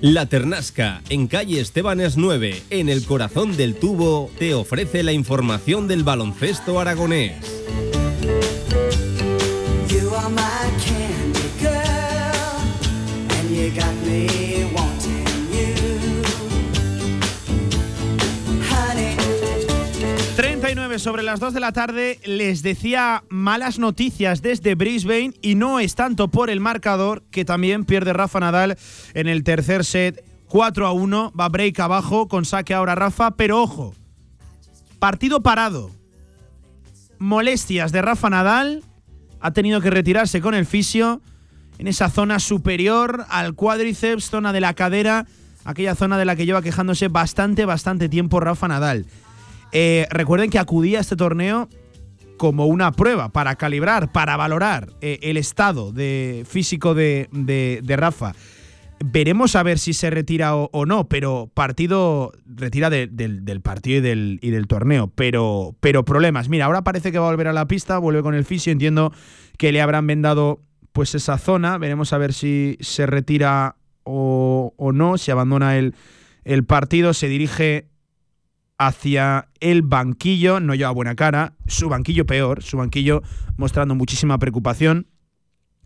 [0.00, 5.88] La Ternasca, en calle Estebanes 9, en el corazón del tubo, te ofrece la información
[5.88, 7.34] del baloncesto aragonés.
[9.88, 10.55] You are my
[21.06, 25.94] sobre las 2 de la tarde les decía malas noticias desde Brisbane y no es
[25.94, 28.76] tanto por el marcador que también pierde Rafa Nadal
[29.14, 33.62] en el tercer set 4 a 1, va break abajo con saque ahora Rafa, pero
[33.62, 33.94] ojo,
[34.98, 35.92] partido parado.
[37.20, 38.82] Molestias de Rafa Nadal,
[39.38, 41.20] ha tenido que retirarse con el fisio
[41.78, 45.28] en esa zona superior al cuádriceps, zona de la cadera,
[45.64, 49.06] aquella zona de la que lleva quejándose bastante, bastante tiempo Rafa Nadal.
[49.78, 51.68] Eh, recuerden que acudía a este torneo
[52.38, 57.28] como una prueba para calibrar, para valorar eh, el estado de físico de,
[57.86, 58.32] Rafa.
[59.04, 64.50] Veremos a ver si se retira o, no, pero partido retira de- del, partido y
[64.50, 65.12] del, torneo.
[65.14, 66.48] Pero, pero problemas.
[66.48, 68.72] Mira, ahora parece que va a volver a la pista, vuelve con el fisio.
[68.72, 69.12] Entiendo
[69.58, 70.62] que le habrán vendado
[70.92, 71.76] pues esa zona.
[71.76, 77.12] Veremos a ver si se retira o, no, si abandona el partido.
[77.12, 77.88] Se dirige
[78.78, 83.22] hacia el banquillo, no lleva buena cara, su banquillo peor, su banquillo
[83.56, 85.06] mostrando muchísima preocupación.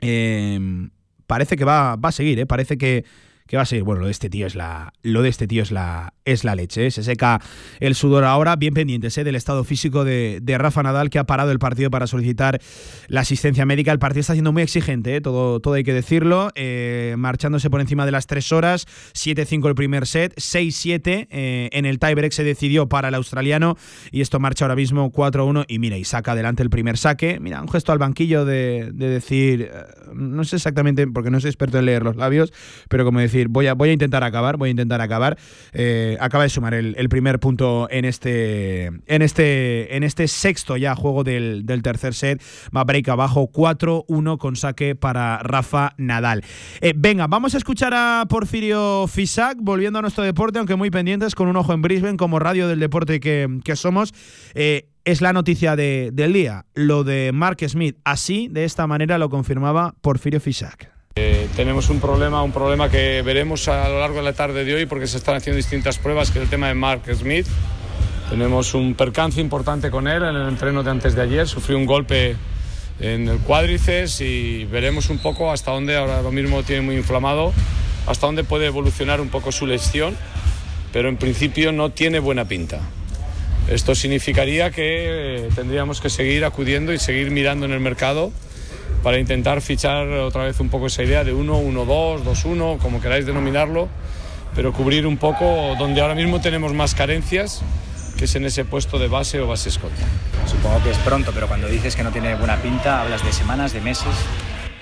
[0.01, 0.89] Eh,
[1.27, 2.47] parece que va, va a seguir, ¿eh?
[2.47, 3.05] parece que,
[3.51, 3.83] que va a seguir.
[3.83, 6.55] Bueno, lo de este tío es la, lo de este tío es la, es la
[6.55, 6.87] leche.
[6.87, 6.91] ¿eh?
[6.93, 7.41] Se seca
[7.81, 9.25] el sudor ahora, bien pendientes ¿eh?
[9.25, 12.61] del estado físico de, de Rafa Nadal, que ha parado el partido para solicitar
[13.09, 13.91] la asistencia médica.
[13.91, 15.21] El partido está siendo muy exigente, ¿eh?
[15.21, 16.53] todo, todo hay que decirlo,
[17.17, 21.99] marchándose por encima de las tres horas, 7-5 el primer set, 6-7 eh, en el
[21.99, 23.77] tiebreak se decidió para el australiano
[24.13, 27.41] y esto marcha ahora mismo 4-1 y mira, y saca adelante el primer saque.
[27.41, 29.73] Mira, un gesto al banquillo de, de decir,
[30.15, 32.53] no sé exactamente, porque no soy experto en leer los labios,
[32.89, 35.39] pero como decir, voy a, voy a intentar acabar, voy a intentar acabar.
[35.73, 40.95] Eh, acaba de sumar el, primer punto en este, en este, en este sexto ya
[40.95, 42.43] juego del, del tercer set.
[42.77, 46.45] Va break abajo 4-1 con saque para Rafa Nadal.
[46.81, 51.35] Eh, venga, vamos a escuchar a Porfirio Fisac, volviendo a nuestro deporte, aunque muy pendientes,
[51.35, 54.13] con un ojo en Brisbane, como radio del deporte que, que somos.
[54.55, 57.97] Eh, es la noticia de- del día, lo de Mark Smith.
[58.05, 61.00] Así, de esta manera, lo confirmaba Porfirio Fisac.
[61.17, 64.75] Eh, tenemos un problema, un problema que veremos a lo largo de la tarde de
[64.75, 67.47] hoy porque se están haciendo distintas pruebas, que es el tema de Mark Smith.
[68.31, 71.85] Tenemos un percance importante con él en el entreno de antes de ayer, sufrió un
[71.85, 72.37] golpe
[73.01, 77.53] en el cuádriceps y veremos un poco hasta dónde, ahora lo mismo tiene muy inflamado,
[78.07, 80.17] hasta dónde puede evolucionar un poco su lesión,
[80.93, 82.81] pero en principio no tiene buena pinta.
[83.69, 84.85] Esto significaría que
[85.47, 88.33] eh, tendríamos que seguir acudiendo y seguir mirando en el mercado
[89.03, 92.79] para intentar fichar otra vez un poco esa idea de 1, 1, 2, 2, 1,
[92.81, 93.89] como queráis denominarlo,
[94.55, 97.63] pero cubrir un poco donde ahora mismo tenemos más carencias,
[98.19, 100.03] que es en ese puesto de base o base escolta.
[100.47, 103.73] Supongo que es pronto, pero cuando dices que no tiene buena pinta, hablas de semanas,
[103.73, 104.15] de meses.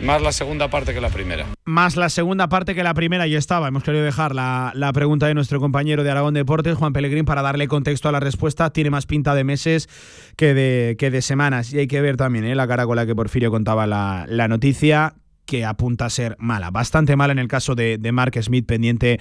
[0.00, 1.46] Más la segunda parte que la primera.
[1.64, 3.68] Más la segunda parte que la primera y estaba.
[3.68, 7.42] Hemos querido dejar la, la pregunta de nuestro compañero de Aragón Deportes, Juan Pellegrín, para
[7.42, 8.70] darle contexto a la respuesta.
[8.70, 9.88] Tiene más pinta de meses
[10.36, 11.72] que de, que de semanas.
[11.72, 12.54] Y hay que ver también ¿eh?
[12.54, 15.14] la cara con la que Porfirio contaba la, la noticia.
[15.46, 16.70] que apunta a ser mala.
[16.70, 19.18] Bastante mala en el caso de, Mark Smith, pendiente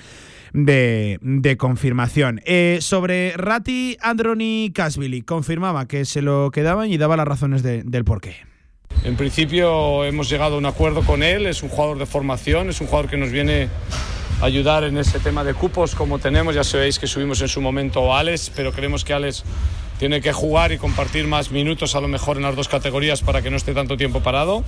[0.54, 2.42] de, confirmación.
[2.46, 8.04] Eh, sobre Ratti, Androni Casvili, confirmaba que se lo quedaban y daba las razones del
[8.04, 8.57] porqué.
[9.04, 12.82] En principio hemos llegado a un acuerdo con él, es un jugador de formación, es
[12.82, 13.70] un jugador que nos viene
[14.42, 17.62] a ayudar en ese tema de cupos como tenemos, ya sabéis que subimos en su
[17.62, 19.44] momento a Alex, pero creemos que Alex
[19.98, 23.42] tiene que jugar y compartir más minutos a lo mejor en las dos categorías para
[23.42, 24.64] que no esté tanto tiempo parado.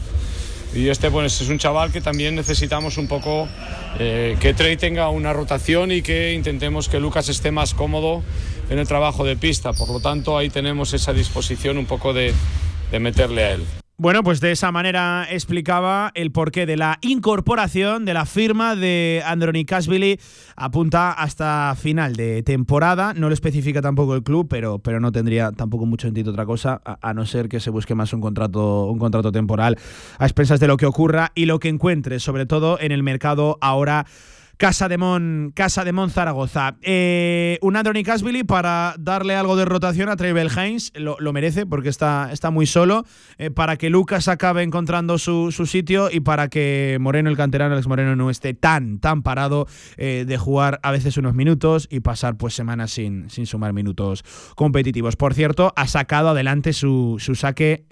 [0.73, 3.47] Y este pues, es un chaval que también necesitamos un poco
[3.97, 8.23] eh, que Trey tenga una rotación y que intentemos que Lucas esté más cómodo
[8.69, 9.73] en el trabajo de pista.
[9.73, 12.34] Por lo tanto, ahí tenemos esa disposición un poco de,
[12.91, 13.65] de meterle a él.
[14.01, 19.21] Bueno, pues de esa manera explicaba el porqué de la incorporación de la firma de
[19.26, 20.17] Andronikashvili.
[20.55, 23.13] Apunta hasta final de temporada.
[23.13, 26.81] No lo especifica tampoco el club, pero, pero no tendría tampoco mucho sentido otra cosa,
[26.85, 29.77] a, no ser que se busque más un contrato, un contrato temporal
[30.17, 33.57] a expensas de lo que ocurra y lo que encuentre, sobre todo en el mercado
[33.59, 34.05] ahora
[34.60, 36.76] Casa de Mon, Casa de Mon Zaragoza.
[36.81, 41.88] Eh, un Anthony Casbilly para darle algo de rotación a Trevel Heinz, lo, merece porque
[41.88, 43.06] está, está muy solo,
[43.38, 47.88] eh, para que Lucas acabe encontrando su, sitio y para que Moreno, el canterano Alex
[47.88, 49.65] Moreno, no esté tan, tan parado
[49.95, 54.26] eh, de jugar a veces unos minutos y pasar pues semanas sin, sin sumar minutos
[54.56, 55.15] competitivos.
[55.15, 57.86] Por cierto, ha sacado adelante su, su saque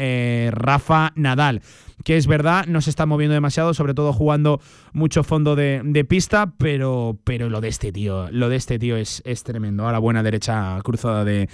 [0.52, 1.62] Rafa Nadal
[2.04, 4.62] que es verdad, no se está moviendo demasiado, sobre todo jugando
[4.94, 9.22] mucho fondo de, pista, pero, pero lo de este tío, lo de este tío es,
[9.26, 9.86] es tremendo.
[9.86, 11.50] Ahora buena derecha cruzada de,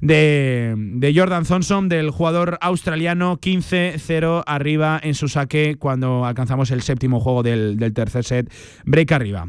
[0.00, 7.20] de, Jordan Thompson, del jugador australiano, 15-0 arriba en su saque cuando alcanzamos el séptimo
[7.20, 8.52] juego del, del tercer set.
[8.84, 9.48] Break arriba.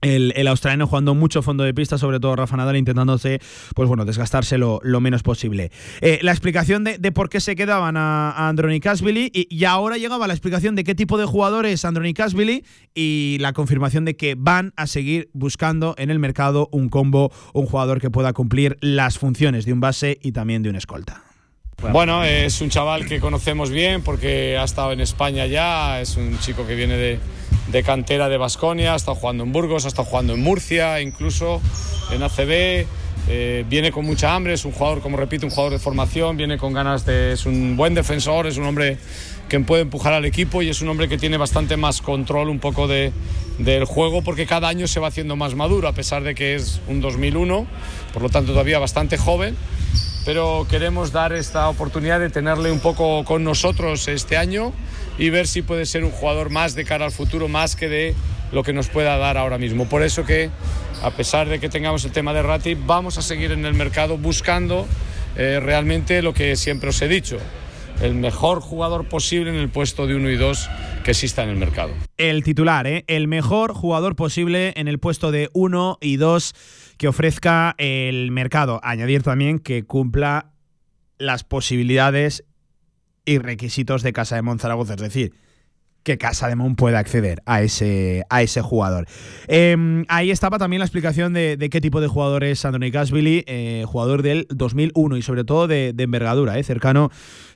[0.00, 3.40] El, australiano jugando mucho fondo de pista, sobre todo Rafa Nadal intentándose,
[3.74, 5.70] pues bueno, desgastarse lo, menos posible.
[6.00, 10.34] Eh, la explicación de, por qué se quedaban a, a Andronikashvili y, ahora llegaba la
[10.34, 12.64] explicación de qué tipo de jugador es Andronikashvili
[12.94, 17.66] y la confirmación de que van a seguir buscando en el mercado un combo, un
[17.66, 21.24] jugador que pueda cumplir las funciones de un base y también de un escolta.
[21.92, 26.38] Bueno, es un chaval que conocemos bien porque ha estado en España ya, es un
[26.38, 27.18] chico que viene de
[27.70, 31.60] de cantera de Basconia, ha estado jugando en Burgos, ha estado jugando en Murcia, incluso
[32.10, 32.86] en ACB.
[33.28, 36.58] Eh, viene con mucha hambre, es un jugador, como repito, un jugador de formación, viene
[36.58, 37.32] con ganas de.
[37.32, 38.98] es un buen defensor, es un hombre
[39.48, 42.58] que puede empujar al equipo y es un hombre que tiene bastante más control un
[42.58, 43.12] poco de,
[43.58, 46.80] del juego porque cada año se va haciendo más maduro, a pesar de que es
[46.88, 47.66] un 2001,
[48.12, 49.56] por lo tanto todavía bastante joven.
[50.24, 54.72] Pero queremos dar esta oportunidad de tenerle un poco con nosotros este año
[55.20, 58.14] y ver si puede ser un jugador más de cara al futuro, más que de
[58.52, 59.86] lo que nos pueda dar ahora mismo.
[59.86, 60.50] Por eso que,
[61.02, 64.16] a pesar de que tengamos el tema de Rati, vamos a seguir en el mercado
[64.16, 64.88] buscando
[65.36, 67.36] eh, realmente lo que siempre os he dicho,
[68.00, 70.70] el mejor jugador posible en el puesto de uno y dos
[71.04, 71.92] que exista en el mercado.
[72.16, 73.04] El titular, ¿eh?
[73.06, 76.54] el mejor jugador posible en el puesto de uno y dos
[76.96, 78.80] que ofrezca el mercado.
[78.82, 80.52] Añadir también que cumpla
[81.18, 82.44] las posibilidades
[83.24, 85.32] y requisitos de Casa de Monzaragoza, es decir,
[86.02, 89.06] que Casa de Mon pueda acceder a ese, a ese jugador.
[89.48, 93.84] Em, ahí estaba también la explicación de, qué tipo de jugador es Androni Gasvili, eh,
[93.86, 97.10] jugador del 2001 y sobre todo de, envergadura, eh, cercano,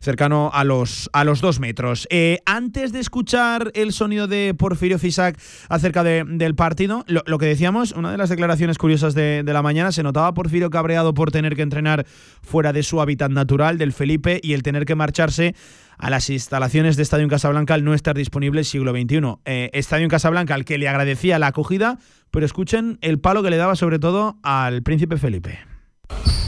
[0.05, 2.07] cercano a, los, a los dos metros.
[2.11, 7.93] Eh, antes de escuchar el sonido de Porfirio Fisac acerca del partido, lo, que decíamos,
[7.93, 11.57] una de las declaraciones curiosas de, de la mañana, se notaba Porfirio cabreado por tener
[11.57, 12.07] que entrenar
[12.43, 15.55] fuera de su hábitat natural, del Felipe, y el tener que marcharse
[15.99, 19.39] a las instalaciones de Estadio Casablanca al no estar disponible siglo XXI.
[19.45, 21.99] Eh, Estadio Casablanca al que le agradecía la acogida,
[22.31, 25.74] pero escuchen el palo que le daba sobre todo al príncipe Felipe.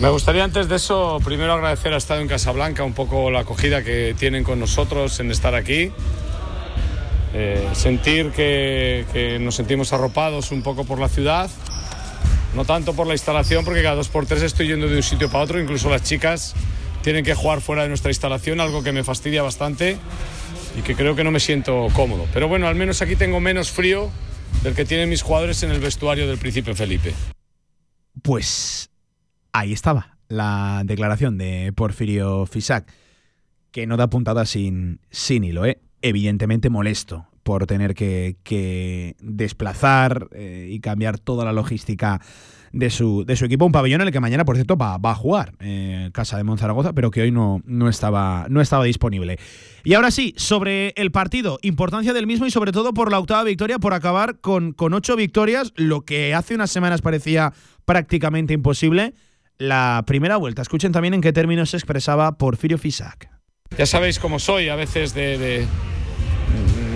[0.01, 4.14] Me gustaría antes de eso primero agradecer a Estadio Casablanca un poco la acogida que
[4.18, 5.90] tienen con nosotros en estar aquí.
[7.32, 11.51] Eh, sentir que, que, nos sentimos arropados un poco por la ciudad,
[12.55, 15.30] no tanto por la instalación, porque cada dos por tres estoy yendo de un sitio
[15.30, 16.55] para otro, incluso las chicas
[17.02, 19.97] tienen que jugar fuera de nuestra instalación, algo que me fastidia bastante
[20.76, 22.26] y que creo que no me siento cómodo.
[22.34, 24.10] Pero bueno, al menos aquí tengo menos frío
[24.62, 27.14] del que tienen mis jugadores en el vestuario del Príncipe Felipe.
[28.22, 28.90] Pues
[29.59, 32.87] ahí estaba la declaración de Porfirio Fisac,
[33.70, 35.78] que no da puntada sin, sin hilo, ¿eh?
[36.03, 42.20] evidentemente molesto por tener que, desplazar eh, y cambiar toda la logística
[42.73, 43.65] de su, de su equipo.
[43.65, 46.93] Un pabellón en el que mañana, por cierto, va, a jugar eh, Casa de Monzaragoza,
[46.93, 49.39] pero que hoy no, no, estaba, no estaba disponible.
[49.85, 53.45] Y ahora sí, sobre el partido, importancia del mismo y sobre todo por la octava
[53.45, 57.53] victoria, por acabar con, con ocho victorias, lo que hace unas semanas parecía
[57.85, 59.15] prácticamente imposible.
[59.59, 60.62] La primera vuelta.
[60.62, 63.31] Escuchen también en qué términos se expresaba Porfirio Fisac.
[63.77, 65.66] Ya sabéis cómo soy, a veces de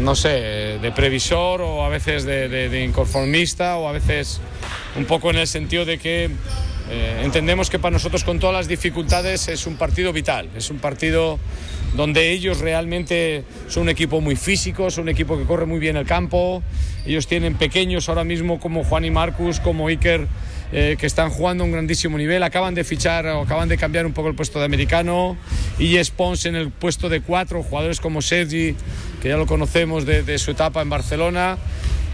[0.00, 4.40] no sé, de previsor o a veces de, inconformista o a veces
[4.96, 6.30] un poco en el sentido de que
[6.90, 10.78] eh, entendemos que para nosotros con todas las dificultades es un partido vital, es un
[10.78, 11.38] partido
[11.94, 15.96] donde ellos realmente son un equipo muy físico, son un equipo que corre muy bien
[15.96, 16.62] el campo,
[17.06, 20.26] ellos tienen pequeños ahora mismo como Juan y Marcus, como Iker,
[20.72, 24.06] eh, que están jugando a un grandísimo nivel, acaban de fichar o acaban de cambiar
[24.06, 25.36] un poco el puesto de americano,
[25.78, 28.74] y Spons en el puesto de cuatro, jugadores como Sergi,
[29.22, 31.58] que ya lo conocemos de su etapa en Barcelona,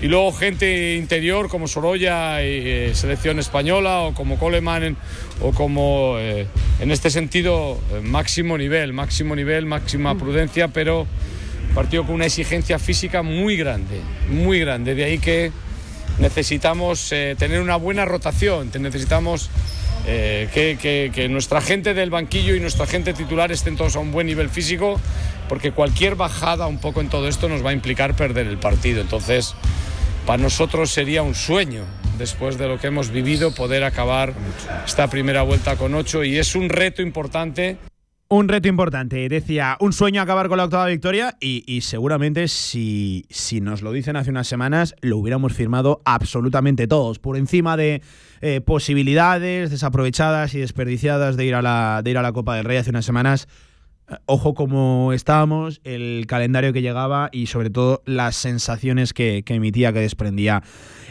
[0.00, 4.96] y luego gente interior como Sorolla y eh, selección española o como Coleman
[5.40, 6.46] o como eh,
[6.80, 10.18] en este sentido máximo nivel, máximo nivel, máxima mm.
[10.18, 11.06] prudencia, pero
[11.74, 14.00] partido con una exigencia física muy grande,
[14.30, 14.94] muy grande.
[14.94, 15.50] De ahí que
[16.18, 19.50] necesitamos tener una buena rotación, necesitamos
[20.04, 24.26] que, que nuestra gente del banquillo y nuestra gente titular estén todos a un buen
[24.26, 25.00] nivel físico,
[25.48, 29.00] porque cualquier bajada un poco en todo esto nos va a implicar perder el partido.
[29.00, 29.54] Entonces,
[30.26, 31.84] para nosotros sería un sueño,
[32.18, 34.32] después de lo que hemos vivido, poder acabar
[34.84, 37.76] esta primera vuelta con ocho y es un reto importante.
[38.28, 43.60] Un reto importante, decía, un sueño acabar con la octava victoria y, seguramente si, si,
[43.60, 48.02] nos lo dicen hace unas semanas lo hubiéramos firmado absolutamente todos, por encima de
[48.40, 52.64] eh, posibilidades desaprovechadas y desperdiciadas de ir, a la, de ir a la Copa del
[52.64, 53.46] Rey hace unas semanas
[54.26, 60.00] ojo cómo estábamos, el calendario que llegaba y sobre todo las sensaciones que, emitía, que
[60.00, 60.62] desprendía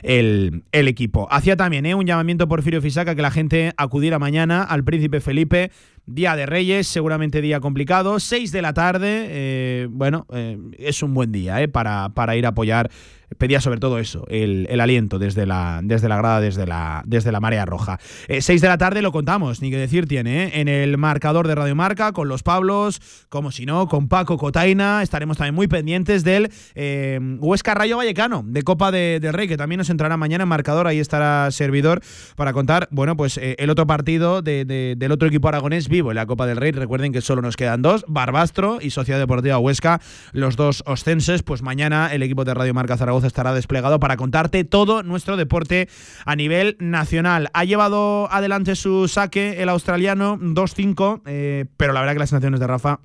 [0.01, 1.27] el, equipo.
[1.31, 1.95] Hacía también ¿eh?
[1.95, 5.71] un llamamiento por Firio Fisaca que la gente acudiera mañana al Príncipe Felipe,
[6.07, 11.15] Día de Reyes, seguramente día complicado, 6 de la tarde, eh, bueno, eh, es un
[11.15, 12.91] buen día para, para ir a apoyar
[13.37, 17.39] pedía sobre todo eso, el, aliento desde la, desde la grada, desde la, desde la
[17.39, 17.99] marea roja.
[18.27, 20.51] Eh, seis de la tarde lo contamos, ni que decir tiene, ¿eh?
[20.61, 25.01] en el marcador de Radio Marca, con los Pablos, como si no, con Paco Cotaina,
[25.01, 29.57] estaremos también muy pendientes del eh, Huesca Rayo Vallecano, de Copa de, del Rey, que
[29.57, 32.01] también nos entrará mañana en marcador, ahí estará servidor
[32.35, 36.45] para contar, bueno, pues el otro partido del otro equipo aragonés vivo en la Copa
[36.45, 39.99] del Rey, recuerden que solo nos quedan dos, Barbastro y Sociedad Deportiva Huesca,
[40.31, 44.63] los dos oscenses, pues mañana el equipo de Radio Marca Zaragoza estará desplegado para contarte
[44.63, 45.87] todo nuestro deporte
[46.25, 47.49] a nivel nacional.
[47.53, 52.59] Ha llevado adelante su saque el australiano 2-5, eh, pero la verdad que las sensaciones
[52.59, 52.99] de Rafa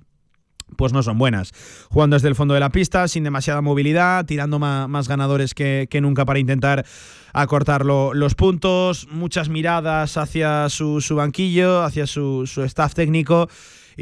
[0.76, 1.52] pues no son buenas.
[1.90, 6.24] Jugando desde el fondo de la pista, sin demasiada movilidad, tirando más, ganadores que, nunca
[6.24, 6.84] para intentar
[7.32, 13.48] acortar los puntos, muchas miradas hacia su, banquillo, hacia su staff técnico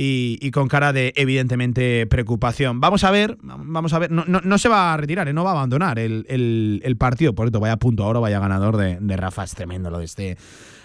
[0.00, 2.80] y, con cara de evidentemente preocupación.
[2.80, 5.32] Vamos a ver, vamos a ver, no, no, se va a retirar, ¿eh?
[5.32, 8.98] no va a abandonar el, el, partido, por esto vaya punto ahora, vaya ganador de,
[9.00, 10.36] de Rafa, es tremendo lo de este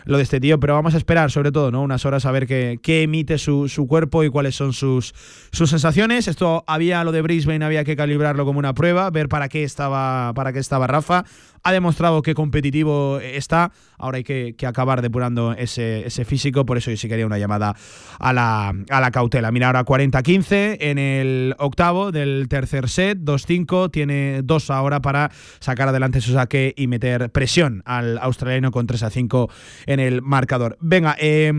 [0.06, 1.81] lo de este tío, pero vamos a esperar sobre todo, ¿no?
[1.81, 5.14] Unas horas a ver qué, qué emite su, su, cuerpo y cuáles son sus,
[5.53, 6.27] sus sensaciones.
[6.27, 10.34] Esto había lo de Brisbane, había que calibrarlo como una prueba, ver para qué estaba,
[10.34, 11.23] para qué estaba Rafa
[11.64, 13.72] ha demostrado que competitivo está.
[13.98, 16.65] Ahora hay que, acabar depurando ese, físico.
[16.65, 17.76] Por eso yo sí quería una llamada
[18.19, 19.52] a la, a la cautela.
[19.52, 23.19] Mira, ahora 40-15 en el octavo del tercer set.
[23.19, 23.91] 2-5.
[23.91, 29.49] Tiene dos ahora para sacar adelante su saque y meter presión al australiano con 3-5
[29.85, 30.77] en el marcador.
[30.81, 31.52] Venga, eh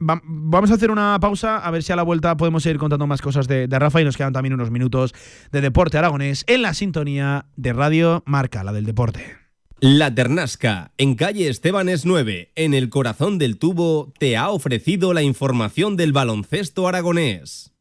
[0.00, 3.20] vamos a hacer una pausa, a ver si a la vuelta podemos seguir contando más
[3.20, 5.14] cosas de, Rafa y nos quedan también unos minutos
[5.52, 9.36] de Deporte Aragonés en la sintonía de Radio Marca, la del deporte.
[9.80, 15.22] La Ternasca, en calle Estebanes 9, en el corazón del tubo, te ha ofrecido la
[15.22, 17.72] información del baloncesto aragonés.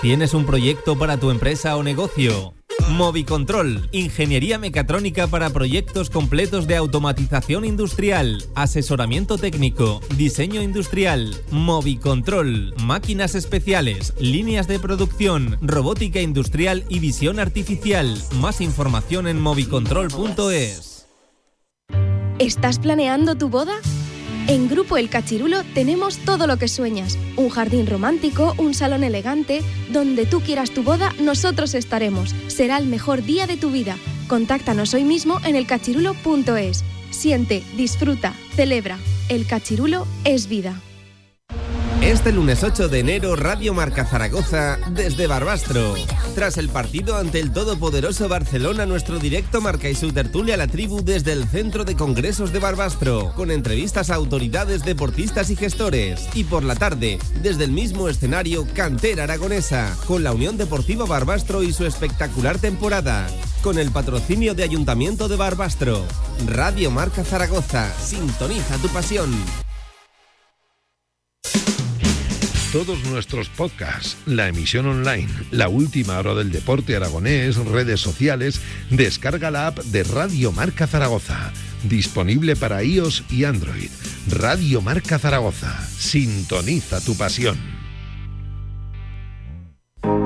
[0.00, 2.54] ¿Tienes un proyecto para tu empresa o negocio?
[2.90, 13.34] Movicontrol, ingeniería mecatrónica para proyectos completos de automatización industrial, asesoramiento técnico, diseño industrial, Movicontrol, máquinas
[13.34, 18.16] especiales, líneas de producción, robótica industrial y visión artificial.
[18.40, 21.06] Más información en movicontrol.es.
[22.38, 23.74] ¿Estás planeando tu boda?
[24.48, 27.16] En Grupo El Cachirulo tenemos todo lo que sueñas.
[27.36, 29.62] Un jardín romántico, un salón elegante.
[29.92, 32.34] Donde tú quieras tu boda, nosotros estaremos.
[32.48, 33.96] Será el mejor día de tu vida.
[34.28, 36.84] Contáctanos hoy mismo en elcachirulo.es.
[37.10, 38.98] Siente, disfruta, celebra.
[39.28, 40.80] El Cachirulo es vida.
[42.02, 45.94] Este lunes 8 de enero, Radio Marca Zaragoza desde Barbastro.
[46.34, 50.66] Tras el partido ante el todopoderoso Barcelona, nuestro directo marca y su tertulia a la
[50.66, 56.28] tribu desde el Centro de Congresos de Barbastro, con entrevistas a autoridades, deportistas y gestores.
[56.34, 61.62] Y por la tarde, desde el mismo escenario, Cantera Aragonesa, con la Unión Deportiva Barbastro
[61.62, 63.28] y su espectacular temporada.
[63.62, 66.04] Con el patrocinio de Ayuntamiento de Barbastro.
[66.46, 69.30] Radio Marca Zaragoza, sintoniza tu pasión.
[72.72, 79.50] Todos nuestros podcasts, la emisión online, la última hora del deporte aragonés, redes sociales, descarga
[79.50, 81.52] la app de Radio Marca Zaragoza.
[81.84, 83.90] Disponible para iOS y Android.
[84.28, 85.86] Radio Marca Zaragoza.
[85.86, 87.58] Sintoniza tu pasión.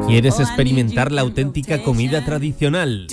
[0.07, 3.09] ¿Quieres experimentar la auténtica comida tradicional?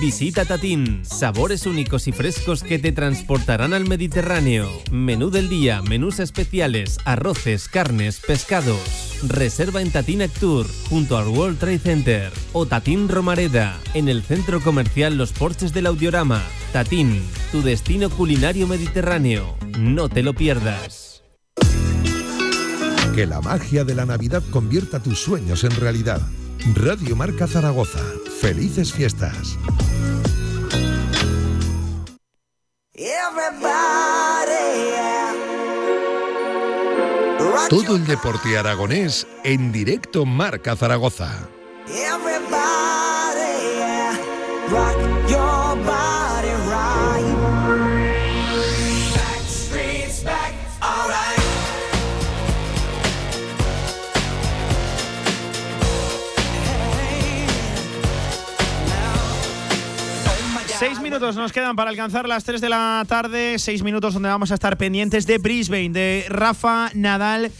[0.00, 4.68] Visita Tatín, sabores únicos y frescos que te transportarán al Mediterráneo.
[4.90, 9.18] Menú del día, menús especiales, arroces, carnes, pescados.
[9.26, 12.32] Reserva en Tatín Tour, junto al World Trade Center.
[12.52, 16.42] O Tatín Romareda, en el centro comercial Los Porches del Audiorama.
[16.72, 19.56] Tatín, tu destino culinario mediterráneo.
[19.78, 21.22] No te lo pierdas.
[23.14, 26.20] Que la magia de la Navidad convierta tus sueños en realidad.
[26.74, 28.00] Radio Marca Zaragoza.
[28.40, 29.58] Felices fiestas.
[37.68, 41.48] Todo el deporte aragonés en directo Marca Zaragoza.
[60.80, 63.58] Seis minutos nos quedan para alcanzar las 3 de la tarde.
[63.58, 67.52] Seis minutos donde vamos a estar pendientes de Brisbane, de Rafa Nadal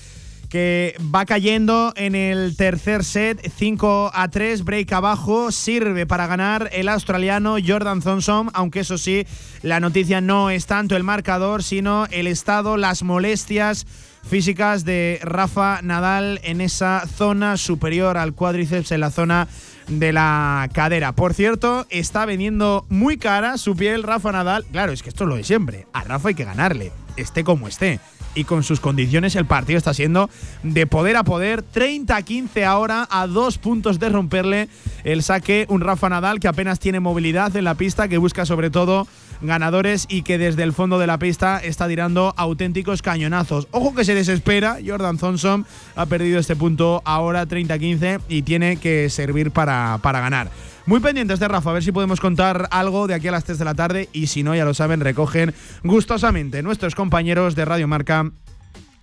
[0.48, 6.70] que va cayendo en el tercer set, 5 a 3, break abajo, sirve para ganar
[6.72, 9.26] el australiano Jordan Thompson, aunque eso sí,
[9.62, 13.86] la noticia no es tanto el marcador, sino el estado, las molestias
[14.28, 19.46] físicas de Rafa Nadal en esa zona superior al cuádriceps, en la zona
[19.90, 21.12] de la cadera.
[21.12, 24.64] Por cierto, está vendiendo muy cara su piel Rafa Nadal.
[24.70, 25.86] Claro, es que esto es lo de siempre.
[25.92, 28.00] A Rafa hay que ganarle, esté como esté.
[28.34, 30.30] Y con sus condiciones el partido está siendo
[30.62, 31.64] de poder a poder.
[31.64, 34.68] 30-15 ahora a dos puntos de romperle
[35.04, 35.66] el saque.
[35.68, 39.06] Un Rafa Nadal que apenas tiene movilidad en la pista, que busca sobre todo
[39.42, 43.68] ganadores y que desde el fondo de la pista está tirando auténticos cañonazos.
[43.70, 45.66] Ojo que se desespera, Jordan Thompson
[45.96, 50.50] ha perdido este punto ahora 30-15 y tiene que servir para, para ganar.
[50.90, 53.60] Muy pendientes de Rafa, a ver si podemos contar algo de aquí a las 3
[53.60, 55.54] de la tarde y si no, ya lo saben, recogen
[55.84, 58.32] gustosamente nuestros compañeros de Radio Marca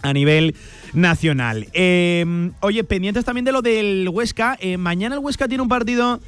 [0.02, 0.54] a nivel
[0.92, 1.70] nacional.
[1.72, 4.58] Eh, oye, pendientes también de lo del Huesca.
[4.60, 6.20] Eh, mañana el Huesca tiene un partido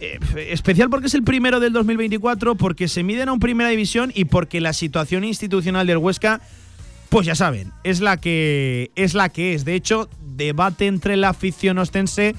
[0.00, 0.18] eh,
[0.48, 4.24] especial porque es el primero del 2024, porque se miden a un primera división y
[4.24, 6.40] porque la situación institucional del Huesca,
[7.10, 9.14] pues ya saben, es la que es.
[9.14, 9.64] La que es.
[9.64, 12.34] De hecho, debate entre la afición ostense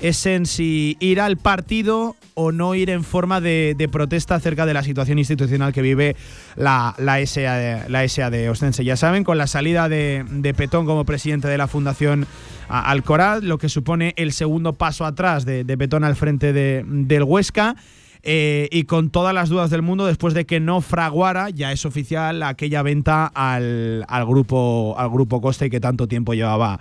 [0.00, 4.74] es en si ir al partido o no ir en forma de, protesta acerca de
[4.74, 6.16] la situación institucional que vive
[6.54, 8.84] la, la, SA, la de Ostense.
[8.84, 12.26] Ya saben, con la salida de, Petón como presidente de la Fundación
[12.68, 17.76] Alcoraz, lo que supone el segundo paso atrás de, Petón al frente del Huesca.
[18.28, 21.86] Eh, y con todas las dudas del mundo después de que no fraguara, ya es
[21.86, 26.80] oficial aquella venta al, al grupo al grupo Costa y que tanto tiempo llevaba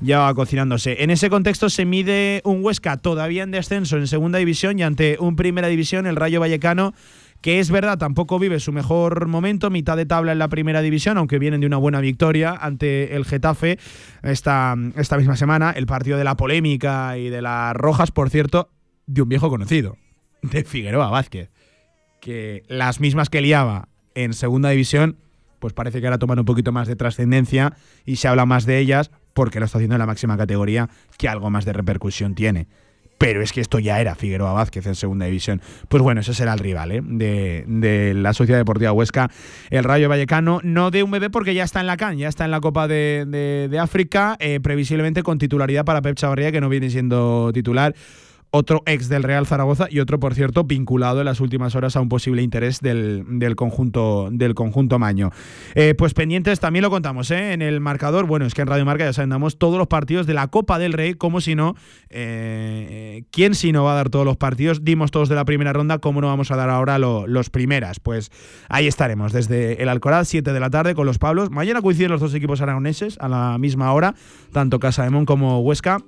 [0.00, 1.02] ya va cocinándose.
[1.02, 5.16] En ese contexto se mide un Huesca todavía en descenso en segunda división y ante
[5.20, 6.94] un primera división, el Rayo Vallecano
[7.40, 11.18] que es verdad, tampoco vive su mejor momento, mitad de tabla en la primera división,
[11.18, 13.78] aunque vienen de una buena victoria ante el Getafe
[14.22, 18.70] esta, esta misma semana, el partido de la polémica y de las rojas, por cierto,
[19.06, 19.96] de un viejo conocido,
[20.42, 21.50] de Figueroa Vázquez,
[22.20, 25.18] que las mismas que liaba en segunda división,
[25.58, 27.74] pues parece que ahora toman un poquito más de trascendencia
[28.04, 30.88] y se habla más de ellas porque lo está haciendo en la máxima categoría,
[31.18, 32.68] que algo más de repercusión tiene.
[33.18, 35.60] Pero es que esto ya era Figueroa Vázquez en segunda división.
[35.88, 37.02] Pues bueno, ese será el rival ¿eh?
[37.04, 39.30] de, la Sociedad Deportiva Huesca,
[39.68, 40.60] el Rayo Vallecano.
[40.62, 42.88] No de un bebé porque ya está en la CAN, ya está en la Copa
[42.88, 47.94] de, África, eh, previsiblemente con titularidad para Pep Chavarría, que no viene siendo titular
[48.50, 52.00] otro ex del Real Zaragoza y otro, por cierto, vinculado en las últimas horas a
[52.00, 53.24] un posible interés del,
[53.56, 55.30] conjunto del conjunto Maño.
[55.74, 57.52] Eh, pues pendientes también lo contamos ¿eh?
[57.52, 58.26] en el marcador.
[58.26, 60.78] Bueno, es que en Radio Marca ya saben, damos todos los partidos de la Copa
[60.78, 61.74] del Rey, como si no,
[62.08, 64.84] eh, ¿quién si no va a dar todos los partidos?
[64.84, 68.00] Dimos todos de la primera ronda, ¿cómo no vamos a dar ahora los primeras?
[68.00, 68.30] Pues
[68.68, 71.50] ahí estaremos, desde el Alcoraz, 7 de la tarde, con los Pablos.
[71.50, 74.14] Mañana coinciden los dos equipos aragoneses a la misma hora,
[74.52, 75.98] tanto Casa de Mon como Huesca.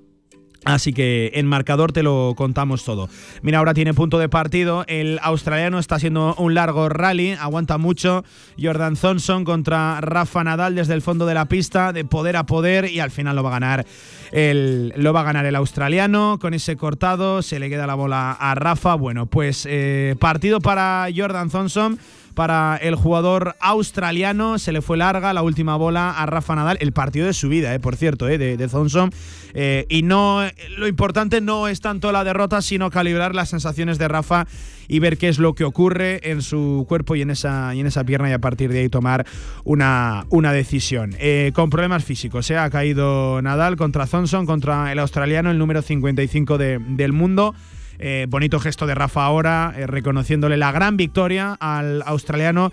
[0.68, 3.08] Así que en marcador te lo contamos todo.
[3.40, 4.84] Mira, ahora tiene punto de partido.
[4.86, 8.22] El australiano está haciendo un largo rally, aguanta mucho.
[8.60, 12.90] Jordan Thompson contra Rafa Nadal desde el fondo de la pista, de poder a poder,
[12.90, 13.86] y al final lo va a ganar
[14.30, 16.38] el, lo va a ganar el australiano.
[16.38, 18.94] Con ese cortado se le queda la bola a Rafa.
[18.94, 21.98] Bueno, pues eh, partido para Jordan Thompson
[22.38, 24.60] para el jugador australiano.
[24.60, 26.78] Se le fue larga la última bola a Rafa Nadal.
[26.80, 29.10] El partido de su vida, eh, por cierto, eh, de, de Thompson.
[29.54, 30.42] Eh, y no,
[30.76, 34.46] lo importante no es tanto la derrota, sino calibrar las sensaciones de Rafa
[34.86, 38.04] y ver qué es lo que ocurre en su cuerpo y en esa, en esa
[38.04, 39.26] pierna y a partir de ahí tomar
[39.64, 41.16] una, una decisión.
[41.18, 45.82] Eh, con problemas físicos, se ha caído Nadal contra Thompson, contra el australiano, el número
[45.82, 47.56] 55 de, del mundo.
[47.98, 52.72] Eh, bonito gesto de Rafa ahora, eh, reconociéndole la gran victoria al australiano.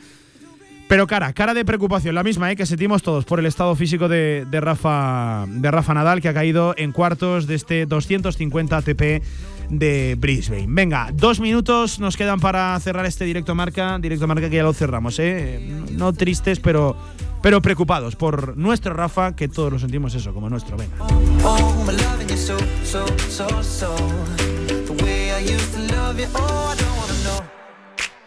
[0.88, 2.56] Pero cara, cara de preocupación, la misma ¿eh?
[2.56, 6.34] que sentimos todos por el estado físico de, de, Rafa, de Rafa Nadal, que ha
[6.34, 9.24] caído en cuartos de este 250 ATP
[9.70, 10.68] de Brisbane.
[10.68, 14.74] Venga, dos minutos nos quedan para cerrar este directo marca, directo marca que ya lo
[14.74, 15.60] cerramos, ¿eh?
[15.92, 16.96] No tristes, pero,
[17.42, 20.78] pero preocupados por nuestro Rafa, que todos lo sentimos eso, como nuestro.
[20.78, 20.98] Venga.
[25.48, 27.46] Oh,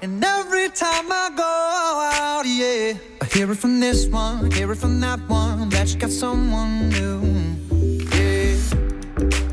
[0.02, 4.78] and every time I go out, yeah, I hear it from this one, hear it
[4.78, 7.20] from that one, that you got someone new.
[8.14, 8.56] Yeah,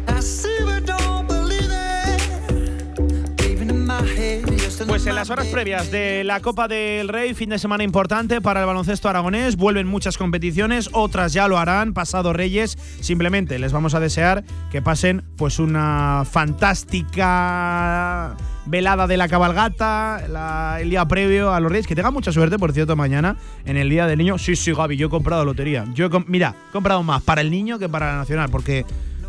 [0.07, 3.41] I see but don't believe it.
[3.49, 4.44] Even in my head,
[4.83, 8.59] Pues en las horas previas de la Copa del Rey, fin de semana importante para
[8.59, 13.95] el baloncesto aragonés, vuelven muchas competiciones, otras ya lo harán, pasado Reyes, simplemente les vamos
[13.95, 18.35] a desear que pasen pues una fantástica
[18.65, 22.73] velada de la cabalgata, el día previo a los Reyes, que tengan mucha suerte, por
[22.73, 24.37] cierto, mañana en el Día del Niño.
[24.37, 25.85] Sí, sí, Gaby, yo he comprado lotería.
[25.93, 28.85] Yo he mira, he comprado más para el niño que para la nacional, porque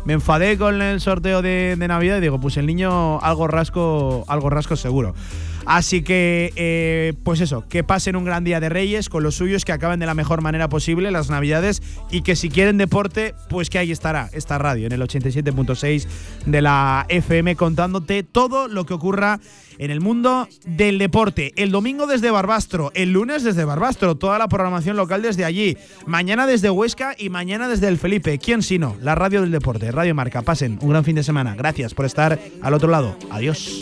[0.07, 4.49] me enfadé con el sorteo de, Navidad y digo, pues el niño algo rasco, algo
[4.49, 5.13] rasco seguro.
[5.65, 9.65] Así que, eh, pues eso, que pasen un gran día de Reyes con los suyos,
[9.65, 13.69] que acaben de la mejor manera posible las Navidades y que si quieren deporte, pues
[13.69, 16.07] que ahí estará esta radio en el 87.6
[16.45, 19.41] de la FM contándote todo lo que ocurra
[19.77, 21.53] en el mundo del deporte.
[21.55, 26.47] El domingo desde Barbastro, el lunes desde Barbastro, toda la programación local desde allí, mañana
[26.47, 28.37] desde Huesca y mañana desde el Felipe.
[28.39, 28.95] ¿Quién sino?
[29.01, 30.41] La radio del deporte, Radio Marca.
[30.41, 31.55] Pasen un gran fin de semana.
[31.55, 33.17] Gracias por estar al otro lado.
[33.29, 33.81] Adiós.